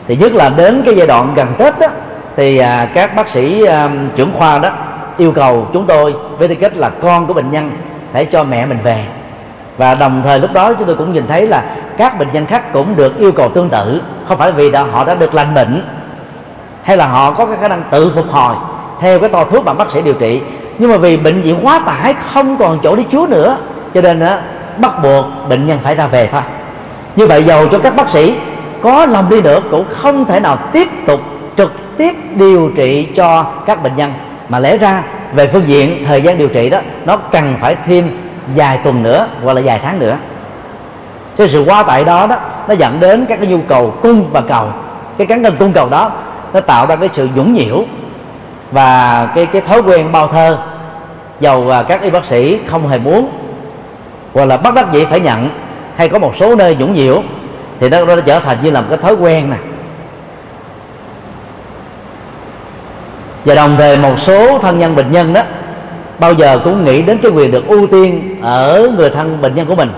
[0.07, 1.87] Thì nhất là đến cái giai đoạn gần Tết đó
[2.35, 3.65] thì à, các bác sĩ
[4.15, 4.69] trưởng khoa đó
[5.17, 7.71] yêu cầu chúng tôi với tư cách là con của bệnh nhân
[8.13, 9.05] phải cho mẹ mình về
[9.77, 11.63] và đồng thời lúc đó chúng tôi cũng nhìn thấy là
[11.97, 14.01] các bệnh nhân khác cũng được yêu cầu tương tự.
[14.25, 15.83] Không phải vì đã, họ đã được lành bệnh
[16.83, 18.55] hay là họ có cái khả năng tự phục hồi
[18.99, 20.41] theo cái to thuốc mà bác sĩ điều trị.
[20.77, 23.57] Nhưng mà vì bệnh viện quá tải không còn chỗ để chứa nữa
[23.93, 24.37] cho nên đó,
[24.77, 26.41] bắt buộc bệnh nhân phải ra về thôi.
[27.15, 28.35] Như vậy giàu cho các bác sĩ
[28.81, 31.19] có lòng đi nữa cũng không thể nào tiếp tục
[31.57, 34.13] trực tiếp điều trị cho các bệnh nhân.
[34.49, 38.17] Mà lẽ ra về phương diện thời gian điều trị đó nó cần phải thêm
[38.55, 40.17] vài tuần nữa hoặc là vài tháng nữa.
[41.37, 42.35] Cái sự quá tải đó đó
[42.67, 44.67] nó dẫn đến các cái nhu cầu cung và cầu.
[45.17, 46.11] Cái cán cân cung cầu đó
[46.53, 47.83] nó tạo ra cái sự nhũng nhiễu
[48.71, 50.57] và cái cái thói quen bao thơ
[51.39, 53.29] dầu à, các y bác sĩ không hề muốn.
[54.33, 55.49] Hoặc là bắt đắc dĩ phải nhận
[55.95, 57.23] hay có một số nơi nhũng nhiễu
[57.79, 59.57] thì nó, nó trở thành như là một cái thói quen nè.
[63.45, 65.41] Và đồng thời một số thân nhân bệnh nhân đó
[66.19, 69.65] bao giờ cũng nghĩ đến cái quyền được ưu tiên ở người thân bệnh nhân
[69.65, 69.89] của mình.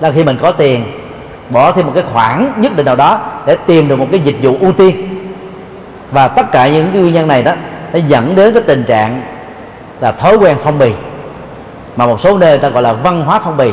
[0.00, 0.84] Là khi mình có tiền,
[1.50, 4.36] bỏ thêm một cái khoản nhất định nào đó để tìm được một cái dịch
[4.42, 5.08] vụ ưu tiên.
[6.10, 7.52] Và tất cả những cái nguyên nhân này đó,
[7.92, 9.22] nó dẫn đến cái tình trạng
[10.00, 10.90] là thói quen phong bì.
[11.96, 13.70] Mà một số nơi ta gọi là văn hóa phong bì.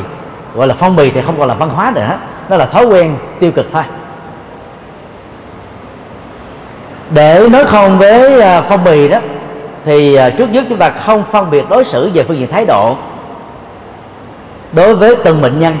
[0.54, 3.16] Gọi là phong bì thì không còn là văn hóa nữa, nó là thói quen
[3.40, 3.82] tiêu cực thôi.
[7.10, 9.18] Để nói không với à, phong bì đó
[9.86, 12.66] thì à, trước nhất chúng ta không phân biệt đối xử về phương diện thái
[12.66, 12.96] độ
[14.72, 15.76] đối với từng bệnh nhân.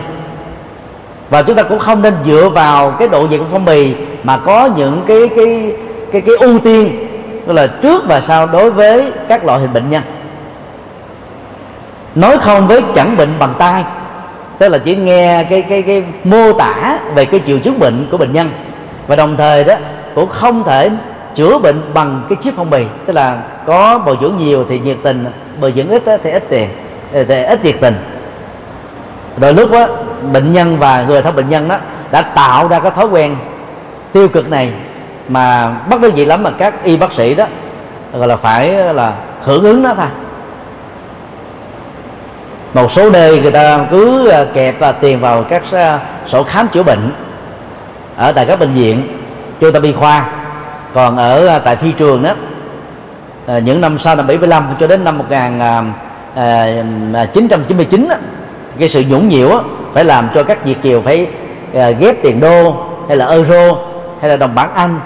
[1.30, 4.36] Và chúng ta cũng không nên dựa vào cái độ dày của phong bì mà
[4.36, 5.76] có những cái cái
[6.12, 7.06] cái cái ưu tiên,
[7.46, 10.02] tức là trước và sau đối với các loại hình bệnh nhân.
[12.14, 13.84] Nói không với chẳng bệnh bằng tay
[14.58, 18.16] tức là chỉ nghe cái cái cái mô tả về cái triệu chứng bệnh của
[18.16, 18.50] bệnh nhân.
[19.06, 19.74] Và đồng thời đó,
[20.14, 20.90] cũng không thể
[21.36, 22.84] chữa bệnh bằng cái chiếc phong bì.
[23.06, 25.26] Tức là có bồi dưỡng nhiều thì nhiệt tình
[25.60, 26.68] bồi dưỡng ít thì ít tiền
[27.12, 27.94] ờ, thì ít nhiệt tình.
[29.40, 29.86] Rồi lúc đó,
[30.32, 31.76] bệnh nhân và người thân bệnh nhân đó
[32.10, 33.36] đã tạo ra cái thói quen
[34.12, 34.72] tiêu cực này
[35.28, 37.46] mà bất đắc dĩ lắm mà các y bác sĩ đó
[38.12, 40.06] gọi là phải là hưởng ứng nó thôi.
[42.74, 46.82] Một số nơi người ta cứ ờ, kẹp tiền vào các ờ, sổ khám chữa
[46.82, 47.12] bệnh
[48.16, 49.08] ở tại các bệnh viện
[49.60, 50.24] trung tâm y khoa
[50.94, 52.30] còn ở à, tại phi trường đó
[53.46, 58.20] à, những năm sau năm 75 cho đến năm 1999 đó, à,
[58.78, 61.28] cái sự nhũng nhiễu đó, phải làm cho các Việt kiều phải
[61.72, 62.76] ghép tiền đô
[63.08, 63.76] hay là euro
[64.20, 65.00] hay là đồng bảng Anh.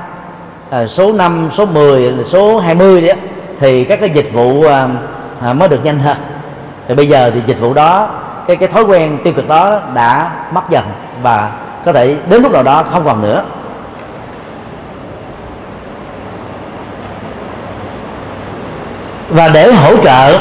[0.88, 3.14] Số 5, số 10, số 20 đó,
[3.60, 4.64] thì các cái dịch vụ
[5.54, 6.16] mới được nhanh hơn.
[6.88, 8.08] Thì bây giờ thì dịch vụ đó
[8.46, 10.84] cái cái thói quen tiêu cực đó đã mất dần
[11.22, 11.50] và
[11.84, 13.44] có thể đến lúc nào đó không còn nữa.
[19.30, 20.38] Và để hỗ trợ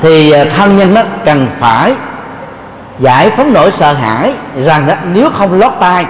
[0.00, 1.94] thì à, thân nhân đó cần phải
[2.98, 6.06] giải phóng nỗi sợ hãi rằng đó, nếu không lót tai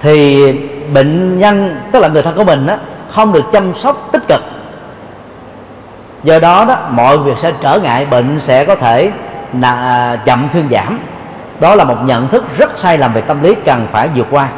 [0.00, 0.52] thì
[0.94, 2.74] bệnh nhân tức là người thân của mình đó,
[3.08, 4.40] không được chăm sóc tích cực.
[6.22, 9.10] Do đó đó mọi việc sẽ trở ngại bệnh sẽ có thể
[9.60, 11.00] là à, chậm thuyên giảm.
[11.60, 14.48] Đó là một nhận thức rất sai lầm về tâm lý cần phải vượt qua.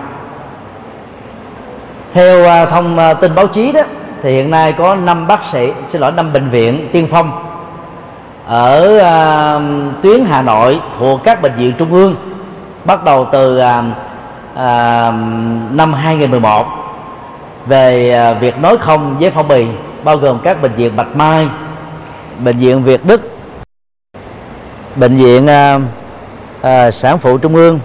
[2.14, 3.80] Theo à, thông tin báo chí đó
[4.22, 7.44] thì hiện nay có năm bác sĩ xin lỗi năm bệnh viện tiên phong
[8.46, 9.62] ở uh,
[10.02, 12.16] tuyến Hà Nội thuộc các bệnh viện trung ương
[12.84, 13.64] bắt đầu từ uh,
[14.52, 15.14] uh,
[15.72, 16.66] năm 2011
[17.66, 19.66] về uh, việc nói không với phong bì
[20.04, 21.48] bao gồm các bệnh viện Bạch Mai,
[22.44, 23.20] bệnh viện Việt Đức,
[24.96, 25.82] bệnh viện uh,
[26.60, 27.80] uh, sản phụ trung ương,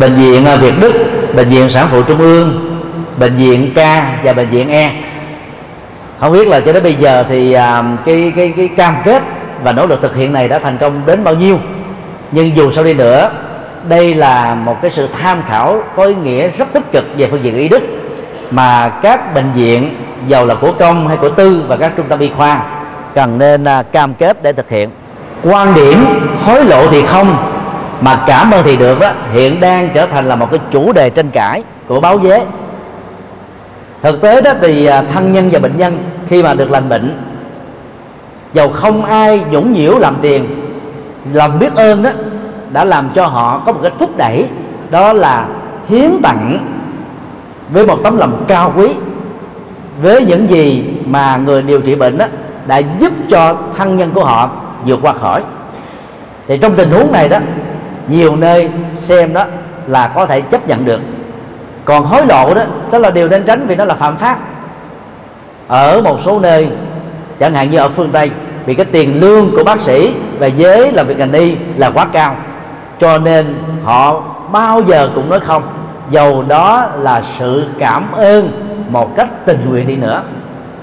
[0.00, 0.92] bệnh viện à, Việt Đức,
[1.34, 2.76] bệnh viện sản phụ trung ương,
[3.16, 3.78] bệnh viện K
[4.24, 4.92] và bệnh viện E.
[6.20, 9.22] Không biết là cho đến bây giờ thì à, cái cái cái cam kết
[9.64, 11.58] và nỗ lực thực hiện này đã thành công đến bao nhiêu?
[12.32, 13.30] Nhưng dù sao đi nữa
[13.88, 17.44] đây là một cái sự tham khảo có ý nghĩa rất tích cực về phương
[17.44, 17.82] diện y đức
[18.50, 19.96] mà các bệnh viện
[20.28, 22.62] giàu là của công hay của tư và các trung tâm y khoa
[23.14, 24.90] cần nên à, cam kết để thực hiện.
[25.42, 26.04] Quan điểm
[26.44, 27.49] hối lộ thì không
[28.00, 29.12] mà cảm ơn thì được đó.
[29.32, 32.40] Hiện đang trở thành là một cái chủ đề tranh cãi của báo giới
[34.02, 35.98] thực tế đó thì à, thân nhân và bệnh nhân
[36.28, 37.22] khi mà được lành bệnh,
[38.52, 40.46] dầu không ai nhũng nhiễu làm tiền,
[41.32, 42.10] lòng biết ơn đó
[42.72, 44.48] đã làm cho họ có một cái thúc đẩy,
[44.90, 45.46] đó là
[45.88, 46.58] hiến tặng
[47.72, 48.88] với một tấm lòng cao quý
[50.02, 52.26] với những gì mà người điều trị bệnh đó
[52.66, 54.50] đã giúp cho thân nhân của họ
[54.84, 55.42] vượt qua khỏi.
[56.48, 57.38] Thì trong tình huống này đó
[58.10, 59.44] nhiều nơi xem đó
[59.86, 61.00] là có thể chấp nhận được.
[61.84, 62.62] Còn hối lộ đó
[62.92, 64.38] đó là điều nên tránh vì nó là phạm pháp.
[65.68, 66.68] Ở một số nơi,
[67.40, 68.30] chẳng hạn như ở phương tây,
[68.66, 72.06] vì cái tiền lương của bác sĩ và giới làm việc ngành y là quá
[72.12, 72.36] cao,
[73.00, 73.54] cho nên
[73.84, 74.22] họ
[74.52, 75.62] bao giờ cũng nói không.
[76.10, 78.50] Dầu đó là sự cảm ơn
[78.88, 80.22] một cách tình nguyện đi nữa.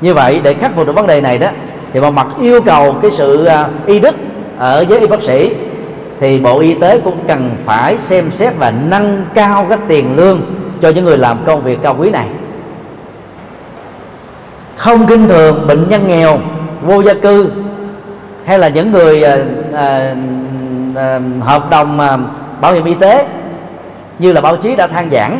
[0.01, 1.47] Như vậy, để khắc phục được vấn đề này đó,
[1.93, 4.15] thì một mặt yêu cầu cái sự à, y đức
[4.57, 5.51] ở giới y bác sĩ
[6.19, 10.41] thì bộ y tế cũng cần phải xem xét và nâng cao cái tiền lương
[10.81, 12.27] cho những người làm công việc cao quý này.
[14.75, 16.39] Không kinh thường bệnh nhân nghèo
[16.81, 17.51] vô gia cư
[18.45, 19.37] hay là những người à,
[19.73, 20.15] à,
[20.95, 22.17] à, hợp đồng à,
[22.61, 23.27] bảo hiểm y tế
[24.19, 25.39] như là báo chí đã than giảng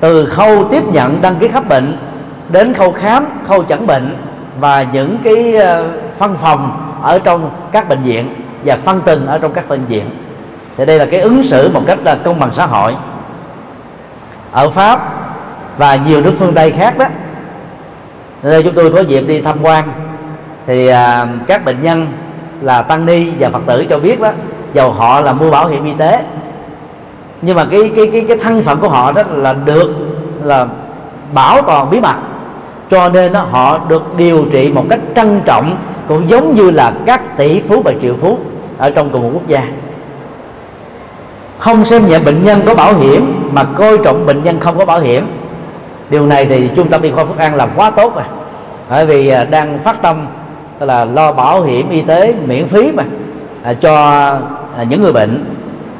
[0.00, 1.96] từ khâu tiếp nhận đăng ký khám bệnh
[2.48, 4.16] đến khâu khám khâu chẩn bệnh
[4.58, 5.88] và những cái ờ, à,
[6.18, 8.28] phân phòng ở trong các bệnh viện
[8.64, 10.10] và phân tầng ở trong các bệnh viện
[10.76, 12.94] thì đây là cái ứng xử một cách là công bằng xã hội.
[14.52, 15.00] Ở pháp
[15.78, 17.06] và nhiều nước phương tây khác đó
[18.42, 19.88] đây chúng tôi có dịp đi tham quan
[20.66, 22.06] thì à, các bệnh nhân
[22.60, 24.30] là tăng ni và phật tử cho biết đó
[24.72, 26.22] dầu họ là mua bảo hiểm y tế
[27.42, 29.94] nhưng mà cái cái cái cái thân phận của họ đó là được
[30.42, 30.66] là
[31.34, 32.14] bảo toàn bí mật
[32.90, 35.76] cho nên đó, họ được điều trị một cách trân trọng
[36.08, 38.38] cũng giống như là các tỷ phú và triệu phú
[38.78, 39.62] ở trong cùng một quốc gia.
[41.58, 44.84] Không xem nhẹ bệnh nhân có bảo hiểm mà coi trọng bệnh nhân không có
[44.84, 45.26] bảo hiểm.
[46.10, 48.24] Điều này thì trung tâm y khoa phước an làm quá tốt rồi.
[48.90, 50.26] Bởi vì à, đang phát tâm
[50.80, 53.04] là lo bảo hiểm y tế miễn phí mà
[53.62, 53.94] à, cho
[54.76, 55.44] à, những người bệnh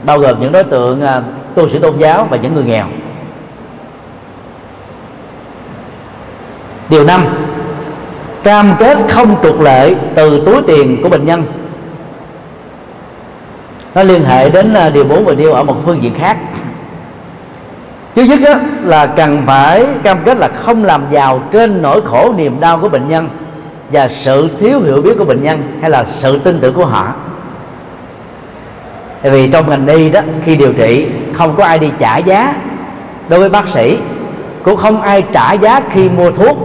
[0.05, 1.23] bao gồm những đối tượng à,
[1.55, 2.87] tu sĩ tôn giáo và những người nghèo.
[6.91, 7.25] Điều năm,
[8.43, 11.43] cam kết không trục lợi từ túi tiền của bệnh nhân.
[13.95, 16.37] Nó liên hệ đến à, điều 4 và điều ở một phương diện khác.
[18.15, 18.55] Thứ nhất đó
[18.85, 22.89] là cần phải cam kết là không làm giàu trên nỗi khổ niềm đau của
[22.89, 23.29] bệnh nhân
[23.93, 27.15] và sự thiếu hiểu biết của bệnh nhân hay là sự tin tưởng của họ.
[29.23, 32.55] Tại vì trong ngành y đó, khi điều trị, không có ai đi trả giá.
[33.29, 33.99] Đối với bác sĩ,
[34.63, 36.59] cũng không ai trả giá khi mua thuốc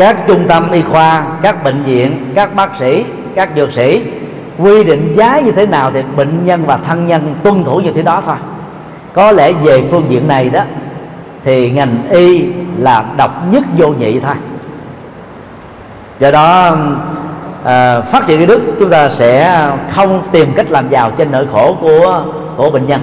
[0.00, 3.04] các trung tâm y khoa các bệnh viện các bác sĩ
[3.34, 4.02] các dược sĩ
[4.58, 7.92] quy định giá như thế nào thì bệnh nhân và thân nhân tuân thủ như
[7.92, 8.36] thế đó thôi.
[9.12, 10.62] Có lẽ về phương diện này đó
[11.44, 12.44] thì ngành y
[12.78, 14.34] là độc nhất vô nhị thôi.
[16.20, 16.76] Do đó
[17.64, 21.46] à, phát triển y đức chúng ta sẽ không tìm cách làm giàu trên nỗi
[21.52, 22.24] khổ của
[22.56, 23.00] của bệnh nhân.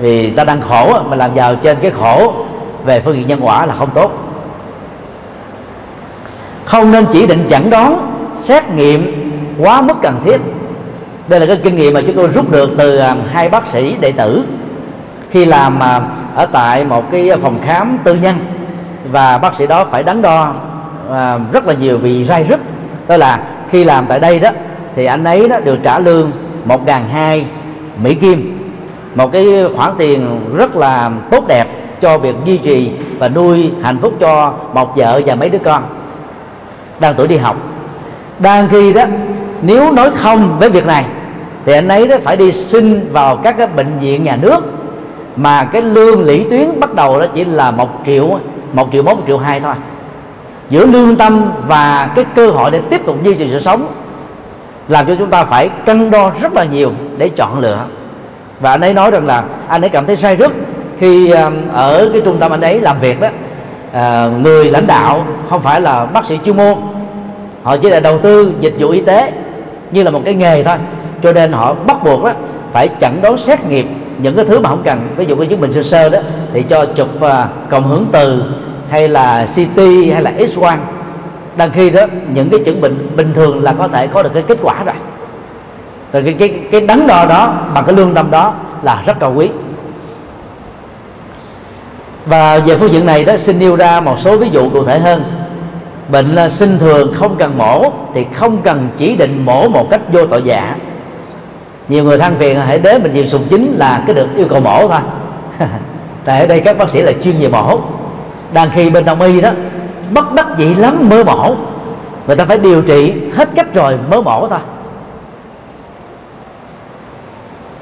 [0.00, 2.34] Vì ta đang khổ mà làm giàu trên cái khổ
[2.84, 4.31] về phương diện nhân quả là không tốt
[6.64, 9.12] không nên chỉ định chẩn đoán, xét nghiệm
[9.58, 10.40] quá mức cần thiết.
[11.28, 13.96] Đây là cái kinh nghiệm mà chúng tôi rút được từ à, hai bác sĩ
[14.00, 14.44] đệ tử
[15.30, 16.00] khi làm à,
[16.34, 18.36] ở tại một cái phòng khám tư nhân.
[19.10, 20.54] Và bác sĩ đó phải đắn đo
[21.10, 22.60] à, rất là nhiều vì rai rứt.
[23.08, 23.40] Đó là
[23.70, 24.50] khi làm tại đây đó,
[24.96, 26.30] thì anh ấy đó được trả lương
[26.64, 27.46] một ngàn hai
[28.02, 28.58] mỹ kim.
[29.14, 31.66] Một cái khoản tiền rất là tốt đẹp
[32.00, 35.82] cho việc duy trì và nuôi hạnh phúc cho một vợ và mấy đứa con
[37.00, 37.56] đang tuổi đi học.
[38.38, 39.04] Đang khi đó,
[39.62, 41.04] nếu nói không với việc này,
[41.64, 44.60] thì anh ấy đó phải đi xin vào các cái bệnh viện nhà nước.
[45.36, 48.38] Mà cái lương lũy tuyến bắt đầu đó chỉ là một triệu
[48.72, 49.74] một triệu một triệu hai thôi.
[50.70, 53.86] Giữa lương tâm và cái cơ hội để tiếp tục duy trì sự sống
[54.88, 57.84] làm cho chúng ta phải cân đo rất là nhiều để chọn lựa.
[58.60, 60.52] Và anh ấy nói rằng là anh ấy cảm thấy sai rất
[60.98, 63.28] khi um, ở cái trung tâm anh ấy làm việc đó
[63.92, 66.74] à, người lãnh đạo không phải là bác sĩ chuyên môn.
[67.62, 69.32] Họ chỉ là đầu tư dịch vụ y tế
[69.90, 70.76] như là một cái nghề thôi.
[71.22, 72.30] Cho nên họ bắt buộc đó
[72.72, 75.08] phải chẩn đoán xét nghiệm những cái thứ mà không cần.
[75.16, 76.18] Ví dụ như chứng bệnh sơ sơ đó
[76.52, 77.30] thì cho chụp uh,
[77.70, 78.42] cộng hưởng từ
[78.90, 79.78] hay là CT
[80.12, 80.78] hay là X quang.
[81.56, 82.02] Đăng khi đó
[82.34, 84.94] những cái chứng bệnh bình thường là có thể có được cái kết quả rồi.
[86.12, 89.32] Rồi cái cái cái đắn đo đó bằng cái lương tâm đó là rất cao
[89.36, 89.50] quý
[92.26, 94.98] và về phương diện này đó, xin nêu ra một số ví dụ cụ thể
[94.98, 95.24] hơn.
[96.08, 100.00] Bệnh là sinh thường không cần mổ, thì không cần chỉ định mổ một cách
[100.12, 100.74] vô tội vạ.
[101.88, 104.60] Nhiều người than phiền hãy đến bệnh viện sùng chính là cái được yêu cầu
[104.60, 105.00] mổ thôi.
[106.24, 107.78] Tại ở đây các bác sĩ là chuyên về mổ.
[108.52, 109.50] Đang khi bên đông y đó,
[110.10, 111.54] bất đắc dĩ lắm mới mổ.
[112.26, 114.58] Người ta phải điều trị hết cách rồi mới mổ thôi.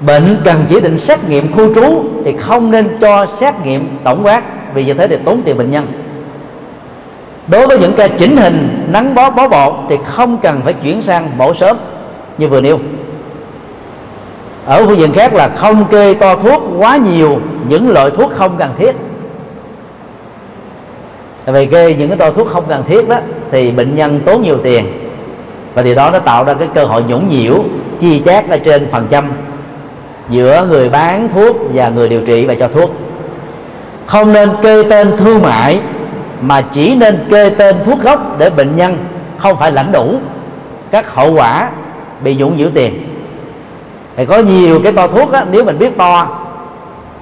[0.00, 4.20] Bệnh cần chỉ định xét nghiệm khu trú thì không nên cho xét nghiệm tổng
[4.24, 4.42] quát,
[4.74, 5.86] vì như thế thì tốn tiền bệnh nhân.
[7.46, 11.02] Đối với những ca chỉnh hình, nắng bó bó bột thì không cần phải chuyển
[11.02, 11.76] sang mổ sớm,
[12.38, 12.78] như vừa nêu.
[14.66, 18.56] Ở phương diện khác là không kê to thuốc quá nhiều những loại thuốc không
[18.58, 18.96] cần thiết.
[21.44, 23.16] Tại vì kê những cái to thuốc không cần thiết đó
[23.50, 24.86] thì bệnh nhân tốn nhiều tiền.
[25.74, 27.54] Và điều đó nó tạo ra cái cơ hội nhũng nhiễu,
[28.00, 29.32] chi chát ở trên phần trăm
[30.30, 32.90] giữa người bán thuốc và người điều trị và cho thuốc.
[34.06, 35.80] Không nên kê tên thương mại
[36.40, 38.98] mà chỉ nên kê tên thuốc gốc để bệnh nhân
[39.38, 40.14] không phải lãnh đủ.
[40.90, 41.70] Các hậu quả
[42.24, 42.92] bị nhũng nhiễu tiền.
[44.16, 46.28] Thì có nhiều cái to thuốc á, nếu mình biết to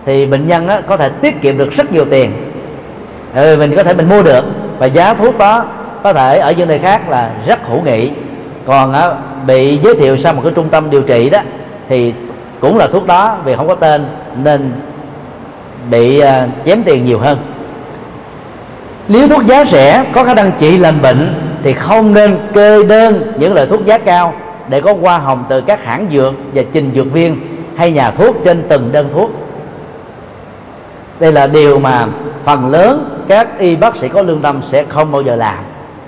[0.06, 2.30] thì bệnh nhân á, có thể tiết kiệm được rất nhiều tiền.
[3.34, 4.44] Ừ, mình có thể mình mua được
[4.78, 5.64] và giá thuốc đó
[6.02, 8.10] có thể ở những nơi khác là rất hữu nghị.
[8.66, 9.10] Còn á,
[9.46, 11.38] bị giới thiệu sang một cái trung tâm điều trị đó
[11.88, 12.14] thì
[12.60, 14.06] cũng là thuốc đó, vì không có tên,
[14.42, 14.72] nên
[15.90, 17.38] bị à, chém tiền nhiều hơn.
[19.08, 23.32] Nếu thuốc giá rẻ, có khả năng trị lành bệnh, thì không nên kê đơn
[23.38, 24.34] những loại thuốc giá cao
[24.68, 27.40] để có hoa hồng từ các hãng dược và trình dược viên
[27.76, 29.30] hay nhà thuốc trên từng đơn thuốc.
[31.20, 32.06] Đây là điều mà
[32.44, 35.58] phần lớn các y bác sĩ có lương tâm sẽ không bao giờ làm,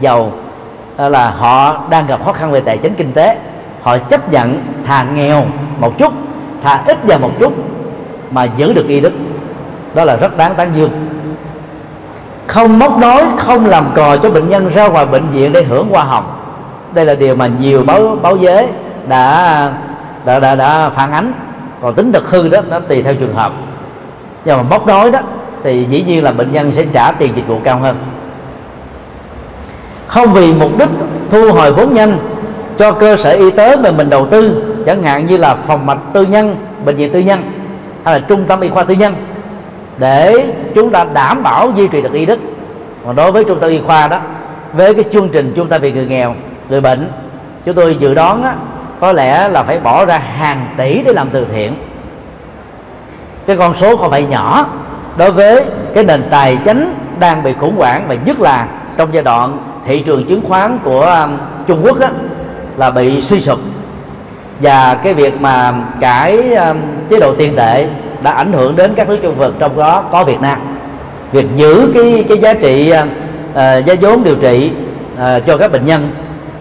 [0.00, 0.32] dầu
[0.96, 3.36] à, là họ đang gặp khó khăn về tài chính kinh tế.
[3.82, 5.44] Họ chấp nhận thà nghèo
[5.78, 6.12] một chút
[6.62, 7.52] thà ít và một chút
[8.30, 9.12] mà giữ được y đức.
[9.94, 10.90] Đó là rất đáng tán dương.
[12.46, 15.88] Không móc nối không làm cò cho bệnh nhân ra ngoài bệnh viện để hưởng
[15.88, 16.24] hoa hồng.
[16.94, 18.66] Đây là điều mà nhiều báo báo giới
[19.08, 19.72] đã
[20.24, 21.32] đã đã, đã phản ánh.
[21.82, 23.52] Còn tính thực hư đó nó tùy theo trường hợp.
[24.44, 25.18] Nhưng mà móc nối đó
[25.64, 27.96] thì dĩ nhiên là bệnh nhân sẽ trả tiền dịch vụ cao hơn.
[30.06, 30.88] Không vì mục đích
[31.30, 32.18] thu hồi vốn nhanh
[32.78, 35.98] cho cơ sở y tế mà mình đầu tư chẳng hạn như là phòng mạch
[36.12, 37.40] tư nhân bệnh viện tư nhân
[38.04, 39.14] hay là trung tâm y khoa tư nhân
[39.98, 42.38] để chúng ta đảm bảo duy trì được y đức.
[43.06, 44.18] Còn đối với trung tâm y khoa đó
[44.72, 46.34] với cái chương trình chúng ta vì người nghèo
[46.68, 47.08] người bệnh
[47.64, 48.54] chúng tôi dự đoán á,
[49.00, 51.74] có lẽ là phải bỏ ra hàng tỷ để làm từ thiện.
[53.46, 54.66] Cái con số không phải nhỏ.
[55.16, 58.66] Đối với cái nền tài chính đang bị khủng hoảng và nhất là
[58.96, 62.08] trong giai đoạn thị trường chứng khoán của um, Trung Quốc đó
[62.76, 63.58] là bị suy sụp
[64.60, 66.76] và cái việc mà cải um,
[67.10, 67.86] chế độ tiền tệ
[68.22, 70.58] đã ảnh hưởng đến các nước châu vực trong đó có Việt Nam.
[71.32, 74.70] Việc giữ cái cái giá trị uh, giá vốn điều trị
[75.14, 76.10] uh, cho các bệnh nhân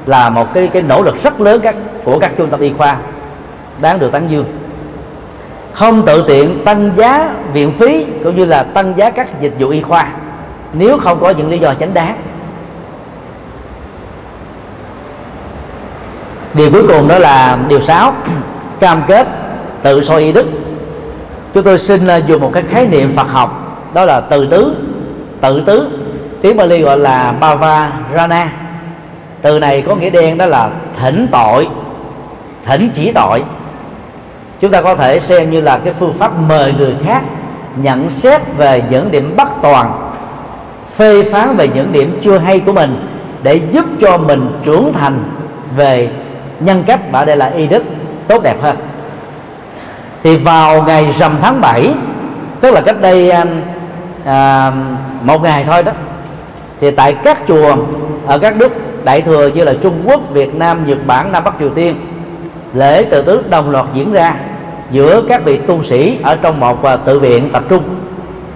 [0.05, 2.97] là một cái cái nỗ lực rất lớn các của các trung tâm y khoa
[3.81, 4.45] đáng được tán dương.
[5.73, 9.69] Không tự tiện tăng giá viện phí cũng như là tăng giá các dịch vụ
[9.69, 10.07] y khoa
[10.73, 12.15] nếu không có những lý do chính đáng.
[16.53, 18.13] Điều cuối cùng đó là điều 6
[18.79, 19.27] cam kết
[19.81, 20.45] tự soi y đức
[21.53, 24.75] chúng tôi xin à, dùng một cái khái niệm Phật học, đó là từ tứ,
[25.41, 25.87] tự tứ.
[26.41, 28.49] Tiếng Bali gọi là Bava Rana
[29.41, 30.69] từ này có nghĩa đen đó là
[30.99, 31.67] thỉnh tội,
[32.65, 33.43] thỉnh chỉ tội.
[34.61, 37.23] Chúng ta có thể xem như là cái phương pháp mời người khác
[37.75, 40.11] nhận xét về những điểm bất toàn,
[40.95, 43.07] phê phán về những điểm chưa hay của mình
[43.43, 45.23] để giúp cho mình trưởng thành
[45.77, 46.09] về
[46.59, 47.83] nhân cách và đây là y đức
[48.27, 48.75] tốt đẹp hơn.
[50.23, 51.93] Thì vào ngày rằm tháng 7
[52.61, 53.31] tức là cách đây
[54.25, 54.71] à,
[55.23, 55.91] một ngày thôi đó
[56.81, 57.75] thì tại các chùa
[58.25, 58.71] ở các nước
[59.03, 61.95] đại thừa như là Trung Quốc, Việt Nam, Nhật Bản, Nam Bắc Triều Tiên
[62.73, 64.35] lễ tự tứ đồng loạt diễn ra
[64.91, 67.83] giữa các vị tu sĩ ở trong một và tự viện tập trung.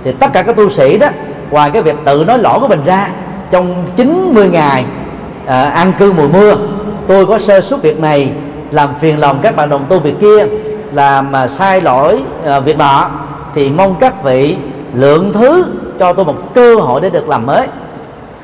[0.03, 1.07] Thì tất cả các tu sĩ đó
[1.49, 3.07] ngoài cái việc tự nói lỗi của mình ra
[3.51, 4.85] trong 90 ngày
[5.45, 6.55] à, an cư mùa mưa
[7.07, 8.31] tôi có sơ suất việc này
[8.71, 10.45] làm phiền lòng các bạn đồng tu việc kia
[10.93, 13.09] làm mà sai lỗi à, việc nọ
[13.55, 14.55] thì mong các vị
[14.93, 15.65] lượng thứ
[15.99, 17.67] cho tôi một cơ hội để được làm mới.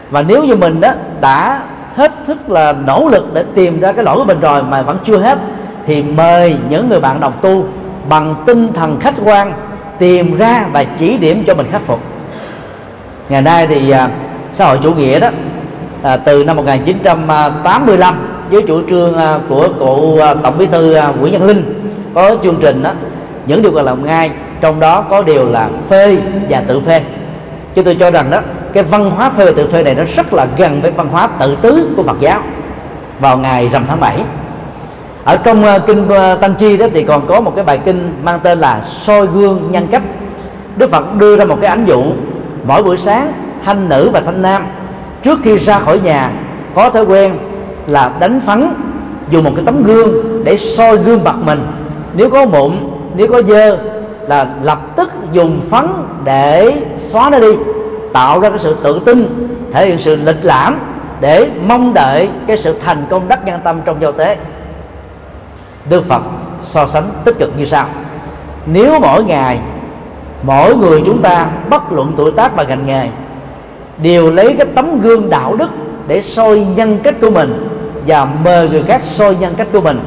[0.10, 0.92] Và nếu như mình đó
[1.22, 1.62] đã
[1.96, 4.98] hết sức là nỗ lực để tìm ra cái lỗi của mình rồi mà vẫn
[5.06, 5.38] chưa hết
[5.86, 7.66] thì mời những người bạn đồng tu
[8.10, 9.54] bằng tinh thần khách quan
[10.00, 12.00] tìm ra và chỉ điểm cho mình khắc phục.
[13.30, 14.10] Ngày nay thì à,
[14.54, 15.30] xã hội chủ nghĩa đó
[16.04, 21.08] à, từ năm 1985 với chủ trương à, của cụ à, tổng bí thư à,
[21.08, 22.92] Nguyễn Văn Linh có chương trình đó.
[23.46, 24.32] Những điều cần làm ngay,
[24.62, 26.18] trong đó có điều là phê
[26.50, 27.02] và tự phê.
[27.76, 28.40] Chứ tôi cho rằng đó,
[28.74, 31.28] cái văn hóa phê và tự phê này nó rất là gần với văn hóa
[31.40, 32.40] tự tứ của Phật giáo.
[33.20, 34.20] Vào ngày rằm tháng 7
[35.24, 36.08] ở trong kinh
[36.42, 39.72] Tăng Chi đó thì còn có một cái bài kinh mang tên là soi gương
[39.72, 40.04] nhân cách.
[40.78, 42.04] Đức Phật đưa ra một cái ánh dụ,
[42.68, 43.34] mỗi buổi sáng
[43.66, 44.66] thanh nữ và thanh nam,
[45.24, 46.32] trước khi ra khỏi nhà,
[46.76, 47.38] có thói quen
[47.90, 48.68] là đánh phấn
[49.30, 51.60] dùng một cái tấm gương để soi gương mặt mình.
[52.14, 52.72] Nếu có mụn,
[53.16, 53.78] nếu có dơ
[54.28, 55.88] là lập tức dùng phấn
[56.24, 57.52] để xóa nó đi,
[58.14, 60.80] tạo ra cái sự tự tin, thể hiện sự lịch lãm
[61.22, 64.38] để mong đợi cái sự thành công đắc nhân tâm trong giao tế.
[65.90, 66.22] Đức Phật
[66.68, 67.86] so sánh tích cực như sau.
[68.66, 69.60] Nếu mỗi ngày,
[70.44, 73.08] mỗi người chúng ta bất luận tuổi tác và ngành nghề
[73.98, 75.70] đều lấy cái tấm gương đạo đức
[76.08, 77.68] để soi nhân cách của mình
[78.08, 80.00] và mời người khác soi nhân cách của mình,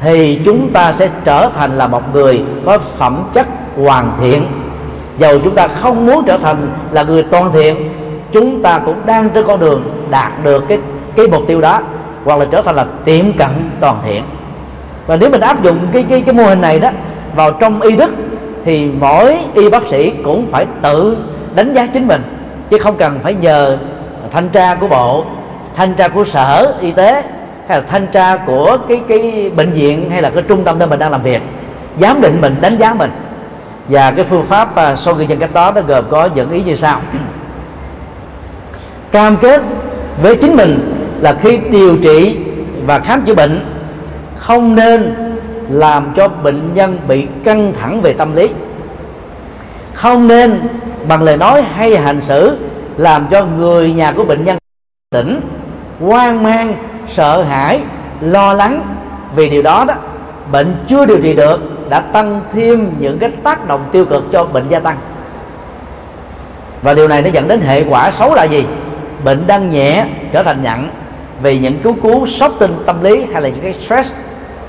[0.00, 3.46] thì chúng ta sẽ trở thành là một người có phẩm chất
[3.76, 4.46] hoàn thiện.
[5.18, 6.56] Dầu chúng ta không muốn trở thành
[6.90, 7.88] là người toàn thiện,
[8.32, 10.78] chúng ta cũng đang trên con đường đạt được cái
[11.16, 11.80] cái mục tiêu đó,
[12.24, 14.22] hoặc là trở thành là tiệm cận toàn thiện.
[15.06, 16.90] Và nếu mình áp dụng cái cái cái mô hình này đó
[17.36, 18.10] vào trong y đức,
[18.64, 21.16] thì mỗi y bác sĩ cũng phải tự
[21.54, 22.22] đánh giá chính mình,
[22.70, 23.78] chứ không cần phải nhờ
[24.32, 25.24] thanh tra của bộ
[25.78, 27.22] thanh tra của sở y tế
[27.68, 30.88] hay là thanh tra của cái cái bệnh viện hay là cái trung tâm nơi
[30.88, 31.42] mình đang làm việc
[32.00, 33.10] giám định mình đánh giá mình.
[33.88, 36.62] Và cái phương pháp uh, sau ghi nhân cách đó nó gồm có dẫn ý
[36.62, 37.00] như sau.
[39.12, 39.62] Cam kết
[40.22, 42.38] với chính mình là khi điều trị
[42.86, 43.60] và khám chữa bệnh
[44.36, 45.14] không nên
[45.70, 48.50] làm cho bệnh nhân bị căng thẳng về tâm lý.
[49.94, 50.60] Không nên
[51.08, 52.56] bằng lời nói hay hành xử
[52.96, 54.58] làm cho người nhà của bệnh nhân
[55.10, 55.40] tỉnh
[56.00, 56.76] hoang mang,
[57.08, 57.80] sợ hãi,
[58.20, 58.94] lo lắng.
[59.34, 59.94] Vì điều đó đó,
[60.52, 64.44] bệnh chưa điều trị được đã tăng thêm những cái tác động tiêu cực cho
[64.44, 64.96] bệnh gia tăng.
[66.82, 68.66] Và điều này nó dẫn đến hệ quả xấu là gì?
[69.24, 70.88] Bệnh đang nhẹ trở thành nặng
[71.42, 74.14] vì những cứu cú sốc tinh tâm lý hay là những cái stress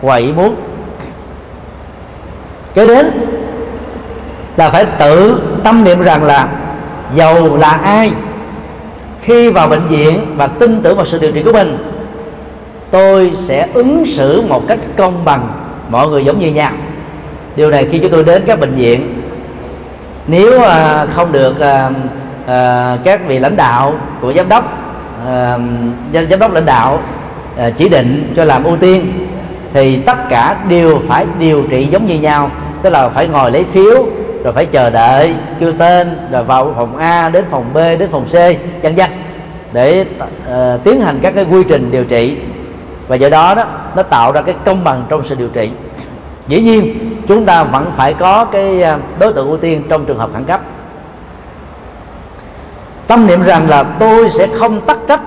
[0.02, 0.56] ngoài ý muốn.
[2.74, 3.12] Kế đến
[4.58, 6.48] là phải tự tâm niệm rằng là
[7.16, 8.12] giàu là ai
[9.30, 11.78] khi vào bệnh viện và tin tưởng vào sự điều trị của mình
[12.92, 15.48] tôi sẽ ứng xử một cách công bằng.
[15.90, 16.72] Mọi người giống như nhau.
[17.56, 19.22] Điều này khi chúng tôi đến các bệnh viện
[20.28, 21.90] nếu à, không được à,
[22.48, 24.64] à, các vị lãnh đạo của giám đốc
[25.28, 25.58] à,
[26.14, 27.00] giám đốc lãnh đạo
[27.58, 29.28] à, chỉ định cho làm ưu tiên
[29.74, 32.52] thì tất cả đều phải điều trị giống như nhau.
[32.82, 34.06] Tức là phải ngồi lấy phiếu
[34.44, 38.26] rồi phải chờ đợi kêu tên rồi vào phòng A đến phòng B đến phòng
[38.26, 38.34] C
[38.84, 39.10] vân vân
[39.74, 42.38] để uh, tiến hành các cái quy trình điều trị.
[43.08, 43.64] Và do đó đó
[43.96, 45.70] nó tạo ra cái công bằng trong sự điều trị.
[46.48, 46.96] Dĩ nhiên
[47.28, 50.44] chúng ta vẫn phải có cái ờ, đối tượng ưu tiên trong trường hợp khẩn
[50.44, 50.62] cấp.
[53.08, 55.22] Tâm niệm rằng là tôi sẽ không tắc trách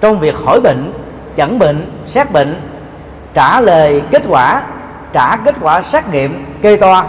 [0.00, 0.92] trong việc hỏi bệnh
[1.36, 2.60] chẩn bệnh xét bệnh
[3.34, 4.62] trả lời kết quả
[5.12, 7.04] trả kết quả xét nghiệm kê toa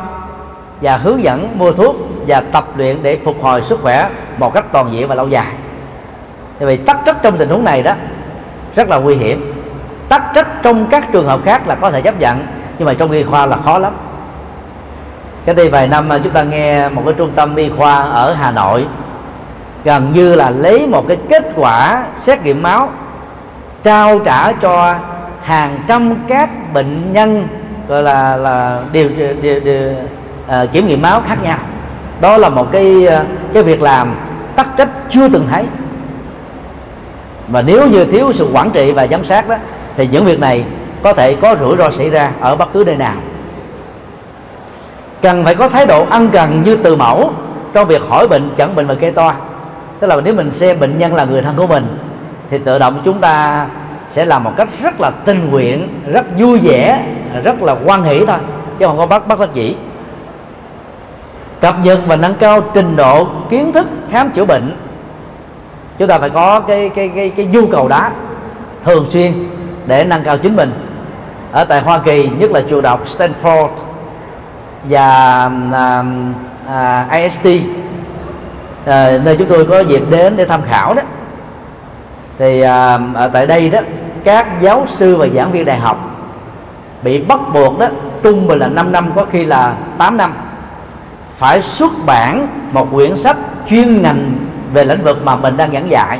[0.81, 1.95] và hướng dẫn mua thuốc
[2.27, 5.47] và tập luyện để phục hồi sức khỏe một cách toàn diện và lâu dài.
[6.59, 7.93] Thì vì tắc trách trong tình huống này đó
[8.75, 9.53] rất là nguy hiểm.
[10.09, 12.47] Tắc trách trong các trường hợp khác là có thể chấp nhận
[12.77, 13.93] nhưng mà trong y khoa là khó lắm.
[15.45, 18.33] Cái đây vài năm à, chúng ta nghe một cái trung tâm y khoa ở
[18.33, 18.85] Hà Nội
[19.83, 22.89] gần như là lấy một cái kết quả xét nghiệm máu
[23.83, 24.95] trao trả cho
[25.41, 27.47] hàng trăm các bệnh nhân
[27.87, 29.93] gọi là là điều, điều, điều, điều
[30.47, 31.57] uh, kiểm nghiệm máu khác nhau.
[32.21, 34.15] Đó là một cái ờ, cái việc làm
[34.55, 35.63] tắc trách chưa từng thấy.
[37.47, 39.55] Và nếu như thiếu sự quản trị và giám sát đó
[39.97, 40.65] thì những việc này
[41.03, 43.15] có thể có rủi ro xảy ra ở bất cứ nơi nào.
[45.21, 47.31] Cần phải có thái độ ân cần như từ mẫu
[47.73, 49.35] trong việc hỏi bệnh chẩn bệnh và kê toa.
[49.99, 51.97] Tức là nếu mình xem bệnh nhân là người thân của mình
[52.49, 53.65] thì tự động chúng ta
[54.11, 57.05] sẽ làm một cách rất là tình nguyện rất vui vẻ
[57.43, 58.37] rất là quan hỷ thôi
[58.79, 59.75] chứ không có bắt bắt đắc dĩ
[61.65, 64.77] cập nhật và nâng cao trình độ kiến thức khám chữa bệnh.
[65.97, 68.09] Chúng ta phải có cái cái cái cái nhu cầu đó
[68.83, 69.49] thường xuyên
[69.85, 70.73] để nâng cao chính mình.
[71.51, 73.69] Ở tại Hoa Kỳ nhất là trường đại học Stanford
[74.83, 76.03] và à,
[76.67, 77.47] à, IST
[78.85, 81.01] à, nơi chúng tôi có dịp đến để tham khảo đó.
[82.37, 83.79] Thì à, ở tại đây đó
[84.23, 86.09] các giáo sư và giảng viên đại học
[87.03, 87.87] bị bắt buộc đó
[88.23, 90.33] trung bình là 5 năm có khi là 8 năm
[91.37, 93.37] phải xuất bản một quyển sách
[93.69, 94.33] chuyên ngành
[94.73, 96.19] về lĩnh vực mà mình đang giảng dạy.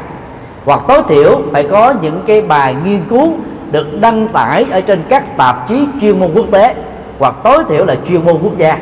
[0.65, 3.33] Hoặc tối thiểu phải có những cái bài nghiên cứu
[3.71, 6.75] được đăng tải ở trên các tạp chí chuyên môn quốc tế
[7.19, 8.77] hoặc tối thiểu là chuyên môn quốc gia.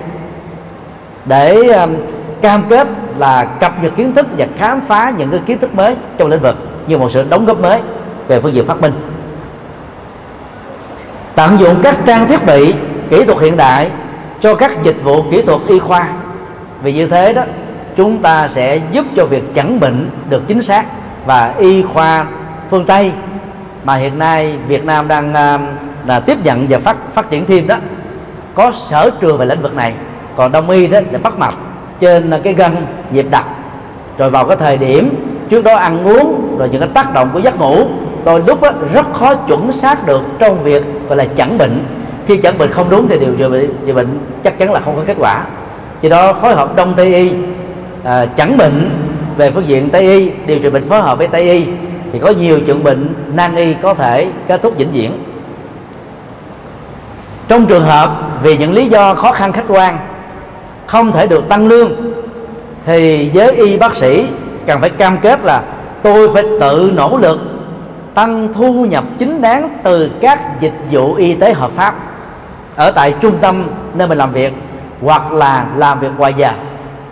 [1.25, 1.95] Để um,
[2.41, 2.87] cam kết
[3.17, 6.41] là cập nhật kiến thức và khám phá những cái kiến thức mới trong lĩnh
[6.41, 6.55] vực
[6.87, 7.79] như một sự đóng góp mới
[8.27, 8.93] về phương diện phát minh.
[11.35, 12.73] Tận dụng các trang thiết bị
[13.09, 13.91] kỹ thuật hiện đại
[14.41, 16.07] cho các dịch vụ kỹ thuật y khoa
[16.83, 17.43] vì như thế đó
[17.95, 20.85] chúng ta sẽ giúp cho việc chẩn bệnh được chính xác
[21.25, 22.25] và y khoa
[22.69, 23.11] phương Tây.
[23.83, 25.67] Mà hiện nay Việt Nam đang um,
[26.07, 27.75] là tiếp nhận và phát phát triển thêm đó
[28.55, 29.93] có sở trường về lĩnh vực này
[30.35, 31.55] còn đông y đó là bắt mạch
[31.99, 32.75] trên cái gân
[33.11, 33.45] nhịp đập.
[34.17, 35.09] Rồi vào cái thời điểm
[35.49, 37.85] trước đó ăn uống rồi những cái tác động của giấc ngủ
[38.25, 41.79] đôi lúc đó, rất khó chuẩn xác được trong việc gọi là chẩn bệnh.
[42.27, 43.35] Khi chẩn bệnh không đúng thì điều
[43.85, 45.43] trị bệnh chắc chắn là không có kết quả
[46.03, 47.31] do đó phối hợp đông tây y
[48.03, 48.89] à, chẩn bệnh
[49.37, 51.65] về phương diện tây y điều trị bệnh phối hợp với tây y
[52.11, 55.11] thì có nhiều trường bệnh nan y có thể kết thúc vĩnh viễn.
[57.47, 58.09] Trong trường hợp
[58.43, 59.97] vì những lý do khó khăn khách quan
[60.87, 61.91] không thể được tăng lương
[62.85, 64.27] thì giới y bác sĩ
[64.65, 65.63] cần phải cam kết là
[66.03, 67.39] tôi phải tự nỗ lực
[68.13, 71.95] tăng thu nhập chính đáng từ các dịch vụ y tế hợp pháp
[72.75, 74.53] ở tại trung tâm nơi mình làm việc
[75.03, 76.51] hoặc là làm việc ngoài giờ.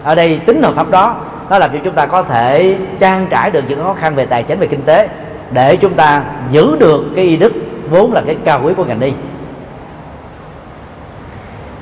[0.03, 1.15] Ở đây tính hợp pháp đó
[1.49, 4.43] nó làm cho chúng ta có thể trang trải được những khó khăn về tài
[4.43, 5.07] chính, về kinh tế,
[5.51, 7.53] để chúng ta giữ được cái y đức
[7.89, 9.13] vốn là cái cao quý của ngành y.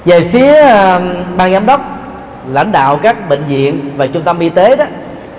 [0.06, 0.54] Về phía
[1.38, 1.82] ban giám đốc,
[2.52, 4.86] lãnh đạo các bệnh viện và trung tâm y tế đó,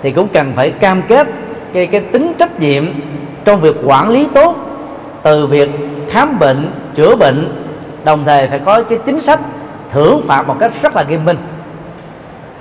[0.03, 1.27] thì cũng cần phải cam kết
[1.73, 2.85] cái cái tính trách nhiệm
[3.45, 4.55] trong việc quản lý tốt
[5.21, 5.69] từ việc
[6.09, 7.53] khám bệnh, chữa bệnh,
[8.03, 9.39] đồng thời phải có cái chính sách
[9.91, 11.37] thưởng phạt một cách rất là nghiêm minh.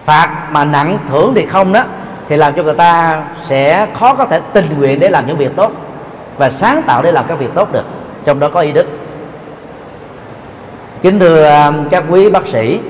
[0.05, 1.85] Phạt mà nặng thưởng thì không đó
[2.29, 5.57] thì làm cho người ta sẽ khó có thể tình nguyện để làm những việc
[5.57, 5.73] tốt
[6.37, 7.85] và sáng tạo để làm các việc tốt được
[8.25, 8.87] trong đó có y đức.
[11.03, 12.81] Kính thưa à, các quý bác sĩ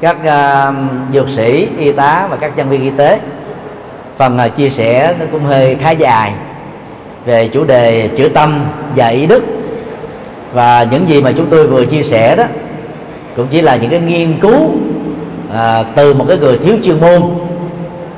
[0.00, 0.74] các uh,
[1.12, 3.20] dược sĩ y tá và các nhân viên y tế
[4.16, 6.32] phần uh, chia sẻ nó cũng hơi khá dài
[7.24, 8.64] về chủ đề chữ tâm
[8.96, 9.42] và y đức.
[10.52, 12.44] Và những gì mà chúng tôi vừa chia sẻ đó
[13.36, 14.70] cũng chỉ là những cái nghiên cứu
[15.54, 17.22] à, từ một cái người thiếu chuyên môn.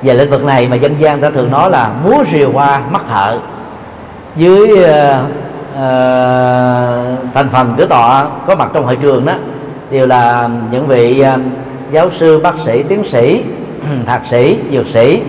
[0.02, 3.02] Về lĩnh vực này mà dân gian ta thường nói là múa rìu qua mắt
[3.08, 3.38] thợ.
[4.36, 5.22] Dưới à,
[5.76, 5.86] à,
[7.34, 9.32] thành phần cửa tọa có mặt trong hội trường đó
[9.90, 11.36] đều là những vị à,
[11.92, 13.42] giáo sư bác sĩ tiến sĩ
[14.06, 15.22] thạc sĩ dược sĩ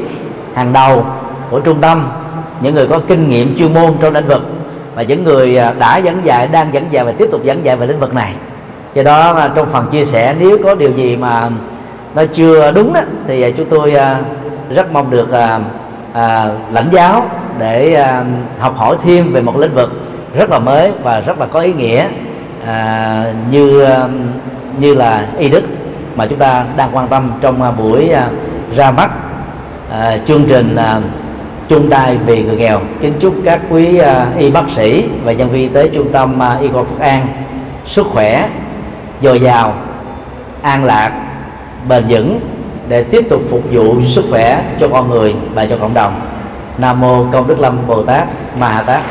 [0.53, 1.05] hàng đầu
[1.49, 2.09] của trung tâm
[2.61, 4.41] những người có kinh nghiệm chuyên môn trong lĩnh vực.
[4.95, 7.77] Và những người à, đã dẫn dạy đang dẫn dạy và tiếp tục dẫn dạy
[7.77, 8.33] về lĩnh vực này
[8.93, 11.49] do đó trong phần chia sẻ nếu có điều gì mà
[12.15, 14.19] nó chưa đúng đó, thì à, chúng tôi à,
[14.69, 15.31] rất mong được
[16.13, 17.25] à, lãnh giáo
[17.59, 18.05] để
[18.59, 19.91] học hỏi thêm về một lĩnh vực
[20.33, 22.07] rất là mới và rất là có ý nghĩa
[23.51, 23.87] như
[24.79, 25.63] như là y đức
[26.15, 28.11] mà chúng ta đang quan tâm trong buổi
[28.75, 29.09] ra mắt
[30.27, 30.77] chương trình
[31.69, 32.79] chung tay vì người nghèo.
[33.01, 34.01] Kính chúc các quý
[34.37, 37.27] y bác sĩ và nhân viên y tế trung tâm y khoa Phước An
[37.85, 38.49] sức khỏe
[39.21, 39.73] dồi dào,
[40.61, 41.11] an lạc,
[41.87, 42.39] bền vững
[42.87, 46.21] để tiếp tục phục vụ sức khỏe cho con người và cho cộng đồng.
[46.77, 48.27] Nam mô công đức lâm bồ tát
[48.59, 49.01] ma ha tát.